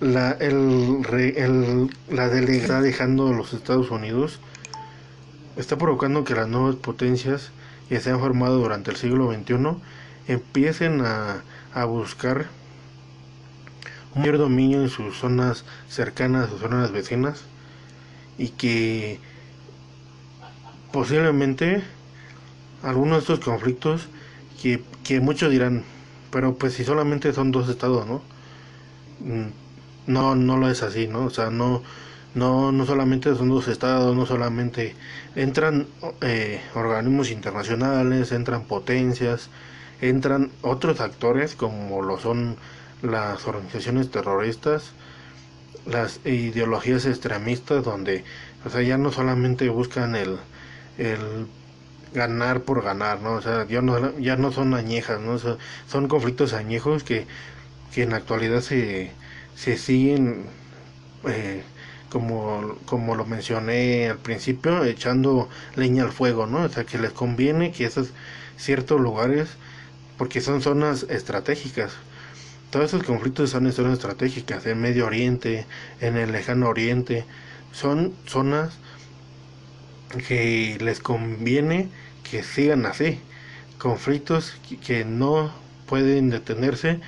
la, 0.00 0.32
el, 0.32 1.06
el, 1.36 1.90
la 2.08 2.28
delegada 2.28 2.82
dejando 2.82 3.32
los 3.32 3.52
Estados 3.54 3.90
Unidos 3.90 4.40
está 5.56 5.78
provocando 5.78 6.24
que 6.24 6.34
las 6.34 6.48
nuevas 6.48 6.76
potencias 6.76 7.50
que 7.88 8.00
se 8.00 8.10
han 8.10 8.20
formado 8.20 8.58
durante 8.58 8.90
el 8.90 8.96
siglo 8.96 9.32
XXI 9.32 9.56
empiecen 10.26 11.00
a, 11.02 11.44
a 11.72 11.84
buscar 11.86 12.46
mayor 14.16 14.38
dominio 14.38 14.82
en 14.82 14.88
sus 14.88 15.18
zonas 15.18 15.64
cercanas, 15.88 16.50
sus 16.50 16.60
zonas 16.60 16.90
vecinas, 16.92 17.42
y 18.38 18.48
que 18.50 19.20
posiblemente 20.92 21.82
algunos 22.82 23.18
de 23.18 23.34
estos 23.34 23.40
conflictos 23.40 24.08
que, 24.60 24.82
que 25.04 25.20
muchos 25.20 25.50
dirán, 25.50 25.84
pero 26.30 26.54
pues 26.54 26.74
si 26.74 26.84
solamente 26.84 27.32
son 27.32 27.52
dos 27.52 27.68
estados, 27.68 28.06
¿no? 28.06 28.22
Mm, 29.20 29.48
no, 30.06 30.34
no 30.36 30.56
lo 30.56 30.70
es 30.70 30.82
así, 30.82 31.08
¿no? 31.08 31.24
O 31.26 31.30
sea, 31.30 31.50
no, 31.50 31.82
no, 32.34 32.72
no 32.72 32.86
solamente 32.86 33.34
son 33.34 33.48
dos 33.48 33.68
estados, 33.68 34.14
no 34.16 34.26
solamente 34.26 34.94
entran 35.34 35.86
eh, 36.20 36.60
organismos 36.74 37.30
internacionales, 37.30 38.32
entran 38.32 38.64
potencias, 38.64 39.50
entran 40.00 40.50
otros 40.62 41.00
actores 41.00 41.56
como 41.56 42.02
lo 42.02 42.18
son 42.18 42.56
las 43.02 43.46
organizaciones 43.46 44.10
terroristas, 44.10 44.92
las 45.86 46.20
ideologías 46.26 47.06
extremistas 47.06 47.84
donde, 47.84 48.24
o 48.64 48.70
sea, 48.70 48.82
ya 48.82 48.98
no 48.98 49.12
solamente 49.12 49.68
buscan 49.68 50.16
el, 50.16 50.38
el 50.98 51.46
ganar 52.12 52.62
por 52.62 52.82
ganar, 52.82 53.20
¿no? 53.22 53.34
O 53.34 53.42
sea, 53.42 53.66
ya 53.66 53.82
no, 53.82 54.18
ya 54.18 54.36
no 54.36 54.52
son 54.52 54.74
añejas, 54.74 55.20
¿no? 55.20 55.38
son 55.38 56.08
conflictos 56.08 56.52
añejos 56.54 57.04
que, 57.04 57.26
que 57.92 58.02
en 58.04 58.10
la 58.10 58.16
actualidad 58.18 58.60
se, 58.62 59.12
se 59.54 59.76
siguen, 59.78 60.46
eh, 61.28 61.64
como, 62.10 62.76
como 62.86 63.14
lo 63.16 63.26
mencioné 63.26 64.08
al 64.10 64.18
principio, 64.18 64.84
echando 64.84 65.48
leña 65.74 66.04
al 66.04 66.12
fuego, 66.12 66.46
¿no? 66.46 66.62
O 66.64 66.68
sea, 66.68 66.84
que 66.84 66.98
les 66.98 67.12
conviene 67.12 67.72
que 67.72 67.84
esos 67.86 68.14
ciertos 68.56 69.00
lugares, 69.00 69.58
porque 70.16 70.40
son 70.40 70.62
zonas 70.62 71.04
estratégicas, 71.10 71.92
todos 72.70 72.86
esos 72.86 73.02
conflictos 73.04 73.50
son 73.50 73.66
en 73.66 73.72
zonas 73.72 73.94
estratégicas, 73.94 74.66
en 74.66 74.80
Medio 74.80 75.06
Oriente, 75.06 75.66
en 76.00 76.16
el 76.16 76.32
Lejano 76.32 76.68
Oriente, 76.68 77.24
son 77.72 78.14
zonas 78.26 78.78
que 80.28 80.78
les 80.80 81.00
conviene 81.00 81.88
que 82.28 82.42
sigan 82.42 82.86
así, 82.86 83.20
conflictos 83.78 84.58
que 84.84 85.04
no 85.04 85.52
pueden 85.86 86.30
detenerse, 86.30 87.00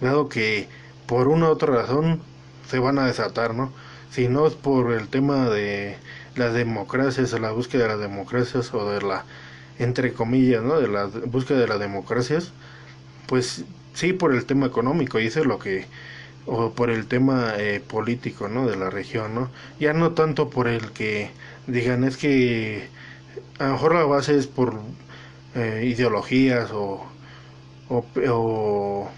dado 0.00 0.28
que 0.28 0.68
por 1.06 1.28
una 1.28 1.48
u 1.48 1.50
otra 1.50 1.74
razón 1.74 2.22
se 2.68 2.78
van 2.78 2.98
a 2.98 3.06
desatar, 3.06 3.54
¿no? 3.54 3.72
Si 4.10 4.28
no 4.28 4.46
es 4.46 4.54
por 4.54 4.92
el 4.92 5.08
tema 5.08 5.48
de 5.48 5.96
las 6.36 6.54
democracias, 6.54 7.32
o 7.32 7.38
la 7.38 7.52
búsqueda 7.52 7.82
de 7.82 7.88
las 7.88 8.00
democracias 8.00 8.72
o 8.74 8.90
de 8.90 9.02
la, 9.02 9.24
entre 9.78 10.12
comillas, 10.12 10.62
¿no? 10.62 10.80
De 10.80 10.88
la 10.88 11.06
búsqueda 11.06 11.58
de 11.60 11.68
las 11.68 11.80
democracias, 11.80 12.52
pues 13.26 13.64
sí 13.94 14.12
por 14.12 14.34
el 14.34 14.44
tema 14.46 14.66
económico 14.66 15.20
y 15.20 15.26
eso 15.26 15.40
es 15.40 15.46
lo 15.46 15.58
que 15.58 15.86
o 16.46 16.72
por 16.72 16.90
el 16.90 17.06
tema 17.06 17.54
eh, 17.58 17.80
político 17.80 18.48
no 18.48 18.66
de 18.66 18.76
la 18.76 18.90
región 18.90 19.34
no 19.34 19.50
ya 19.80 19.92
no 19.92 20.12
tanto 20.12 20.50
por 20.50 20.68
el 20.68 20.90
que 20.92 21.30
digan 21.66 22.04
es 22.04 22.16
que 22.16 22.88
a 23.58 23.66
lo 23.66 23.72
mejor 23.74 23.94
la 23.94 24.04
base 24.04 24.36
es 24.38 24.46
por 24.46 24.80
eh, 25.54 25.84
ideologías 25.86 26.70
o, 26.72 27.04
o, 27.88 28.04
o 28.28 29.10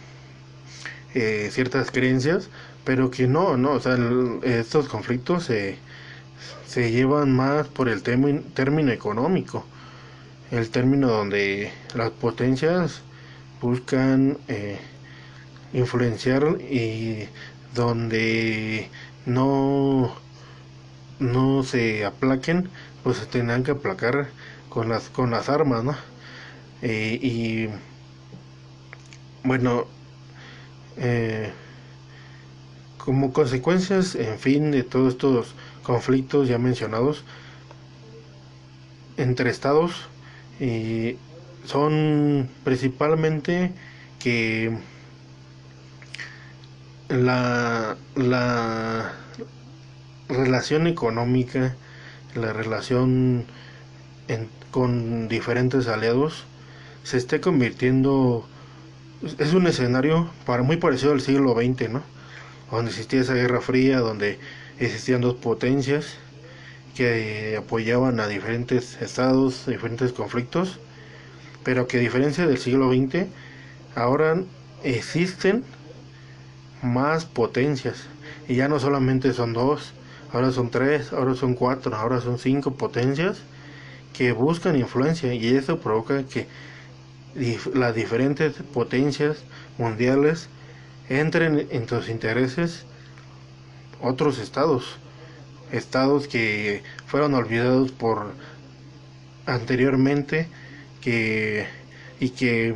eh, 1.14 1.48
ciertas 1.52 1.90
creencias 1.90 2.50
pero 2.84 3.10
que 3.10 3.26
no 3.26 3.56
no 3.56 3.72
o 3.72 3.80
sea 3.80 3.96
estos 4.42 4.88
conflictos 4.88 5.44
se 5.44 5.78
se 6.66 6.90
llevan 6.90 7.32
más 7.34 7.68
por 7.68 7.88
el 7.88 8.02
término, 8.02 8.42
término 8.54 8.90
económico 8.92 9.64
el 10.50 10.70
término 10.70 11.08
donde 11.08 11.72
las 11.94 12.10
potencias 12.10 13.02
buscan 13.64 14.36
eh, 14.48 14.78
influenciar 15.72 16.60
y 16.60 17.26
donde 17.74 18.90
no 19.24 20.14
no 21.18 21.62
se 21.62 22.04
aplaquen 22.04 22.68
pues 23.02 23.16
se 23.16 23.26
tendrán 23.26 23.64
que 23.64 23.70
aplacar 23.70 24.28
con 24.68 24.90
las 24.90 25.08
con 25.08 25.30
las 25.30 25.48
armas 25.48 25.82
no 25.82 25.96
eh, 26.82 27.18
y 27.22 27.68
bueno 29.44 29.86
eh, 30.98 31.50
como 32.98 33.32
consecuencias 33.32 34.14
en 34.14 34.38
fin 34.38 34.72
de 34.72 34.82
todos 34.82 35.14
estos 35.14 35.54
conflictos 35.82 36.48
ya 36.48 36.58
mencionados 36.58 37.24
entre 39.16 39.48
estados 39.48 39.92
y 40.60 41.16
son 41.64 42.48
principalmente 42.64 43.72
que 44.18 44.76
la, 47.08 47.96
la 48.16 49.12
relación 50.28 50.86
económica, 50.86 51.74
la 52.34 52.52
relación 52.52 53.44
con 54.70 55.28
diferentes 55.28 55.86
aliados 55.86 56.44
se 57.04 57.18
esté 57.18 57.40
convirtiendo 57.40 58.48
es 59.38 59.54
un 59.54 59.66
escenario 59.66 60.30
para 60.44 60.62
muy 60.62 60.76
parecido 60.76 61.12
al 61.12 61.20
siglo 61.20 61.54
XX, 61.54 61.90
¿no? 61.90 62.02
Donde 62.70 62.90
existía 62.90 63.20
esa 63.20 63.34
guerra 63.34 63.60
fría, 63.60 64.00
donde 64.00 64.38
existían 64.78 65.20
dos 65.20 65.36
potencias 65.36 66.16
que 66.94 67.56
apoyaban 67.58 68.20
a 68.20 68.28
diferentes 68.28 69.00
estados, 69.00 69.66
diferentes 69.66 70.12
conflictos 70.12 70.80
pero 71.64 71.86
que 71.86 71.98
a 71.98 72.00
diferencia 72.00 72.46
del 72.46 72.58
siglo 72.58 72.92
XX, 72.92 73.26
ahora 73.94 74.42
existen 74.82 75.64
más 76.82 77.24
potencias. 77.24 78.04
Y 78.48 78.56
ya 78.56 78.68
no 78.68 78.78
solamente 78.78 79.32
son 79.32 79.54
dos, 79.54 79.92
ahora 80.32 80.52
son 80.52 80.70
tres, 80.70 81.12
ahora 81.12 81.34
son 81.34 81.54
cuatro, 81.54 81.94
ahora 81.96 82.20
son 82.20 82.38
cinco 82.38 82.72
potencias 82.74 83.38
que 84.12 84.32
buscan 84.32 84.76
influencia 84.76 85.34
y 85.34 85.56
eso 85.56 85.80
provoca 85.80 86.24
que 86.24 86.46
las 87.74 87.94
diferentes 87.94 88.54
potencias 88.72 89.38
mundiales 89.76 90.48
entren 91.08 91.66
en 91.70 91.88
sus 91.88 92.08
intereses 92.08 92.84
otros 94.00 94.38
estados, 94.38 94.98
estados 95.72 96.28
que 96.28 96.82
fueron 97.06 97.34
olvidados 97.34 97.90
por 97.90 98.32
anteriormente 99.46 100.48
que 101.04 101.66
y 102.18 102.30
que 102.30 102.74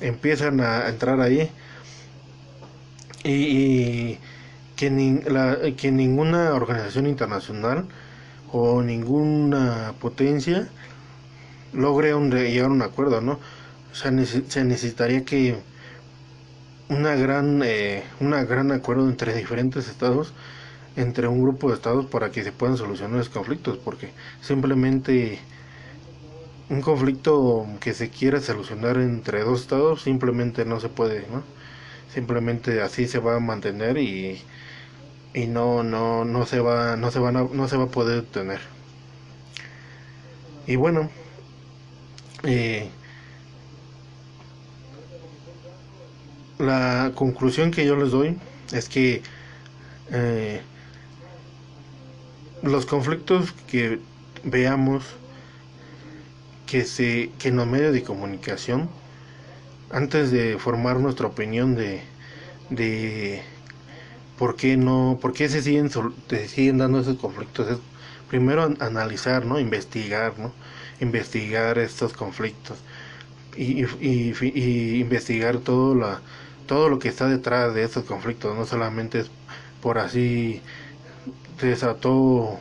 empiezan 0.00 0.60
a 0.60 0.88
entrar 0.88 1.20
ahí 1.20 1.50
y, 3.24 4.18
que, 4.76 4.90
la, 5.26 5.58
que 5.76 5.90
ninguna 5.90 6.54
organización 6.54 7.06
internacional 7.06 7.86
o 8.52 8.82
ninguna 8.82 9.94
potencia 10.00 10.68
logre 11.72 12.14
un, 12.14 12.30
llegar 12.30 12.70
a 12.70 12.72
un 12.72 12.82
acuerdo, 12.82 13.20
¿no? 13.20 13.40
O 13.90 13.94
sea, 13.94 14.12
se 14.48 14.64
necesitaría 14.64 15.24
que 15.24 15.56
una 16.88 17.14
gran, 17.16 17.62
eh, 17.64 18.04
una 18.20 18.44
gran 18.44 18.70
acuerdo 18.70 19.08
entre 19.08 19.34
diferentes 19.34 19.88
estados, 19.88 20.34
entre 20.96 21.26
un 21.28 21.42
grupo 21.42 21.68
de 21.68 21.74
estados 21.74 22.06
para 22.06 22.30
que 22.30 22.44
se 22.44 22.52
puedan 22.52 22.76
solucionar 22.76 23.16
los 23.18 23.28
conflictos, 23.28 23.78
porque 23.78 24.10
simplemente 24.40 25.40
un 26.68 26.80
conflicto 26.82 27.66
que 27.80 27.94
se 27.94 28.10
quiera 28.10 28.40
solucionar 28.40 28.96
entre 28.98 29.42
dos 29.44 29.62
estados 29.62 30.02
simplemente 30.02 30.64
no 30.64 30.80
se 30.80 30.88
puede, 30.88 31.26
¿no? 31.28 31.42
Simplemente 32.08 32.82
así 32.82 33.06
se 33.08 33.18
va 33.20 33.36
a 33.36 33.40
mantener 33.40 33.98
y, 33.98 34.42
y 35.34 35.46
no, 35.48 35.82
no, 35.84 36.24
no 36.24 36.46
se 36.46 36.60
va, 36.60 36.96
no 36.96 37.10
se 37.10 37.18
van 37.20 37.36
a, 37.36 37.44
no 37.44 37.68
se 37.68 37.76
va 37.76 37.84
a 37.84 37.88
poder 37.90 38.24
tener. 38.24 38.60
Y 40.66 40.76
bueno, 40.76 41.10
eh, 42.42 42.90
la 46.58 47.12
conclusión 47.14 47.70
que 47.70 47.86
yo 47.86 47.96
les 47.96 48.10
doy 48.10 48.36
es 48.72 48.88
que 48.88 49.22
eh, 50.10 50.62
los 52.62 52.86
conflictos 52.86 53.52
que 53.66 54.00
veamos 54.44 55.04
que 56.66 56.84
se 56.84 57.32
que 57.38 57.48
en 57.48 57.56
los 57.56 57.66
medios 57.66 57.92
de 57.92 58.02
comunicación 58.04 58.90
antes 59.90 60.30
de 60.30 60.58
formar 60.58 60.98
nuestra 61.00 61.26
opinión 61.26 61.74
de, 61.76 62.02
de 62.70 63.42
por 64.38 64.56
qué 64.56 64.76
no 64.76 65.18
por 65.20 65.32
qué 65.32 65.48
se 65.48 65.62
siguen 65.62 65.90
se 65.90 66.48
siguen 66.48 66.78
dando 66.78 67.00
esos 67.00 67.18
conflictos 67.18 67.68
es 67.70 67.78
primero 68.28 68.64
analizar 68.80 69.46
no 69.46 69.58
investigar 69.60 70.38
no 70.38 70.52
investigar 71.00 71.78
estos 71.78 72.12
conflictos 72.14 72.78
y, 73.56 73.84
y, 74.00 75.00
investigar 75.00 75.58
todo 75.58 75.94
la 75.94 76.20
todo 76.66 76.88
lo 76.88 76.98
que 76.98 77.08
está 77.08 77.28
detrás 77.28 77.74
de 77.74 77.84
estos 77.84 78.04
conflictos, 78.04 78.56
no 78.56 78.66
solamente 78.66 79.20
es 79.20 79.30
por 79.80 79.98
así 79.98 80.60
desató 81.60 82.58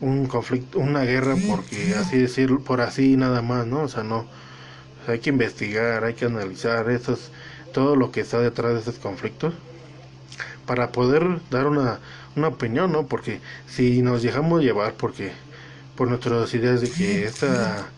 un 0.00 0.26
conflicto, 0.26 0.78
una 0.78 1.04
guerra, 1.04 1.36
porque 1.48 1.94
así 1.94 2.18
decirlo, 2.18 2.60
por 2.60 2.80
así 2.80 3.16
nada 3.16 3.42
más, 3.42 3.66
¿no? 3.66 3.82
O 3.82 3.88
sea, 3.88 4.02
no, 4.02 4.26
hay 5.08 5.18
que 5.20 5.30
investigar, 5.30 6.04
hay 6.04 6.14
que 6.14 6.26
analizar 6.26 6.90
esos, 6.90 7.30
todo 7.72 7.96
lo 7.96 8.10
que 8.12 8.20
está 8.20 8.40
detrás 8.40 8.74
de 8.74 8.80
esos 8.80 8.98
conflictos 8.98 9.54
para 10.66 10.92
poder 10.92 11.40
dar 11.50 11.66
una, 11.66 12.00
una 12.36 12.48
opinión, 12.48 12.92
¿no? 12.92 13.06
Porque 13.06 13.40
si 13.66 14.02
nos 14.02 14.22
dejamos 14.22 14.62
llevar 14.62 14.94
porque 14.94 15.32
por 15.96 16.08
nuestras 16.08 16.54
ideas 16.54 16.80
de 16.80 16.90
que 16.90 17.24
esta 17.24 17.90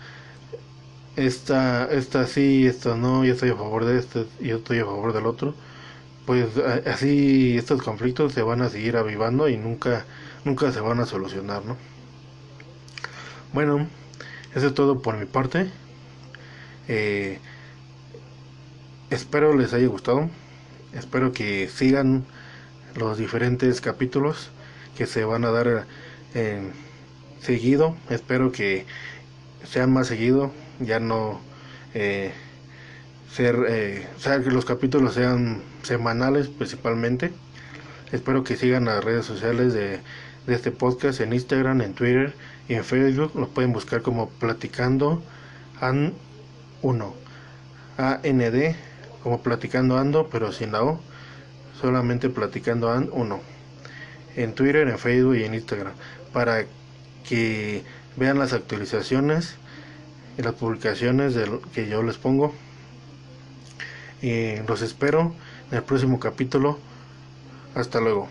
esta, 1.16 1.86
esta 1.92 2.26
sí, 2.26 2.66
esta 2.66 2.96
no, 2.96 3.24
yo 3.24 3.34
estoy 3.34 3.50
a 3.50 3.56
favor 3.56 3.84
de 3.84 3.98
este, 3.98 4.26
yo 4.40 4.56
estoy 4.58 4.78
a 4.78 4.84
favor 4.86 5.12
del 5.12 5.26
otro, 5.26 5.54
pues 6.26 6.48
así 6.86 7.56
estos 7.58 7.82
conflictos 7.82 8.32
se 8.34 8.42
van 8.42 8.62
a 8.62 8.70
seguir 8.70 8.96
avivando 8.96 9.48
y 9.48 9.56
nunca, 9.58 10.06
nunca 10.44 10.72
se 10.72 10.80
van 10.80 11.00
a 11.00 11.06
solucionar, 11.06 11.64
¿no? 11.64 11.76
Bueno, 13.52 13.86
eso 14.54 14.68
es 14.68 14.74
todo 14.74 15.02
por 15.02 15.18
mi 15.18 15.26
parte. 15.26 15.70
Eh, 16.88 17.38
espero 19.10 19.54
les 19.54 19.74
haya 19.74 19.86
gustado. 19.88 20.30
Espero 20.94 21.32
que 21.32 21.68
sigan 21.68 22.24
los 22.96 23.18
diferentes 23.18 23.82
capítulos 23.82 24.50
que 24.96 25.04
se 25.04 25.24
van 25.24 25.44
a 25.44 25.50
dar 25.50 25.86
en 26.32 26.72
seguido. 27.42 27.94
Espero 28.08 28.52
que 28.52 28.86
sean 29.64 29.92
más 29.92 30.06
seguido 30.06 30.50
ya 30.80 30.98
no 30.98 31.38
eh, 31.92 32.32
ser, 33.30 33.56
eh, 33.68 34.08
o 34.16 34.18
sea, 34.20 34.42
que 34.42 34.50
los 34.50 34.64
capítulos 34.64 35.12
sean 35.12 35.60
semanales 35.82 36.48
principalmente. 36.48 37.32
Espero 38.12 38.44
que 38.44 38.56
sigan 38.56 38.86
las 38.86 39.04
redes 39.04 39.26
sociales 39.26 39.74
de 39.74 40.00
este 40.46 40.70
podcast 40.70 41.20
en 41.20 41.34
Instagram, 41.34 41.82
en 41.82 41.92
Twitter 41.92 42.34
y 42.68 42.74
en 42.74 42.84
Facebook. 42.84 43.32
Los 43.34 43.48
pueden 43.48 43.72
buscar 43.72 44.02
como 44.02 44.28
Platicando 44.28 45.22
AN 45.80 46.14
1. 46.82 47.14
AND, 47.98 48.74
como 49.22 49.42
Platicando 49.42 49.98
Ando, 49.98 50.28
pero 50.30 50.52
sin 50.52 50.72
la 50.72 50.82
O. 50.82 51.00
Solamente 51.80 52.28
Platicando 52.28 52.90
AN 52.90 53.08
1. 53.12 53.40
En 54.36 54.54
Twitter, 54.54 54.88
en 54.88 54.98
Facebook 54.98 55.36
y 55.36 55.44
en 55.44 55.54
Instagram. 55.54 55.92
Para 56.32 56.64
que 57.28 57.82
vean 58.16 58.38
las 58.38 58.52
actualizaciones 58.52 59.56
y 60.38 60.42
las 60.42 60.54
publicaciones 60.54 61.34
de 61.34 61.60
que 61.74 61.88
yo 61.88 62.02
les 62.02 62.18
pongo. 62.18 62.54
Y 64.20 64.56
los 64.68 64.82
espero 64.82 65.34
en 65.70 65.78
el 65.78 65.82
próximo 65.82 66.20
capítulo. 66.20 66.78
Hasta 67.74 68.00
luego. 68.00 68.28